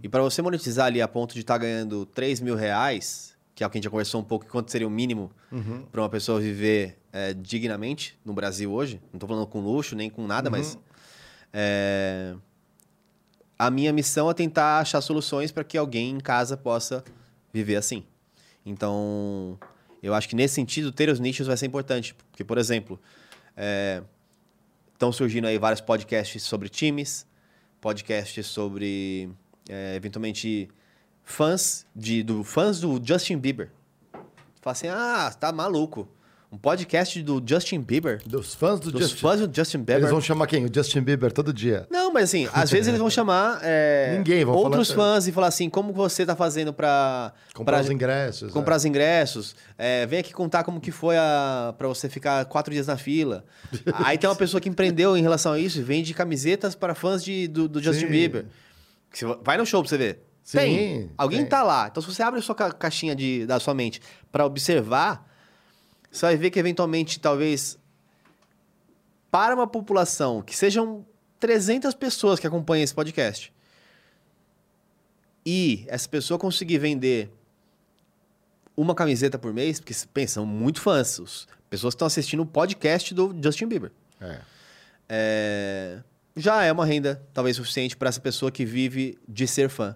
[0.01, 3.67] E para você monetizar ali a ponto de estar ganhando 3 mil reais, que é
[3.67, 5.83] o que a gente já conversou um pouco, quanto seria o mínimo Uhum.
[5.91, 8.99] para uma pessoa viver é, dignamente no Brasil hoje.
[9.11, 10.57] Não estou falando com luxo, nem com nada, Uhum.
[10.57, 10.79] mas...
[11.53, 12.35] é,
[13.57, 17.03] a minha missão é tentar achar soluções para que alguém em casa possa
[17.53, 18.03] viver assim.
[18.65, 19.59] Então,
[20.01, 22.15] eu acho que nesse sentido, ter os nichos vai ser importante.
[22.31, 22.99] Porque, por exemplo,
[24.93, 27.25] estão surgindo aí vários podcasts sobre times,
[27.79, 29.29] podcasts sobre,
[29.69, 30.69] é, eventualmente,
[31.23, 33.71] fãs, de, do, fãs do Justin Bieber.
[34.61, 36.07] Fala assim, ah, tá maluco.
[36.51, 38.21] Um podcast do Justin Bieber?
[38.25, 39.99] Dos fãs do Dos Justin fãs do Justin Bieber?
[39.99, 40.65] Eles vão chamar quem?
[40.65, 41.87] O Justin Bieber todo dia.
[41.89, 45.31] Não, mas assim, às vezes eles vão chamar é, Ninguém, vão outros falar- fãs e
[45.31, 47.31] falar assim, como você tá fazendo pra...
[47.53, 48.77] Comprar pra- os ingressos, Comprar é.
[48.77, 49.55] os ingressos.
[49.77, 53.45] É, vem aqui contar como que foi a, pra você ficar quatro dias na fila.
[54.03, 57.23] Aí tem uma pessoa que empreendeu em relação a isso e vende camisetas para fãs
[57.23, 58.11] de, do, do Justin Sim.
[58.11, 58.45] Bieber.
[59.09, 60.19] Você vai no show pra você ver.
[60.43, 61.11] Sim, tem.
[61.17, 61.47] Alguém tem.
[61.47, 61.87] tá lá.
[61.89, 64.01] Então se você abre a sua ca- caixinha de, da sua mente
[64.33, 65.30] para observar,
[66.11, 67.77] você vai ver que eventualmente, talvez,
[69.31, 71.05] para uma população que sejam
[71.39, 73.51] 300 pessoas que acompanham esse podcast,
[75.45, 77.31] e essa pessoa conseguir vender
[78.77, 82.45] uma camiseta por mês, porque pensa, são muito fãs, os- pessoas que estão assistindo o
[82.45, 83.91] podcast do Justin Bieber.
[84.19, 84.39] É.
[85.09, 85.99] É,
[86.35, 89.95] já é uma renda talvez suficiente para essa pessoa que vive de ser fã.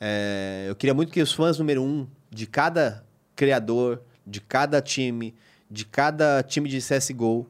[0.00, 3.04] É, eu queria muito que os fãs número um de cada
[3.34, 5.34] criador, de cada time,
[5.70, 7.46] de cada time de CSGO,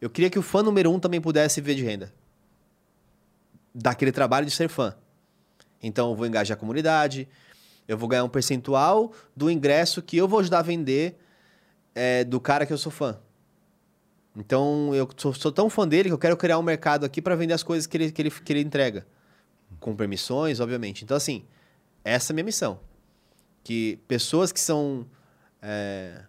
[0.00, 2.12] eu queria que o fã número um também pudesse viver de renda.
[3.74, 4.94] Daquele trabalho de ser fã.
[5.82, 7.28] Então eu vou engajar a comunidade,
[7.86, 11.18] eu vou ganhar um percentual do ingresso que eu vou ajudar a vender
[11.94, 13.18] é, do cara que eu sou fã.
[14.36, 17.34] Então, eu sou, sou tão fã dele que eu quero criar um mercado aqui para
[17.34, 19.06] vender as coisas que ele, que, ele, que ele entrega.
[19.80, 21.04] Com permissões, obviamente.
[21.04, 21.44] Então, assim,
[22.04, 22.78] essa é a minha missão.
[23.64, 25.06] Que pessoas que são
[25.62, 26.22] é,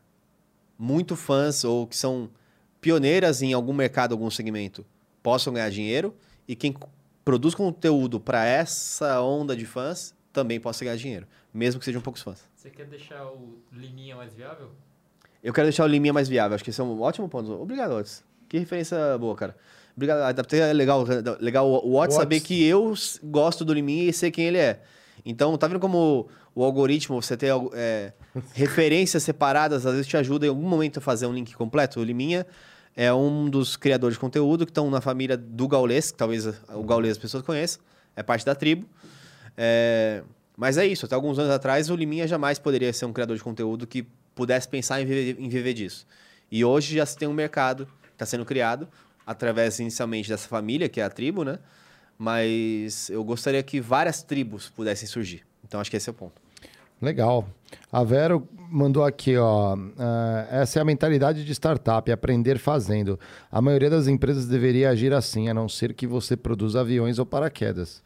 [0.77, 2.29] muito fãs ou que são
[2.79, 4.85] pioneiras em algum mercado, algum segmento,
[5.21, 6.15] possam ganhar dinheiro.
[6.47, 6.75] E quem
[7.25, 11.27] produz conteúdo para essa onda de fãs também possa ganhar dinheiro.
[11.53, 12.47] Mesmo que sejam poucos fãs.
[12.55, 14.71] Você quer deixar o Liminha mais viável?
[15.43, 16.55] Eu quero deixar o Liminha mais viável.
[16.55, 17.51] Acho que esse é um ótimo ponto.
[17.53, 18.23] Obrigado, Otis.
[18.47, 19.57] Que referência boa, cara.
[19.95, 20.39] Obrigado.
[20.39, 21.05] Até é legal,
[21.39, 22.93] legal o Otis saber que eu
[23.23, 24.81] gosto do Liminha e sei quem ele é.
[25.25, 28.11] Então, tá vendo como o algoritmo, você ter é,
[28.55, 31.99] referências separadas, às vezes te ajuda em algum momento a fazer um link completo?
[31.99, 32.47] O Liminha
[32.95, 36.83] é um dos criadores de conteúdo que estão na família do Gaulês, que talvez o
[36.83, 37.79] Gaulês as pessoas conheçam,
[38.15, 38.89] é parte da tribo.
[39.55, 40.23] É,
[40.57, 43.43] mas é isso, até alguns anos atrás o Liminha jamais poderia ser um criador de
[43.43, 46.07] conteúdo que pudesse pensar em viver, em viver disso.
[46.51, 48.87] E hoje já se tem um mercado que está sendo criado
[49.27, 51.59] através inicialmente dessa família, que é a tribo, né?
[52.17, 55.45] Mas eu gostaria que várias tribos pudessem surgir.
[55.63, 56.46] Então acho que esse é o ponto.
[57.01, 57.45] Legal.
[57.91, 59.75] A Vero mandou aqui, ó.
[59.77, 63.19] eh, essa é a mentalidade de startup, aprender fazendo.
[63.51, 67.25] A maioria das empresas deveria agir assim, a não ser que você produza aviões ou
[67.25, 68.01] paraquedas.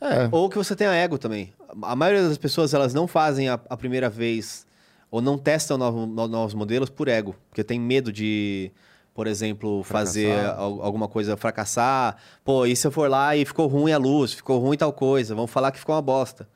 [0.00, 0.28] É.
[0.30, 1.52] Ou que você tenha ego também.
[1.82, 4.66] A maioria das pessoas, elas não fazem a, a primeira vez
[5.10, 7.34] ou não testam novo- no- novos modelos por ego.
[7.48, 8.70] Porque tem medo de,
[9.14, 10.58] por exemplo, fazer Fracassar.
[10.60, 12.16] alguma coisa fracassar.
[12.44, 15.34] Pô, e se eu for lá e ficou ruim a luz, ficou ruim tal coisa,
[15.34, 16.46] vão falar que ficou uma bosta.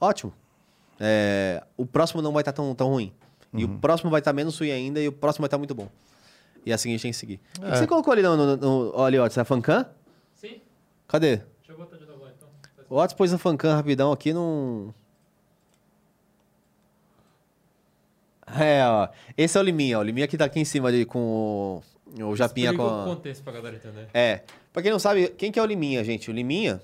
[0.00, 0.32] Ótimo.
[1.00, 3.12] É, o próximo não vai estar tão, tão ruim.
[3.54, 5.88] E o próximo vai estar menos ruim ainda e o próximo vai estar muito bom.
[6.66, 7.40] E é assim a gente tem que seguir.
[7.58, 7.76] O que É.
[7.76, 8.36] você colocou ali no...
[8.36, 9.86] no, no olha, ó, você é fancam?
[10.34, 10.60] Sim.
[11.06, 11.36] Cadê?
[11.36, 12.48] Deixa eu botar de novo, então.
[12.90, 14.92] O Otis pôs a fancam rapidão aqui num.
[18.58, 19.08] É, ó.
[19.36, 20.00] Esse é o Liminha, ó.
[20.00, 21.82] O Liminha que tá aqui em cima ali com
[22.18, 22.86] o, o Japinha com.
[22.86, 24.08] a- contexto pra galera entender.
[24.14, 24.42] É.
[24.72, 26.30] Pra quem não sabe, quem que é o Liminha, gente?
[26.30, 26.80] O Liminha,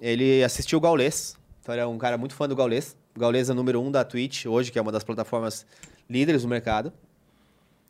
[0.00, 1.36] ele assistiu o Gaulês.
[1.70, 2.96] Então ele é um cara muito fã do Gaulês.
[3.14, 5.64] O Gaulês é número um da Twitch hoje, que é uma das plataformas
[6.08, 6.92] líderes do mercado.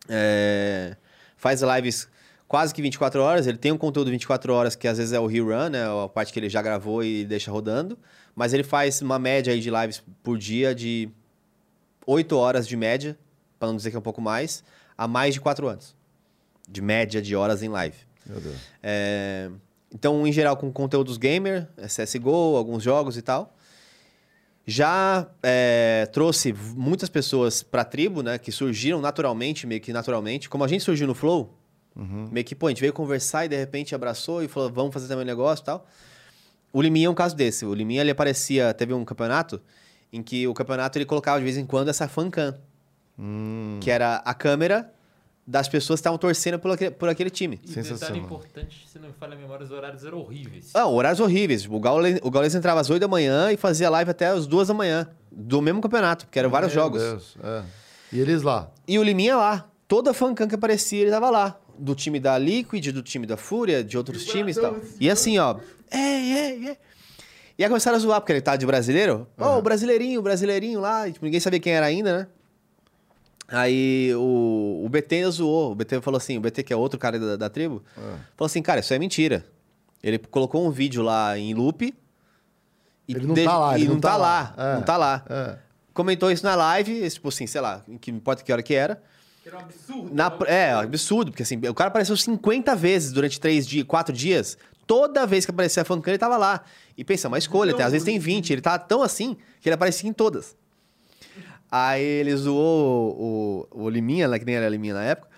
[0.07, 0.97] É,
[1.35, 2.07] Faz lives
[2.47, 3.47] quase que 24 horas.
[3.47, 5.85] Ele tem um conteúdo 24 horas, que às vezes é o rerun, né?
[5.86, 7.98] A parte que ele já gravou e deixa rodando.
[8.36, 11.09] Mas ele faz uma média aí de lives por dia de
[12.07, 13.19] 8 horas de média,
[13.59, 14.62] para não dizer que é um pouco mais,
[14.97, 15.97] há mais de 4 anos.
[16.69, 17.97] De média de horas em live.
[18.27, 18.57] Meu Deus.
[18.82, 19.51] É,
[19.90, 23.55] então, em geral, com conteúdos gamer, é CSGO, alguns jogos e tal.
[24.71, 28.39] Já é, trouxe muitas pessoas para a tribo, né?
[28.39, 30.49] Que surgiram naturalmente, meio que naturalmente.
[30.49, 31.53] Como a gente surgiu no Flow,
[32.31, 35.09] meio que, pô, a gente veio conversar e de repente abraçou e falou, vamos fazer
[35.09, 35.87] também um negócio e tal.
[36.73, 37.67] O Liminha é um caso desse.
[37.67, 39.61] O Liminha, ele aparecia, teve um campeonato
[40.13, 42.57] em que o campeonato ele colocava de vez em quando essa fancam,
[43.81, 44.93] que era a câmera
[45.51, 47.59] das pessoas que estavam torcendo por aquele, por aquele time.
[47.65, 50.71] E detalhe importante, se não me falha a memória, os horários eram horríveis.
[50.73, 51.67] Ah, horários horríveis.
[51.67, 54.69] O Gaules, o Gaules entrava às 8 da manhã e fazia live até às 2
[54.69, 55.09] da manhã.
[55.29, 57.03] Do mesmo campeonato, porque eram vários Meu jogos.
[57.03, 57.63] Deus, é.
[58.13, 58.71] E eles lá?
[58.87, 59.69] E o Liminha lá.
[59.89, 61.59] Toda fancam que aparecia, ele tava lá.
[61.77, 64.77] Do time da Liquid, do time da Fúria, de outros times e tal.
[65.01, 65.57] E assim, ó.
[65.91, 66.77] É, é, é.
[67.59, 69.27] E aí começaram a zoar, porque ele tava de brasileiro.
[69.37, 71.09] Ó, o brasileirinho, o brasileirinho lá.
[71.09, 72.27] E, tipo, ninguém sabia quem era ainda, né?
[73.51, 75.73] Aí o, o BT zoou.
[75.73, 78.63] O BT falou assim: o BT, que é outro cara da, da tribo, falou assim:
[78.63, 79.45] cara, isso é mentira.
[80.03, 81.83] Ele colocou um vídeo lá em loop.
[83.09, 84.55] E Ele não de- tá lá, ele não, não tá, tá lá.
[84.57, 84.71] lá.
[84.71, 85.25] É, Não tá lá.
[85.29, 85.59] é.
[85.93, 89.03] Comentou isso na live, tipo assim, sei lá, que não importa que hora que era.
[89.45, 90.15] Era um absurdo.
[90.15, 94.57] Na, é, absurdo, porque assim, o cara apareceu 50 vezes durante 3 dias, 4 dias.
[94.87, 96.63] Toda vez que aparecia a fancam, ele tava lá.
[96.97, 98.53] E pensa, uma escolha, tem- às vezes tem 20.
[98.53, 100.57] Ele tava tão assim que ele aparecia em todas.
[101.71, 105.29] Aí ele zoou o, o, Liminha, né, que nem era Liminha na época.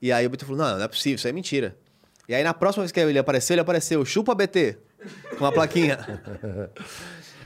[0.00, 1.76] E aí o BT falou: não, não é possível, isso é mentira.
[2.28, 4.78] E aí na próxima vez que ele apareceu, ele apareceu, chupa BT,
[5.36, 5.98] com uma plaquinha.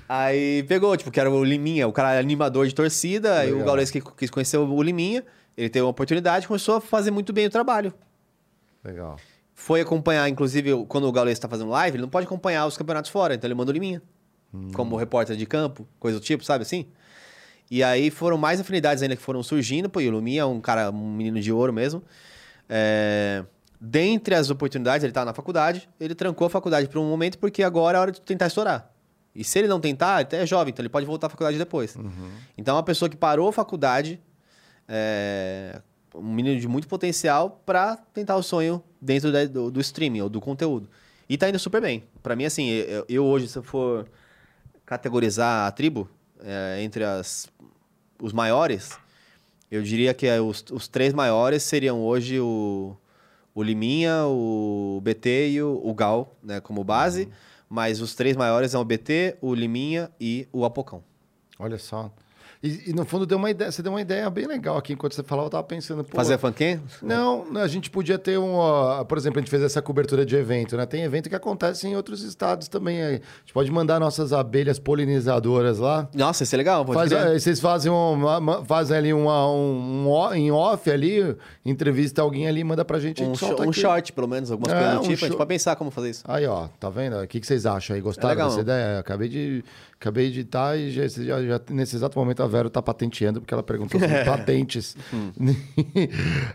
[0.07, 3.65] Aí pegou, tipo, que era o Liminha, o cara animador de torcida, aí o.
[3.65, 5.25] Gaules que quis conhecer o Liminha,
[5.57, 7.91] ele teve uma oportunidade, começou a fazer muito bem o trabalho.
[8.85, 9.17] Legal.
[9.55, 13.11] Foi acompanhar, inclusive, quando o Gaules está fazendo live, ele não pode acompanhar os campeonatos
[13.11, 14.03] fora, então ele manda o Liminha.
[14.73, 16.87] Como repórter de campo, coisa do tipo, sabe assim?
[17.71, 21.13] E aí foram mais afinidades ainda que foram surgindo, pô, Liminha é um cara, um
[21.15, 22.03] menino de ouro mesmo.
[22.69, 23.45] É...
[23.81, 27.63] Dentre as oportunidades, ele estava na faculdade, ele trancou a faculdade por um momento, porque
[27.63, 28.91] agora é hora de tentar estourar.
[29.35, 31.95] E se ele não tentar, até é jovem, então ele pode voltar à faculdade depois.
[32.57, 34.21] Então, é uma pessoa que parou a faculdade,
[34.89, 35.83] é,
[36.15, 40.29] um menino de muito potencial, para tentar o sonho dentro da- do, do streaming ou
[40.31, 40.89] do conteúdo.
[41.29, 42.05] E tá indo super bem.
[42.23, 44.07] Para mim, assim, eu, eu hoje, se eu for
[44.87, 46.09] categorizar a tribo
[46.43, 47.49] é, entre as,
[48.21, 48.99] os maiores,
[49.71, 52.97] eu diria que é os, os três maiores seriam hoje o,
[53.55, 57.29] o Liminha, o BT e o, o Gal, né, como base.
[57.69, 61.03] Mas os três maiores são o BT, o Liminha e o Apocão.
[61.59, 62.13] Olha só.
[62.65, 65.13] E, e, no fundo deu uma ideia, você deu uma ideia bem legal aqui enquanto
[65.15, 66.81] você falava, eu tava pensando, Fazer fanquem?
[67.03, 70.35] Não, a gente podia ter um, ó, por exemplo, a gente fez essa cobertura de
[70.35, 70.87] evento, né?
[70.87, 73.03] Tem evento que acontece em outros estados também.
[73.03, 76.09] A gente pode mandar nossas abelhas polinizadoras lá.
[76.15, 76.87] Nossa, isso é legal.
[76.87, 81.37] Faz, aí vocês fazem, uma, fazem ali uma, um, um em off ali,
[81.67, 83.23] entrevista alguém ali, manda pra gente.
[83.23, 85.25] a Um, um short, pelo menos, algumas É, coisas do um tipo.
[85.27, 86.25] A gente pode pensar como fazer isso.
[86.27, 87.21] Aí, ó, tá vendo?
[87.21, 88.01] O que, que vocês acham aí?
[88.01, 88.49] Gostaram É legal.
[88.49, 88.99] dessa ideia?
[89.01, 89.63] Acabei de,
[90.05, 93.55] acabei de editar e já, já, já- nesse exato momento a Vero tá patenteando, porque
[93.55, 94.97] ela perguntou sobre patentes.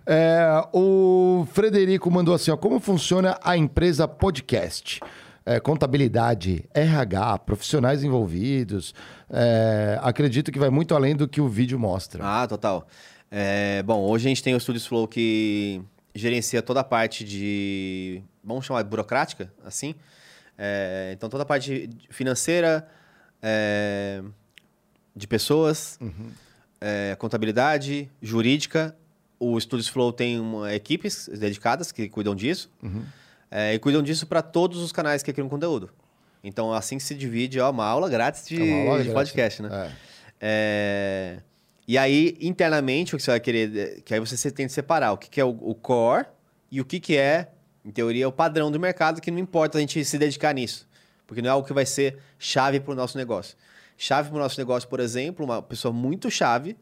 [0.06, 5.00] É, o Frederico mandou assim: ó, como funciona a empresa podcast?
[5.46, 8.94] É, contabilidade, RH, profissionais envolvidos.
[9.30, 12.24] É, acredito que vai muito além do que o vídeo mostra.
[12.24, 12.88] Ah, total.
[13.32, 15.82] É, bom, hoje a gente tem o Studios Flow que
[16.14, 19.96] gerencia toda a parte de, vamos chamar de burocrática, assim.
[20.58, 22.88] É, então, toda a parte financeira,
[23.42, 24.22] é,
[25.16, 25.98] de pessoas,
[26.80, 28.96] é, contabilidade, jurídica.
[29.40, 32.70] O Studios Flow tem uma, equipes dedicadas que cuidam disso.
[32.84, 33.04] Uhum.
[33.52, 35.90] É, e cuidam disso para todos os canais que criam conteúdo.
[36.44, 39.14] Então, assim que se divide, ó, uma aula grátis de, É aula de grátis.
[39.14, 39.94] podcast, né?
[40.40, 41.40] É,
[41.88, 44.02] E aí, internamente, o que você vai querer...
[44.04, 46.26] Que aí você tem que separar o que, que é o, o core
[46.72, 47.50] e o que, que é,
[47.84, 50.88] em teoria, o padrão do mercado, que não importa a gente se dedicar nisso.
[51.30, 53.56] Porque não é algo que vai ser chave para o nosso negócio.
[53.96, 56.76] Chave para o nosso negócio, por exemplo, uma pessoa muito chave,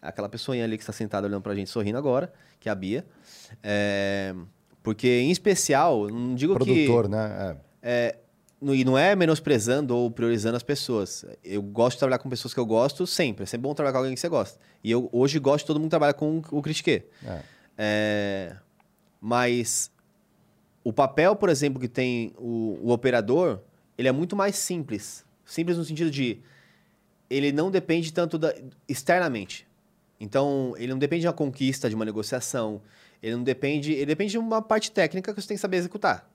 [0.00, 2.74] aquela pessoinha ali que está sentada olhando para a gente, sorrindo agora, que é a
[2.74, 3.06] Bia.
[3.62, 4.34] É,
[4.82, 6.64] Porque, em especial, não digo que...
[6.86, 7.56] Produtor, né?
[7.80, 8.16] É,
[8.60, 11.24] no- e não é menosprezando ou priorizando as pessoas.
[11.44, 13.44] Eu gosto de trabalhar com pessoas que eu gosto sempre.
[13.44, 14.58] É sempre bom trabalhar com alguém que você gosta.
[14.82, 17.04] E eu hoje gosto de todo mundo trabalha com o Critique.
[17.24, 17.40] É.
[17.78, 18.56] É,
[19.20, 19.90] mas
[20.84, 23.60] o papel, por exemplo, que tem o, o operador,
[23.96, 25.24] ele é muito mais simples.
[25.44, 26.40] Simples no sentido de
[27.28, 28.54] ele não depende tanto da,
[28.88, 29.66] externamente.
[30.20, 32.80] Então, ele não depende de uma conquista, de uma negociação.
[33.22, 33.92] Ele não depende.
[33.92, 36.30] Ele depende de uma parte técnica que você tem que saber executar.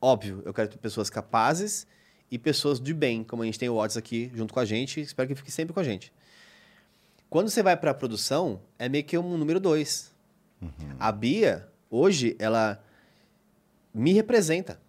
[0.00, 1.86] Óbvio, eu quero ter pessoas capazes
[2.30, 5.00] e pessoas de bem, como a gente tem o Watts aqui junto com a gente,
[5.00, 6.12] espero que fique sempre com a gente.
[7.30, 10.14] Quando você vai para a produção, é meio que um número dois.
[10.98, 12.82] A Bia, hoje, ela
[13.92, 14.80] me representa.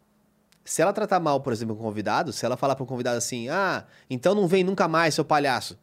[0.70, 3.50] Se ela tratar mal, por exemplo, um convidado, se ela falar para um convidado assim,
[3.50, 5.76] ah, então não vem nunca mais, seu palhaço.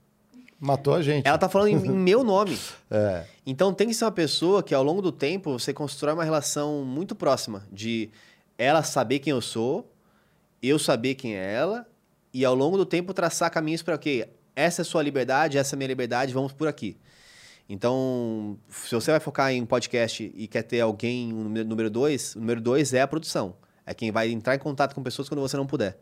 [0.60, 1.26] Matou a gente.
[1.26, 2.56] Ela tá falando em, meu nome.
[2.88, 3.24] É.
[3.44, 6.84] Então tem que ser uma pessoa que ao longo do tempo você constrói uma relação
[6.84, 8.10] muito próxima de
[8.56, 9.90] ela saber quem eu sou,
[10.62, 11.84] eu saber quem é ela
[12.32, 14.28] e ao longo do tempo traçar caminhos para quê?
[14.54, 16.96] Essa é a sua liberdade, essa é a minha liberdade, vamos por aqui.
[17.68, 22.38] Então, se você vai focar em podcast e quer ter alguém número- número dois, o
[22.38, 23.56] número dois é a produção.
[23.86, 25.98] É quem vai entrar em contato com pessoas quando você não puder.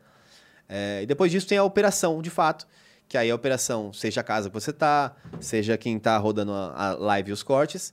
[0.68, 2.66] É, e depois disso tem a operação, de fato,
[3.08, 6.88] que aí a operação, seja a casa que você tá, seja quem tá rodando a,
[6.88, 7.92] a live e os cortes,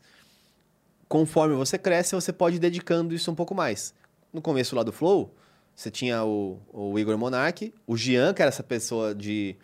[1.07, 3.93] conforme você cresce, você pode ir dedicando isso um pouco mais.
[4.31, 5.35] No começo lá do Flow,
[5.75, 9.57] você tinha o, o Igor Monark, o Jean, que era essa pessoa de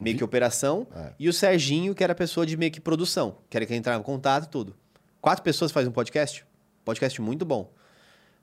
[0.00, 0.86] meio que operação,
[1.18, 4.00] e o Serginho, que era a pessoa de meio que produção, que era quem entrava
[4.00, 4.74] em contato e tudo.
[5.20, 6.44] Quatro pessoas fazem um podcast,
[6.84, 7.70] podcast muito bom.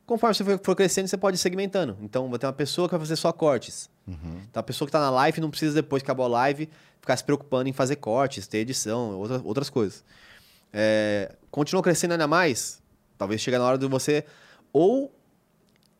[0.08, 1.98] Conforme você for- crescendo, você pode ir segmentando.
[2.02, 3.90] Então, vai ter uma pessoa que vai fazer só cortes.
[4.50, 6.70] Então, a pessoa que está na live não precisa, depois que acabou a live,
[7.02, 10.04] ficar se preocupando em fazer cortes, ter edição, outra- outras coisas.
[10.72, 12.82] É, continua crescendo ainda mais,
[13.18, 14.24] talvez chegue na hora de você
[14.72, 15.14] ou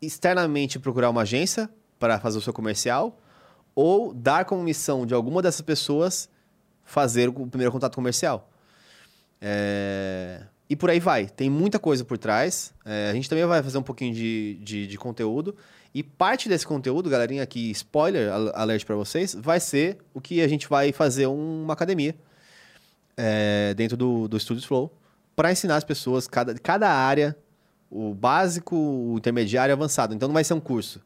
[0.02, 1.70] externamente procurar uma agência
[2.00, 3.20] para fazer o seu comercial,
[3.76, 6.30] ou dar como missão de alguma dessas pessoas
[6.84, 8.50] fazer o primeiro contato comercial.
[9.42, 11.28] É, E por aí vai.
[11.28, 12.74] Tem muita coisa por trás.
[12.86, 15.56] É, a gente também vai fazer um pouquinho de, de, de conteúdo.
[15.94, 20.42] E parte desse conteúdo, galerinha, aqui, spoiler al- alert para vocês, vai ser o que
[20.42, 22.14] a gente vai fazer uma academia
[23.16, 24.94] é, dentro do, do Studios Flow
[25.36, 27.36] para ensinar as pessoas cada, cada área,
[27.90, 30.14] o básico, o intermediário e avançado.
[30.14, 31.02] Então não vai ser um curso.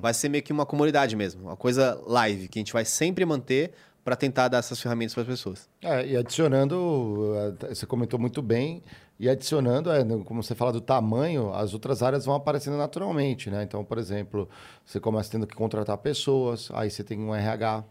[0.00, 3.24] Vai ser meio que uma comunidade mesmo, uma coisa live, que a gente vai sempre
[3.24, 3.72] manter
[4.04, 5.68] para tentar dar essas ferramentas para as pessoas.
[5.80, 8.82] É, e adicionando, eh, você comentou muito bem,
[9.18, 13.62] e adicionando, é, como você fala do tamanho, as outras áreas vão aparecendo naturalmente, né?
[13.62, 14.48] Então, por exemplo,
[14.84, 17.84] você começa tendo que contratar pessoas, aí você tem um RH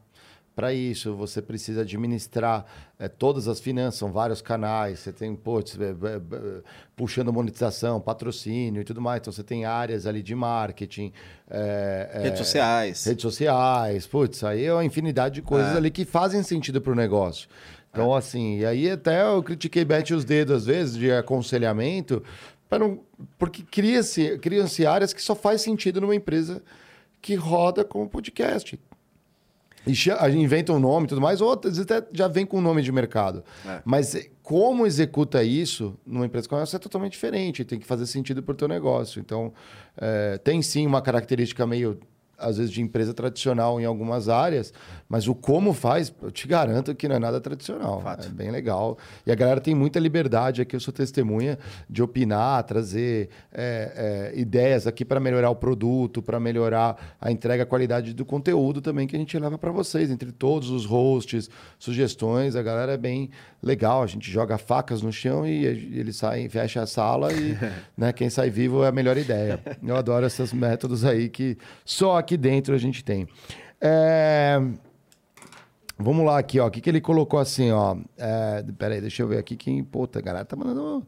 [0.55, 2.65] para isso, você precisa administrar
[2.99, 6.61] eh, todas as finanças, são vários canais, você tem, putz, eh, eh,
[6.95, 11.11] puxando monetização, patrocínio e tudo mais, então você tem áreas ali de marketing.
[11.49, 13.05] eh, Redes sociais.
[13.05, 15.77] Redes sociais, putz, aí é uma infinidade de coisas É.
[15.77, 17.47] ali que fazem sentido para o negócio.
[17.89, 22.23] Então, assim, e aí até eu critiquei Bete os dedos, às vezes, de aconselhamento,
[22.79, 23.01] não,
[23.37, 26.63] porque cria-se criam áreas que só faz sentido numa empresa
[27.21, 28.79] que roda com podcast.
[29.85, 32.61] E a gente inventa um nome e tudo mais, outras até já vem com um
[32.61, 33.43] nome de mercado.
[33.65, 33.81] É.
[33.83, 38.05] Mas eh, como executa isso numa empresa como essa é totalmente diferente, tem que fazer
[38.05, 39.19] sentido para o teu negócio.
[39.19, 39.51] Então,
[39.97, 41.99] eh, tem sim uma característica meio
[42.41, 44.73] às vezes, de empresa tradicional em algumas áreas,
[45.07, 48.01] mas o como faz, eu te garanto que não é nada tradicional.
[48.23, 48.97] É bem legal.
[49.25, 51.57] E a galera tem muita liberdade aqui, eu sou testemunha
[51.89, 57.63] de opinar, trazer é, é, ideias aqui para melhorar o produto, para melhorar a entrega,
[57.63, 61.49] a qualidade do conteúdo também que a gente leva para vocês, entre todos os hosts,
[61.77, 62.55] sugestões.
[62.55, 63.29] A galera é bem
[63.61, 67.57] legal, a gente joga facas no chão e eles saem, fecha a sala e
[67.95, 69.59] né, quem sai vivo é a melhor ideia.
[69.83, 73.27] Eu adoro esses métodos aí que só aqui dentro a gente tem.
[73.79, 74.59] É...
[75.97, 76.67] Vamos lá aqui, ó.
[76.67, 77.95] O que, que ele colocou assim, ó?
[78.17, 78.63] É...
[78.77, 79.83] Peraí, deixa eu ver aqui quem.
[79.83, 81.05] Puta, galera tá mandando.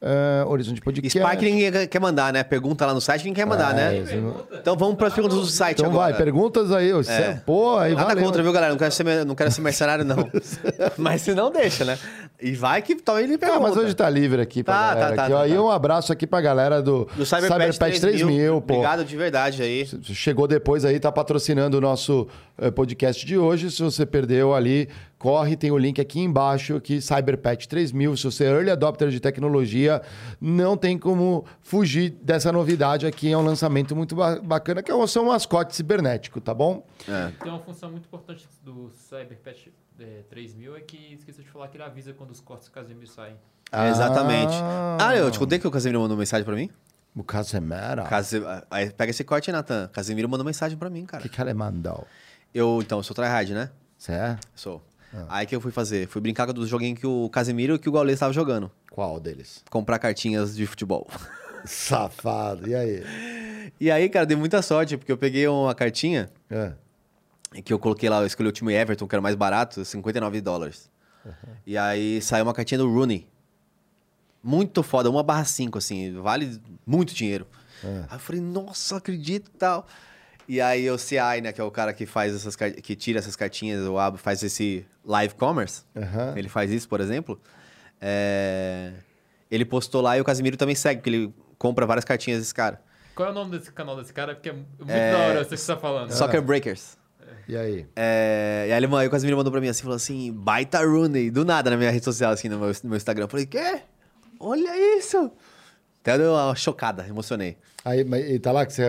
[0.00, 0.44] É...
[0.46, 1.18] Horizonte Podcast.
[1.18, 2.44] Spike ninguém quer mandar, né?
[2.44, 4.16] Pergunta lá no site, ninguém quer mandar, É, né?
[4.20, 6.12] não- Então vamos para as perguntas do site Então agora.
[6.12, 6.92] vai, perguntas aí.
[6.92, 7.10] Você...
[7.10, 7.42] É.
[7.44, 8.24] Pô, aí Nada valeu.
[8.24, 8.72] contra, viu, galera?
[8.72, 10.30] Não quero ser, não quero ser mercenário, não.
[10.96, 11.98] mas se não, deixa, né?
[12.40, 13.60] E vai que talvez ele Ah, pergunta.
[13.60, 15.16] mas hoje tá livre aqui pra Tá, galera.
[15.16, 15.62] tá, aqui, tá, tá, E tá.
[15.62, 18.60] um abraço aqui pra galera do, Do Cyberpad, 3000.
[18.60, 18.74] pô.
[18.74, 19.84] Obrigado de verdade aí.
[20.04, 23.68] Chegou depois aí, tá patrocinando o nosso eh, podcast de hoje.
[23.72, 24.88] Se você perdeu ali,
[25.18, 28.16] corre, tem o link aqui embaixo, aqui, Cyberpatch 3000.
[28.16, 30.00] Se você é early adopter de tecnologia,
[30.40, 33.32] não tem como fugir dessa novidade aqui.
[33.32, 36.86] É um lançamento muito ba- bacana, que é o seu mascote cibernético, tá bom?
[37.40, 41.76] Tem uma função muito importante do CyberPatch é, 3000 é que esqueci de falar que
[41.76, 43.34] ele avisa quando os cortes do Casemiro saem.
[43.72, 44.54] É, Exatamente.
[45.00, 46.70] Ah, eu te contei que o Casemiro mandou mensagem pra mim?
[47.16, 48.04] O Casemiro?
[48.08, 48.40] Case...
[48.70, 49.88] Aí pega esse corte aí, Nathan.
[49.92, 51.20] Casemiro mandou mensagem pra mim, cara.
[51.20, 52.06] O que, que ele mandou?
[52.54, 53.70] Eu, então, eu sou tryhard, né?
[53.96, 54.36] Você é?
[54.54, 54.80] Sou.
[55.28, 56.06] Aí que eu fui fazer?
[56.06, 58.70] Fui brincar com dos joguinhos que o Casemiro e que o Gaules estavam jogando.
[58.90, 59.62] Qual deles?
[59.70, 61.06] Comprar cartinhas de futebol.
[61.64, 62.68] Safado.
[62.68, 63.02] E aí?
[63.80, 66.72] E aí, cara, dei muita sorte, porque eu peguei uma cartinha É.
[67.62, 70.40] que eu coloquei lá, eu escolhi o time Everton, que era o mais barato, 59
[70.40, 70.90] dólares.
[71.66, 73.26] E aí saiu uma cartinha do Rooney.
[74.42, 77.46] Muito foda, 1 barra 5, assim, vale muito dinheiro.
[77.84, 78.04] É.
[78.08, 79.86] Aí eu falei, nossa, acredito e tal.
[80.48, 83.36] E aí o CI, né, que é o cara que faz essas que tira essas
[83.36, 85.82] cartinhas, o Abo faz esse live commerce.
[85.94, 86.32] Aham.
[86.36, 87.38] Ele faz isso, por exemplo.
[88.00, 88.92] É,
[89.50, 92.80] Ele postou lá e o Casimiro também segue, porque ele compra várias cartinhas desse cara.
[93.14, 94.34] Qual é o nome desse canal desse cara?
[94.34, 96.12] Porque é muito É, da hora, que você tá falando.
[96.12, 96.96] Soccer Breakers.
[97.46, 97.86] E aí?
[97.96, 101.30] É, e aí, ele, aí o Casimiro mandou pra mim assim, falou assim, baita Rooney,
[101.30, 103.24] do nada na minha rede social, assim, no meu, no meu Instagram.
[103.24, 103.80] Eu falei, quê?
[104.38, 105.30] Olha isso!
[106.10, 107.56] Até deu uma chocada, emocionei.
[107.84, 108.82] Aí, mas, e tá lá que você.
[108.82, 108.86] é,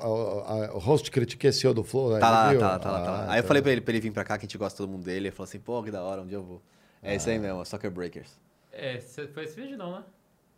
[0.00, 2.18] a- a- o host critica esse do Flow, né?
[2.20, 2.60] Tá lá, Viu?
[2.60, 3.18] tá lá, tá lá, tá lá.
[3.28, 3.46] Ah, Aí eu tá.
[3.48, 5.26] falei pra ele, pra ele vir pra cá, que a gente gosta todo mundo dele.
[5.28, 6.62] Ele falou assim, pô, que da hora, um dia eu vou.
[7.02, 7.32] É isso Ah.
[7.32, 8.30] aí mesmo, Soccer Breakers.
[8.72, 10.02] É, cê- foi esse vídeo não, né?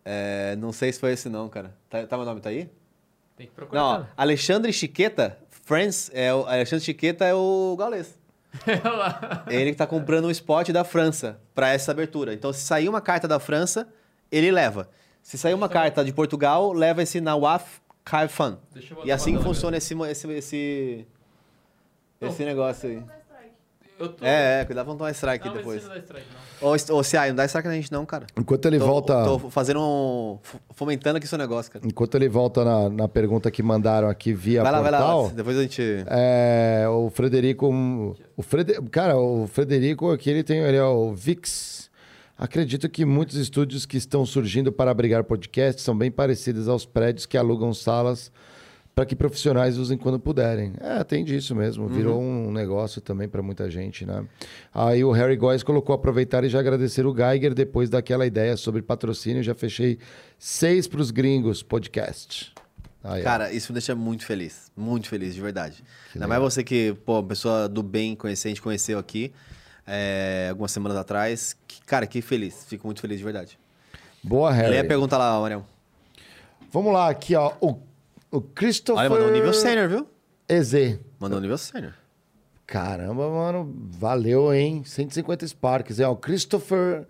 [0.05, 1.75] É, não sei se foi esse não, cara.
[1.91, 2.71] Tá, tá meu nome, tá aí?
[3.37, 3.81] Tem que procurar.
[3.81, 8.19] Não, ó, Alexandre Chiqueta, Friends, é o, Alexandre Chiqueta é o Gaules.
[9.49, 12.33] ele que tá comprando um spot da França pra essa abertura.
[12.33, 13.87] Então, se sair uma carta da França,
[14.33, 14.89] ele leva.
[15.29, 17.21] Se sair uma carta de Portugal, leva esse.
[17.21, 21.07] Deixa eu botar E assim funciona esse, esse, esse,
[22.19, 23.03] esse negócio aí.
[23.99, 24.25] Tô...
[24.25, 25.83] É, é, cuidado pra não tomar strike Não, depois.
[25.83, 26.27] não dá strike,
[26.63, 26.69] não.
[26.71, 28.27] Ô, ô, CI, não dá strike na gente não, cara.
[28.39, 30.39] Enquanto ele Tô- volta- Tô fazendo um...
[30.71, 31.87] fomentando aqui seu negócio, cara.
[31.87, 35.19] Enquanto ele volta na, na pergunta que mandaram aqui via Vai lá, vai lá, portal.
[35.19, 36.05] Alex, depois a gente...
[36.07, 38.17] É, o Frederico.
[38.35, 40.61] O Frede, cara, o Frederico aqui ele tem.
[40.61, 41.88] Ele é o VIX.
[42.39, 47.27] Acredito que muitos estúdios que estão surgindo para abrigar podcasts são bem parecidos aos prédios
[47.27, 48.31] que alugam salas
[48.95, 50.73] para que profissionais usem quando puderem.
[50.81, 51.89] É, tem disso mesmo.
[51.89, 54.25] Virou um negócio também para muita gente, né?
[54.73, 58.83] Aí o Harry Góes colocou aproveitar e já agradecer o Geiger depois daquela ideia sobre
[58.83, 59.43] patrocínio.
[59.43, 59.99] Já fechei
[60.39, 62.53] seis para os gringos podcast.
[63.03, 63.25] Aí, ó.
[63.25, 64.71] Cara, isso me deixa muito feliz.
[64.77, 65.83] Muito feliz, de verdade.
[66.15, 69.33] Ainda mais você que, pô, pessoa do bem conhecer, a gente conheceu aqui
[69.89, 71.57] é, algumas semanas atrás.
[71.67, 72.65] Que- cara, que feliz.
[72.69, 73.59] Fico muito feliz, de verdade.
[74.23, 74.71] Boa, Harry.
[74.71, 75.65] Lê a pergunta lá, Marião.
[76.71, 77.53] Vamos lá, aqui, ó.
[77.61, 77.79] O,
[78.31, 79.01] o Christopher.
[79.01, 80.07] Olha, mandou um nível sênior, viu?
[80.49, 80.99] EZ.
[81.19, 81.95] Mandou um nível sênior.
[82.67, 83.75] Caramba, mano.
[83.93, 84.83] Valeu, hein?
[84.85, 85.99] 150 Sparks.
[86.01, 87.07] É o Christopher.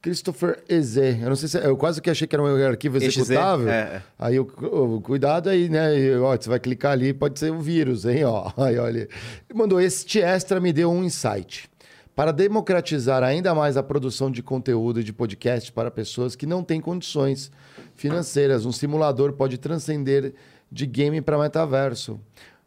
[0.00, 0.96] Christopher EZ.
[0.96, 1.58] Eu não sei se.
[1.58, 3.68] Eu quase que achei que era um arquivo EXE, executável.
[3.68, 4.02] é, é.
[4.16, 6.16] Aí, o, cuidado aí, né?
[6.20, 8.22] Ó, você vai clicar ali, pode ser o vírus, hein?
[8.24, 9.00] Ó, aí, olha.
[9.00, 11.68] Ele mandou: Este extra me deu um insight.
[12.16, 16.64] Para democratizar ainda mais a produção de conteúdo e de podcast para pessoas que não
[16.64, 17.52] têm condições
[17.94, 20.32] financeiras, um simulador pode transcender
[20.72, 22.18] de game para metaverso.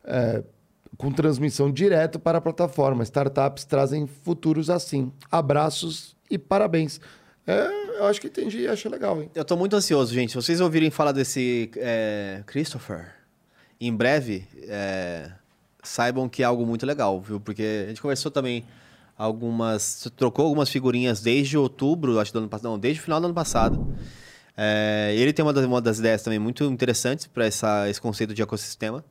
[0.06, 0.44] É,
[0.98, 3.04] com transmissão direto para a plataforma.
[3.04, 5.12] Startups trazem futuros assim.
[5.32, 7.02] Abraços e parabéns.
[7.48, 9.32] É, eu acho que entendi, acho legal, hein?
[9.34, 10.30] Eu tô muito ansioso, gente.
[10.30, 13.16] Se vocês ouvirem falar desse é, Christopher,
[13.82, 15.32] em breve, é,
[15.82, 17.40] saibam que é algo muito legal, viu?
[17.40, 18.64] Porque a gente conversou também
[19.20, 20.10] algumas.
[20.16, 22.72] Trocou algumas figurinhas desde outubro, acho do ano passado.
[22.72, 23.96] Não, desde o final do ano passado.
[24.58, 28.42] É, ele tem uma das, uma das ideias também muito interessantes para esse conceito de
[28.42, 29.04] ecossistema.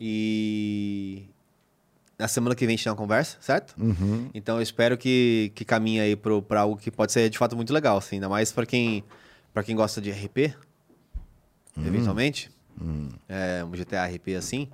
[0.00, 1.24] E
[2.18, 3.74] na semana que vem a gente tem uma conversa, certo?
[3.80, 4.30] Uhum.
[4.34, 7.54] Então eu espero que, que caminhe aí pro, pra algo que pode ser de fato
[7.56, 9.04] muito legal, assim, ainda mais pra quem,
[9.52, 10.54] pra quem gosta de RP,
[11.76, 11.86] Hum.
[11.86, 12.50] eventualmente.
[13.28, 14.68] É, um GTA RP assim.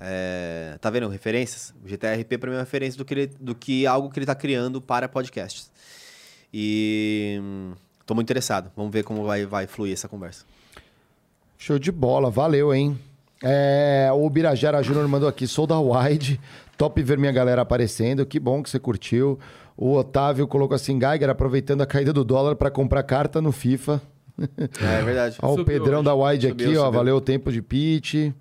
[0.00, 1.74] É, tá vendo referências?
[1.84, 4.18] O GTA RP pra mim é uma referência do que, ele- do que algo que
[4.18, 5.70] ele tá criando para podcasts.
[6.52, 7.72] E hum,
[8.04, 8.70] tô muito interessado.
[8.76, 10.44] Vamos ver como vai, vai fluir essa conversa.
[11.58, 12.98] Show de bola, valeu, hein?
[13.42, 16.40] É, o Birajara Júnior mandou aqui, sou da Wide,
[16.76, 19.38] top ver minha galera aparecendo, que bom que você curtiu.
[19.76, 24.00] O Otávio colocou assim, Geiger aproveitando a caída do dólar para comprar carta no FIFA.
[24.38, 25.36] É verdade.
[25.42, 26.04] Ó, o Pedrão hoje.
[26.04, 26.92] da Wide Subiu, aqui, ó, subiu.
[26.98, 28.32] valeu o tempo de pitch.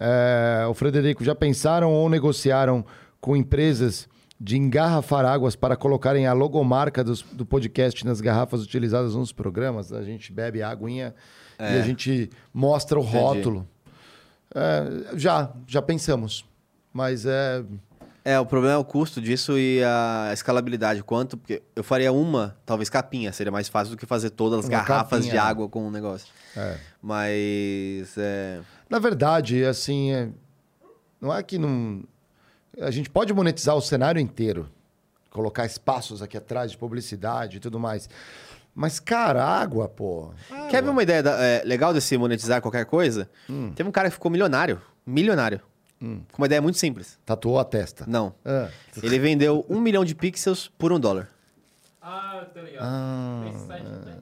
[0.00, 2.84] É, o Frederico, já pensaram ou negociaram
[3.20, 4.08] com empresas
[4.40, 9.92] de engarrafar águas para colocarem a logomarca dos- do podcast nas garrafas utilizadas nos programas?
[9.92, 11.12] A gente bebe a aguinha
[11.58, 11.80] e É.
[11.80, 13.16] a gente mostra o Entendi.
[13.18, 13.68] rótulo.
[14.54, 16.44] É, já, já pensamos.
[16.92, 17.64] Mas é.
[18.24, 21.02] É, o problema é o custo disso e a escalabilidade.
[21.02, 21.36] Quanto?
[21.36, 24.70] Porque eu faria uma, talvez capinha, seria mais fácil do que fazer todas as Uma
[24.78, 26.28] garrafas capinha, de água com o negócio.
[26.56, 26.76] É.
[27.02, 28.14] Mas.
[28.16, 28.60] É...
[28.88, 30.28] Na verdade, assim, é-
[31.20, 32.02] não é que não.
[32.80, 34.68] A gente pode monetizar o cenário inteiro,
[35.30, 38.08] colocar espaços aqui atrás de publicidade e tudo mais.
[38.74, 40.30] Mas, cara, água, pô.
[40.70, 43.28] Quer ver uma ideia da- é, legal desse monetizar qualquer coisa?
[43.50, 43.72] Hum.
[43.74, 44.80] Teve um cara que ficou milionário.
[45.04, 45.60] Milionário.
[46.00, 47.18] Com uma ideia muito simples.
[47.26, 48.04] Tatuou a testa.
[48.06, 48.32] Não.
[48.44, 48.68] Ah.
[49.02, 51.28] Ele vendeu um milhão de pixels por um dólar.
[52.00, 52.84] Ah, tá ligado.
[52.84, 54.17] Ah,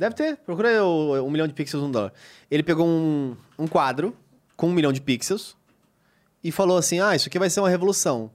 [0.00, 0.38] Deve ter.
[0.38, 2.10] Procura aí o, um milhão de pixels, um dólar.
[2.50, 4.16] Ele pegou um, um quadro
[4.56, 5.54] com um milhão de pixels
[6.42, 8.30] e falou assim: ah, isso aqui vai ser uma revolução.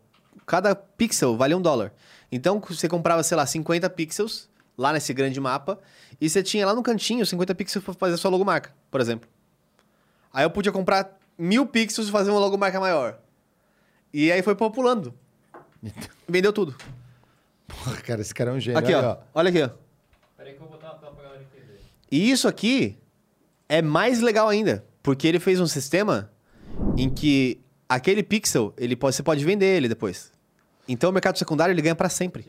[0.46, 1.92] Cada pixel vale um dólar.
[2.32, 4.48] Então você comprava, sei lá, 50 pixels
[4.78, 5.80] lá nesse grande mapa
[6.22, 9.28] e você tinha lá no cantinho 50 pixels para fazer a sua logomarca, por exemplo.
[10.32, 13.18] Aí eu podia comprar mil pixels e fazer uma logomarca maior.
[14.14, 15.16] E aí foi populando.
[16.30, 16.76] Vendeu tudo.
[17.68, 18.78] Porra, cara, esse cara é um gênio.
[18.78, 19.18] Aqui, ó.
[19.34, 19.86] Olha aqui, ó.
[20.46, 21.80] Peraí que eu vou botar uma tela pra galera entender.
[22.16, 22.98] E isso aqui
[23.68, 26.32] é mais legal ainda, porque ele fez um sistema
[26.98, 27.60] em que
[27.90, 30.32] aquele pixel, ele pode, você pode vender ele depois.
[30.88, 32.46] Então o mercado secundário ele ganha para sempre.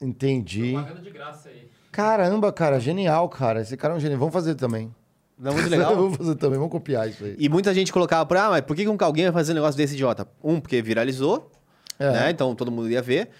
[0.00, 0.72] Entendi.
[0.72, 1.68] Propaganda de graça aí.
[1.90, 3.60] Caramba, cara, genial, cara.
[3.62, 4.18] Esse cara é um gênio.
[4.18, 4.94] Vamos fazer também.
[5.38, 5.94] Não é muito legal?
[5.96, 7.36] vamos fazer também, vamos copiar isso aí.
[7.38, 9.56] E muita gente colocava por, ah, mas por que que um- alguém vai fazer um
[9.56, 10.26] negócio desse idiota?
[10.42, 11.50] Um, porque viralizou,
[11.98, 12.10] É.
[12.10, 12.30] né?
[12.30, 13.30] Então todo mundo ia ver.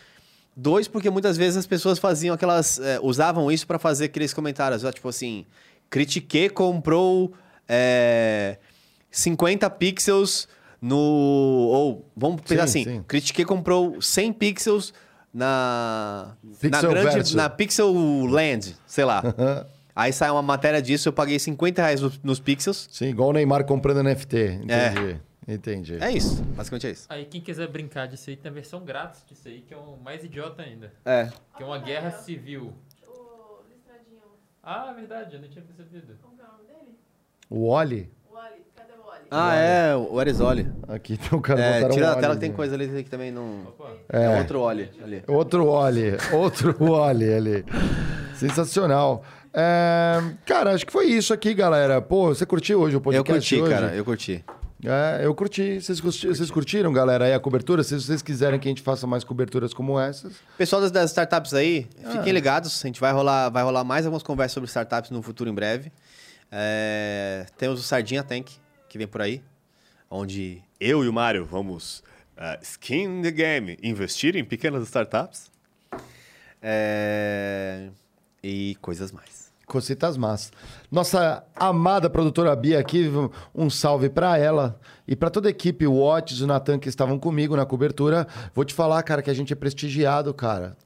[0.56, 2.78] Dois, porque muitas vezes as pessoas faziam aquelas.
[2.78, 5.44] eh, usavam isso para fazer aqueles comentários, ó, tipo assim,
[5.90, 7.34] critiquei comprou
[7.68, 8.56] eh,
[9.10, 10.48] 50 pixels
[10.80, 10.96] no.
[10.96, 13.04] Ou, vamos pensar Sim, assim, sim.
[13.06, 14.94] critiquei comprou 100 pixels
[15.32, 16.34] na.
[16.42, 17.10] na Pixel grande.
[17.14, 17.36] verso.
[17.36, 17.92] Na Pixel
[18.26, 19.22] Land, sei lá.
[19.94, 22.88] Aí sai uma matéria disso, eu paguei 50 reais nos, nos pixels.
[22.92, 24.60] Sim, igual o Neymar comprando NFT.
[24.62, 25.20] Entendi.
[25.48, 25.96] Entendi.
[26.00, 27.06] É isso, basicamente é isso.
[27.08, 29.96] Aí quem quiser brincar disso aí tem a versão grátis disso aí, que é o
[29.96, 30.92] mais idiota ainda.
[31.04, 31.30] É.
[31.56, 32.72] Que é uma guerra civil.
[34.62, 36.16] Ah, verdade, eu não tinha percebido.
[37.48, 38.10] O Oli?
[39.30, 40.70] Ah, é, o Arizoli.
[40.86, 43.10] Aqui tem o cara É, tira um da tela Oli, que tem coisa ali que
[43.10, 43.72] também não.
[44.08, 44.24] É.
[44.24, 45.22] É outro Oli ali.
[45.26, 46.12] Outro Oli.
[46.32, 47.64] Outro Oli ali.
[48.34, 49.24] Sensacional.
[49.52, 52.00] É, cara, acho que foi isso aqui, galera.
[52.02, 53.54] Pô, você curtiu hoje o Eu podcast?
[53.56, 53.72] curti, hoje?
[53.72, 54.44] cara, eu curti.
[54.84, 55.80] É, eu curti.
[55.80, 57.82] Vocês, curti- vocês curtiram, galera, aí a cobertura?
[57.82, 60.34] Se vocês quiserem que a gente faça mais coberturas como essas.
[60.58, 62.32] Pessoal das, das startups aí, fiquem Ah.
[62.32, 62.84] ligados.
[62.84, 65.90] A gente vai rolar, vai rolar mais algumas conversas sobre startups no futuro em breve.
[66.52, 68.50] É, temos o Sardinha Tank,
[68.88, 69.42] que vem por aí,
[70.10, 72.00] onde eu e o Mário vamos
[72.36, 75.50] uh, skin the game, investir em pequenas startups.
[76.62, 77.88] É,
[78.42, 79.45] e coisas mais.
[79.66, 80.52] Cocitas más.
[80.90, 83.10] Nossa amada produtora Bia aqui,
[83.52, 84.78] um salve pra ela
[85.08, 88.28] e pra toda a equipe, o Otis, o Natan, que estavam comigo na cobertura.
[88.54, 90.76] Vou te falar, cara, que a gente é prestigiado, cara.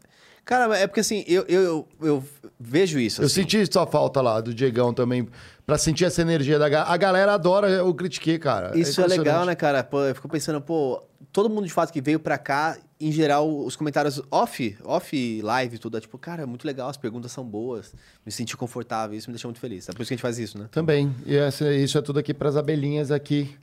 [0.44, 2.24] Cara, é porque assim, eu, eu, eu, eu
[2.58, 3.20] vejo isso.
[3.20, 3.42] Eu assim.
[3.42, 5.28] senti sua falta lá, do Diegão também,
[5.66, 6.90] pra sentir essa energia da galera.
[6.90, 8.68] A galera adora o Critique, cara.
[8.68, 9.18] Isso é, impressionante.
[9.18, 9.84] legal, né, cara?
[9.84, 13.48] Pô, eu fico pensando, pô, todo mundo de fato que veio pra cá, em geral,
[13.64, 17.44] os comentários off, off live, tudo, é tipo, cara, é muito legal, as perguntas são
[17.44, 17.94] boas,
[18.26, 19.88] me senti confortável, isso me deixa muito feliz.
[19.88, 20.68] É por isso que a gente faz isso, né?
[20.70, 21.14] Também.
[21.24, 23.56] E essa- isso é tudo aqui pras abelhinhas aqui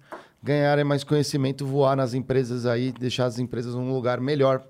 [0.44, 4.64] ganharem mais conhecimento, voar nas empresas aí, deixar as empresas num lugar melhor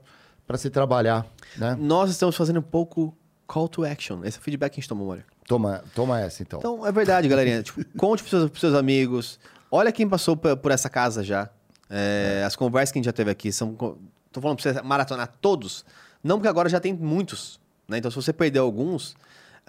[0.45, 1.25] pra se trabalhar,
[1.57, 1.75] né?
[1.79, 3.15] Nós estamos fazendo um pouco
[3.45, 4.23] call to action.
[4.25, 5.23] Esse é o feedback que a gente tomou, Mário.
[5.47, 6.59] Toma, toma essa, então.
[6.59, 7.63] Então, é verdade, galerinha.
[7.63, 9.39] tipo, conte pros seus, pros seus amigos.
[9.71, 11.49] Olha quem passou por, por essa casa já.
[11.89, 13.75] É, As conversas que a gente já teve aqui são.
[14.37, 15.83] Tô falando pra você maratonar todos.
[16.23, 17.59] Não porque agora já tem muitos.
[17.87, 17.97] Né?
[17.97, 19.15] Então, se você perder alguns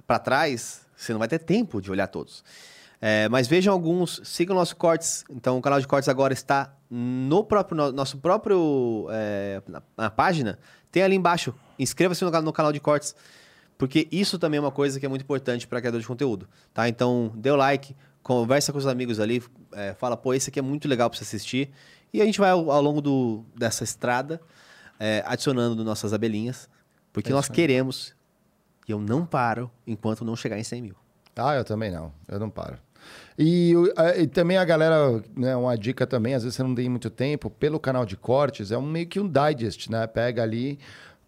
[0.06, 2.44] pra trás, você não vai ter tempo de olhar todos.
[3.00, 5.24] É, mas vejam alguns, sigam o nosso cortes.
[5.30, 10.10] Então, o canal de cortes agora está no próprio no- nosso próprio é, na, na
[10.10, 10.58] página.
[10.92, 11.54] Tem ali embaixo.
[11.78, 13.14] Inscreva-se no, no canal de cortes,
[13.78, 16.86] porque isso também é uma coisa que é muito importante para criador de conteúdo, tá?
[16.90, 19.42] Então, dê o like, conversa com os amigos ali,
[19.72, 21.70] é, fala, pô, esse aqui é muito legal para você assistir.
[22.12, 24.40] E a gente vai ao, ao longo do, dessa estrada
[24.98, 26.68] é, adicionando nossas abelhinhas,
[27.12, 28.14] porque É nós queremos
[28.88, 30.94] e eu não paro enquanto não chegar em 100 mil.
[31.36, 32.12] Ah, eu também não.
[32.26, 32.78] Eu não paro.
[33.38, 33.72] E,
[34.16, 37.48] e também a galera, né, uma dica também, às vezes você não tem muito tempo,
[37.48, 40.06] pelo canal de cortes, é um meio que um digest, né?
[40.06, 40.78] Pega ali,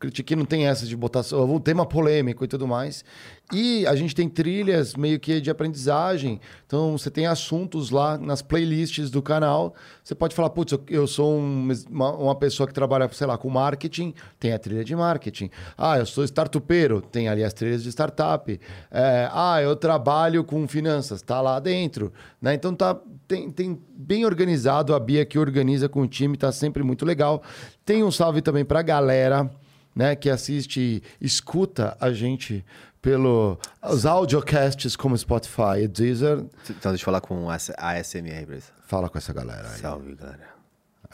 [0.00, 3.04] Critique não tem essa de botar um tema polêmico e tudo mais.
[3.52, 6.40] E a gente tem trilhas meio que de aprendizagem.
[6.66, 9.74] Então você tem assuntos lá nas playlists do canal.
[10.02, 13.50] Você pode falar, putz, eu- sou um- uma, uma pessoa que trabalha, sei lá, com
[13.50, 15.50] marketing, tem a trilha de marketing.
[15.76, 18.58] Ah, eu sou startupeiro, tem ali as trilhas de startup.
[18.90, 22.10] É, ah, eu trabalho com finanças, tá lá dentro.
[22.40, 22.54] Né?
[22.54, 22.96] Então tá,
[23.28, 27.42] tem, tem bem organizado, a Bia que organiza com o time, tá sempre muito legal.
[27.84, 29.50] Tem um salve também pra galera
[29.94, 32.64] né, que assiste, escuta a gente
[33.02, 36.44] pelo os audiocasts como Spotify e Deezer.
[36.68, 38.66] Então deixa eu falar com a ASMR, Brisa.
[38.86, 39.80] Fala com essa galera aí.
[39.80, 40.50] Salve, galera.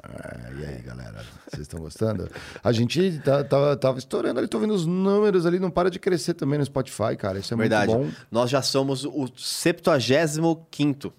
[0.02, 1.24] É, e aí, galera?
[1.48, 2.30] Vocês estão gostando?
[2.62, 5.98] A gente tá, tava, tava estourando ali, tô vendo os números ali, não para de
[5.98, 7.38] crescer também no Spotify, cara.
[7.38, 7.92] Isso é Verdade.
[7.92, 8.16] muito bom.
[8.30, 11.12] Nós já somos o 75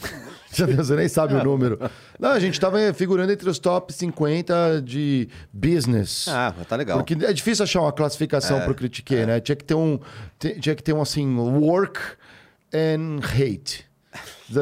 [0.52, 1.78] Já Deus, você nem sabe o número.
[2.18, 6.26] Não, a gente tava figurando entre os top 50 de business.
[6.28, 6.98] Ah, tá legal.
[6.98, 9.38] Porque é difícil achar uma classificação É, pro Critique, né?
[9.40, 9.98] Tinha que ter um,
[10.38, 12.00] ti- tinha que ter um assim, work
[12.74, 13.84] and hate.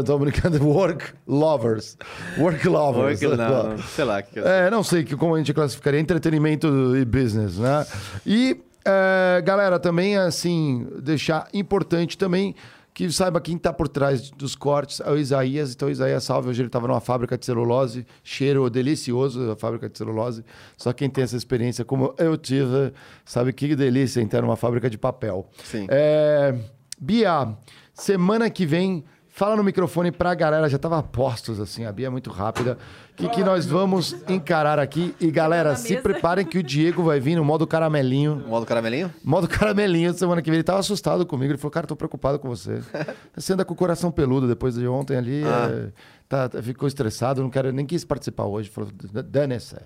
[0.05, 1.97] Tô brincando, work lovers.
[2.39, 3.23] Work lovers.
[3.23, 4.23] Work, não, sei lá.
[4.23, 7.87] Que É, não sei que, como a gente classificaria, entretenimento e business, né?
[8.27, 12.55] E, é, galera, também, assim, deixar importante também
[12.95, 15.75] que saiba quem tá por trás dos cortes, é o Isaías.
[15.75, 16.49] Então, o Isaías, salve.
[16.49, 20.45] Hoje ele tava numa fábrica de celulose, cheiro delicioso a fábrica de celulose.
[20.77, 22.93] Só quem tem essa experiência, como eu tive,
[23.25, 25.51] sabe que delícia entrar numa fábrica de papel.
[25.65, 25.87] Sim.
[25.91, 26.55] É,
[26.97, 27.57] Bia,
[27.93, 29.05] semana que vem,
[29.37, 32.79] fala no microfone pra galera, já tava a postos assim, a Bia é muito rápida.
[33.11, 35.13] O que, que nós vamos encarar aqui?
[35.21, 38.45] E galera, se preparem que o Diego vai vir no modo caramelinho.
[38.47, 39.13] Modo caramelinho?
[39.25, 40.59] Modo caramelinho semana que vem.
[40.59, 41.51] Ele tava assustado comigo.
[41.51, 42.81] Ele falou, cara, tô preocupado com você.
[43.35, 45.43] Você anda com o coração peludo depois de ontem ali.
[45.45, 45.69] Ah.
[45.71, 45.93] é,
[46.29, 48.69] tá- tá- ficou estressado, não quero, nem quis participar hoje.
[48.71, 49.77] Falou, dane-se.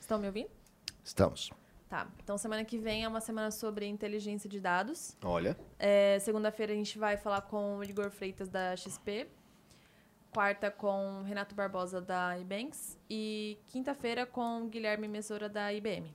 [0.00, 0.48] Estão me ouvindo?
[1.04, 1.50] Estamos.
[1.88, 2.06] Tá.
[2.22, 5.16] Então, semana que vem é uma semana sobre inteligência de dados.
[5.22, 5.56] Olha.
[5.78, 9.28] É, Segunda-feira a gente vai falar com o Igor Freitas da XP.
[10.32, 12.98] Quarta com Renato Barbosa da Ibanks.
[13.08, 16.12] E quinta-feira com o Guilherme Mesora da IBM.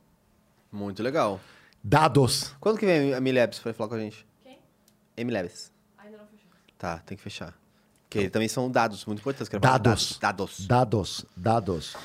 [0.71, 1.39] Muito legal.
[1.83, 2.53] Dados.
[2.59, 4.27] Quando que vem a Milabs pra falar com a gente?
[4.43, 5.25] Quem?
[5.25, 5.71] Milabs.
[5.97, 6.47] Ainda não fechou.
[6.77, 7.57] Tá, tem que fechar.
[8.09, 9.49] Porque também são dados muito importantes.
[9.59, 10.19] Dados.
[10.19, 10.67] Dados.
[10.67, 11.25] Dados.
[11.35, 11.95] Dados.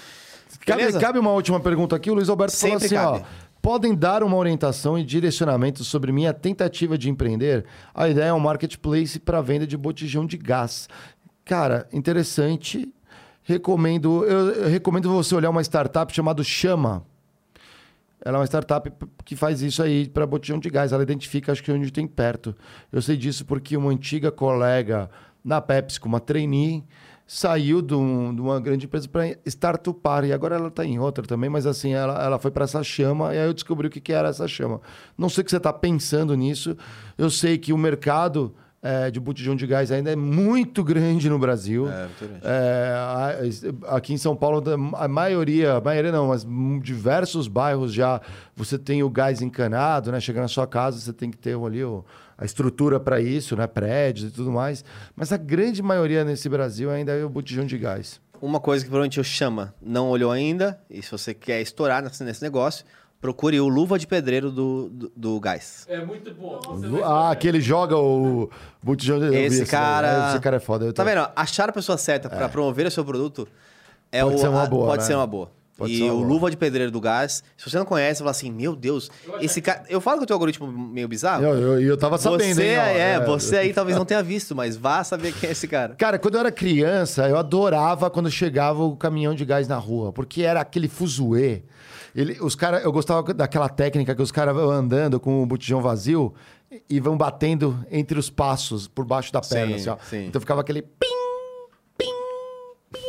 [0.65, 2.11] Cabe, cabe uma última pergunta aqui.
[2.11, 3.27] O Luiz Alberto Sempre falou assim: cabe.
[3.43, 3.46] ó.
[3.67, 7.65] Podem dar uma orientação e direcionamento sobre minha tentativa de empreender?
[7.93, 10.89] A ideia é um marketplace para venda de botijão de gás.
[11.45, 12.89] Cara, interessante.
[13.43, 17.05] Recomendo, eu, eu recomendo você olhar uma startup chamada Chama.
[18.25, 18.89] Ela é uma startup
[19.25, 20.93] que faz isso aí para botijão de gás.
[20.93, 22.55] Ela identifica, acho que onde tem perto.
[22.93, 25.11] Eu sei disso porque uma antiga colega
[25.45, 26.85] na Pepsi, uma trainee,
[27.27, 30.25] saiu de, um- de uma grande empresa para startupar.
[30.25, 33.35] E agora ela está em outra também, mas assim, ela, ela foi para essa chama
[33.35, 34.81] e aí eu descobri o que, que era essa chama.
[35.19, 36.77] Não sei o que você está pensando nisso.
[37.19, 41.39] Eu sei que o mercado eh, de botijão de gás ainda é muito grande no
[41.39, 41.89] Brasil.
[41.89, 42.41] É, muito grande.
[42.45, 42.95] É,
[43.89, 44.63] aqui em São Paulo,
[44.95, 46.47] a maioria, a maioria não, mas
[46.81, 48.21] diversos bairros já
[48.55, 50.21] você tem o gás encanado, né?
[50.21, 52.05] Chega na sua casa, você tem que ter ali o-
[52.39, 53.67] a estrutura para isso, né?
[53.67, 54.85] Prédios e tudo mais.
[55.15, 58.21] Mas a grande maioria nesse Brasil ainda é o botijão de gás.
[58.41, 62.43] Uma coisa que provavelmente o Chama não olhou ainda, e se você quer estourar nesse,
[62.43, 62.85] negócio,
[63.19, 65.87] procure o Luva de Pedreiro do, do, do gás.
[65.89, 66.61] É muito bom.
[67.03, 68.51] Ah, que ele joga o
[68.83, 70.31] botijão de Esse cara.
[70.31, 70.85] Esse cara é foda.
[70.85, 71.27] eu tô- Tá vendo?
[71.35, 73.49] Achar a pessoa certa pra promover o seu produto
[74.13, 75.07] é Pode o, ser uma boa, Pode né?
[75.07, 75.51] ser uma boa.
[75.77, 76.23] Pode e o.
[76.23, 79.61] Luva de Pedreiro do Gás, se você não conhece, você fala assim: Meu Deus, esse
[79.61, 79.85] cara.
[79.89, 81.45] Eu falo que o teu algoritmo é meio bizarro.
[81.45, 83.21] Eu, eu, eu tava sabendo, Você, hein, ó, é, é.
[83.21, 85.95] você aí talvez não tenha visto, mas vá saber quem é esse cara.
[86.07, 90.13] Cara, quando eu era criança, eu adorava quando chegava o caminhão de gás na rua,
[90.13, 91.63] porque era aquele fuzuê.
[92.15, 95.83] Ele, os cara, eu gostava daquela técnica que os caras vão andando com o botijão
[95.83, 96.33] vazio
[96.89, 99.79] e vão batendo entre os passos por baixo da perna.
[99.79, 99.97] Sim, assim, ó.
[100.09, 100.27] sim.
[100.27, 101.16] Então ficava aquele pim.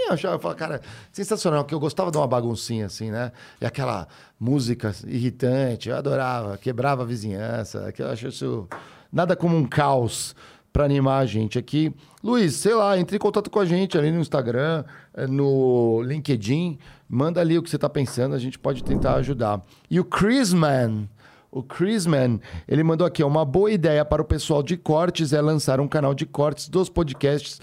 [0.07, 0.81] Eu achava, eu falava, cara,
[1.11, 3.31] sensacional, que eu gostava de uma baguncinha assim, né?
[3.59, 4.07] E aquela
[4.39, 8.67] música irritante, eu adorava, quebrava a vizinhança, que eu acho isso
[9.11, 10.35] nada como um caos
[10.71, 11.93] pra animar a gente aqui.
[12.23, 16.77] Luiz, sei lá, entre em contato com a gente ali no Instagram, eh, no LinkedIn.
[17.09, 19.61] Manda ali o que você tá pensando, a gente pode tentar ajudar.
[19.89, 21.09] E o Chrisman,
[21.51, 25.79] o Chrisman, ele mandou aqui, uma boa ideia para o pessoal de cortes é lançar
[25.79, 27.59] um canal de cortes dos podcasts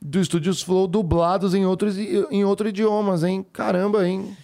[0.00, 3.44] do Estúdios Flow dublados em outros, em outros idiomas, hein?
[3.52, 4.36] Caramba, hein?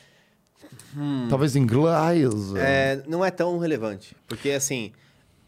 [1.28, 2.54] Talvez em inglês.
[2.56, 4.14] É, não é tão relevante.
[4.26, 4.92] Porque, assim,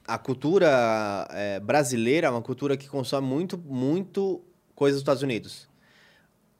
[0.06, 4.43] a cultura é, brasileira é uma cultura que consome muito, muito
[4.74, 5.68] coisas dos Estados Unidos.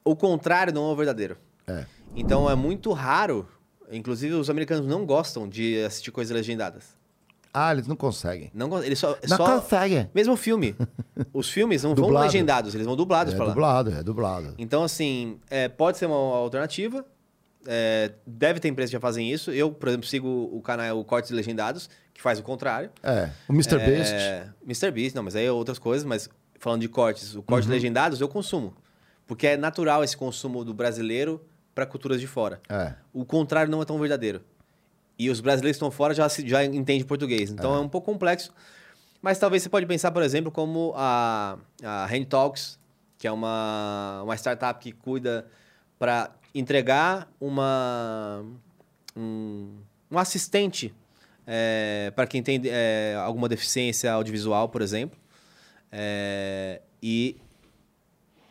[0.05, 1.37] O contrário não é o verdadeiro.
[1.67, 1.87] É.
[2.15, 3.49] Então, é muito raro.
[3.91, 7.04] Inclusive, os americanos não gostam de assistir coisas legendadas.
[7.57, 8.51] Ah, eles não conseguem.
[8.53, 10.11] Não, eles só, Não só- conseguem.
[10.13, 10.75] Mesmo filme.
[11.33, 12.27] Os filmes não vão Dublado.
[12.27, 13.51] legendados, eles vão dublados É pra lá.
[13.53, 14.55] dublado, é dublado.
[14.59, 17.05] Então, assim, é, pode ser uma alternativa.
[17.67, 19.51] É, deve ter empresas que já fazem isso.
[19.53, 22.91] Eu, por exemplo, sigo o canal o Cortes Legendados, que faz o contrário.
[23.03, 23.79] É, o Mr.
[23.79, 24.13] Beast.
[24.13, 24.91] É, Mr.
[24.91, 26.05] Beast, não, mas aí é outras coisas.
[26.05, 26.29] Mas
[26.59, 27.73] falando de cortes, o corte Uhum.
[27.73, 28.75] legendados eu consumo.
[29.27, 31.41] Porque é natural esse consumo do brasileiro
[31.75, 32.61] para culturas de fora.
[32.69, 32.95] É.
[33.13, 34.43] O contrário não é tão verdadeiro.
[35.19, 37.51] E os brasileiros que estão fora já, já entendem português.
[37.51, 37.79] Então é.
[37.79, 38.53] um pouco complexo.
[39.23, 42.79] Mas talvez você pode pensar, por exemplo, como a, a Hand Talks,
[43.17, 45.47] que é uma, uma startup que cuida
[45.99, 48.45] para entregar uma,
[49.17, 49.79] um,
[50.11, 50.95] um assistente
[52.15, 55.19] para quem tem é, alguma deficiência audiovisual, por exemplo.
[55.91, 57.37] É, e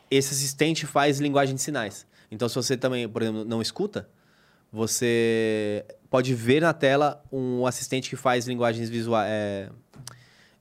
[0.10, 2.06] esse assistente faz linguagem de sinais.
[2.32, 4.08] Então, se você também, por exemplo, não escuta,
[4.72, 9.72] você pode ver na tela um assistente que faz linguagens visuais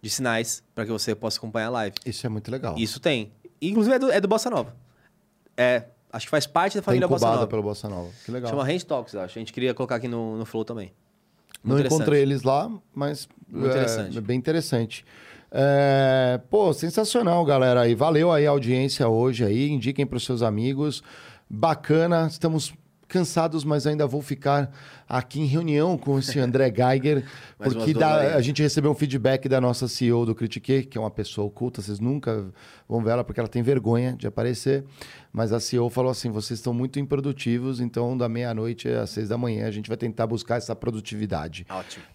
[0.01, 1.95] de sinais para que você possa acompanhar a live.
[2.07, 2.75] Isso é muito legal.
[2.79, 3.31] Isso tem.
[3.61, 4.75] Inclusive é do, é do Bossa Nova.
[5.55, 7.47] É, acho que faz parte da Tá família Bossa incubada Nova.
[7.49, 8.09] pelo Bossa Nova.
[8.25, 8.49] Que legal.
[8.49, 9.39] Chama Hand Talks, acho.
[9.39, 10.91] A gente queria colocar aqui no, no Flow também.
[11.63, 12.33] Não Muito encontrei interessante.
[12.33, 14.17] eles lá, mas Muito é, interessante.
[14.17, 15.05] é bem interessante.
[15.51, 17.83] É, pô, sensacional, galera.
[17.83, 19.69] aí valeu aí a audiência hoje aí.
[19.69, 21.03] Indiquem para os seus amigos.
[21.47, 22.27] Bacana.
[22.27, 22.73] Estamos
[23.13, 24.73] cansados, mas ainda vou ficar
[25.07, 27.25] aqui em reunião com esse André Geiger,
[27.59, 31.11] porque dá- a gente recebeu um feedback da nossa CEO do Critique, que é uma
[31.11, 32.47] pessoa oculta, vocês nunca
[32.89, 34.85] vão ver ela porque ela tem vergonha de aparecer,
[35.31, 39.37] mas a CEO falou assim, vocês estão muito improdutivos, então da meia-noite às seis da
[39.37, 41.67] manhã a gente vai tentar buscar essa produtividade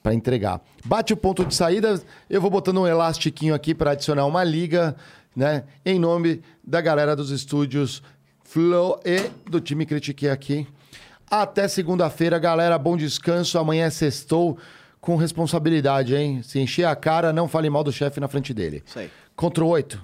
[0.02, 0.60] para entregar.
[0.84, 4.96] Bate o ponto de saída, eu vou botando um elastiquinho aqui para adicionar uma liga,
[5.36, 5.64] né?
[5.86, 8.02] Em nome da galera dos estúdios
[8.44, 10.66] Flow e do time Critique aqui.
[11.30, 12.78] Até segunda-feira, galera.
[12.78, 13.60] Bom descanso.
[13.60, 14.58] Amanhã é sextou
[15.02, 16.42] com responsabilidade, hein?
[16.42, 18.82] Se encher a cara, não fale mal do chefe na frente dele.
[18.86, 19.10] Isso aí.
[19.36, 20.04] Contra o 8.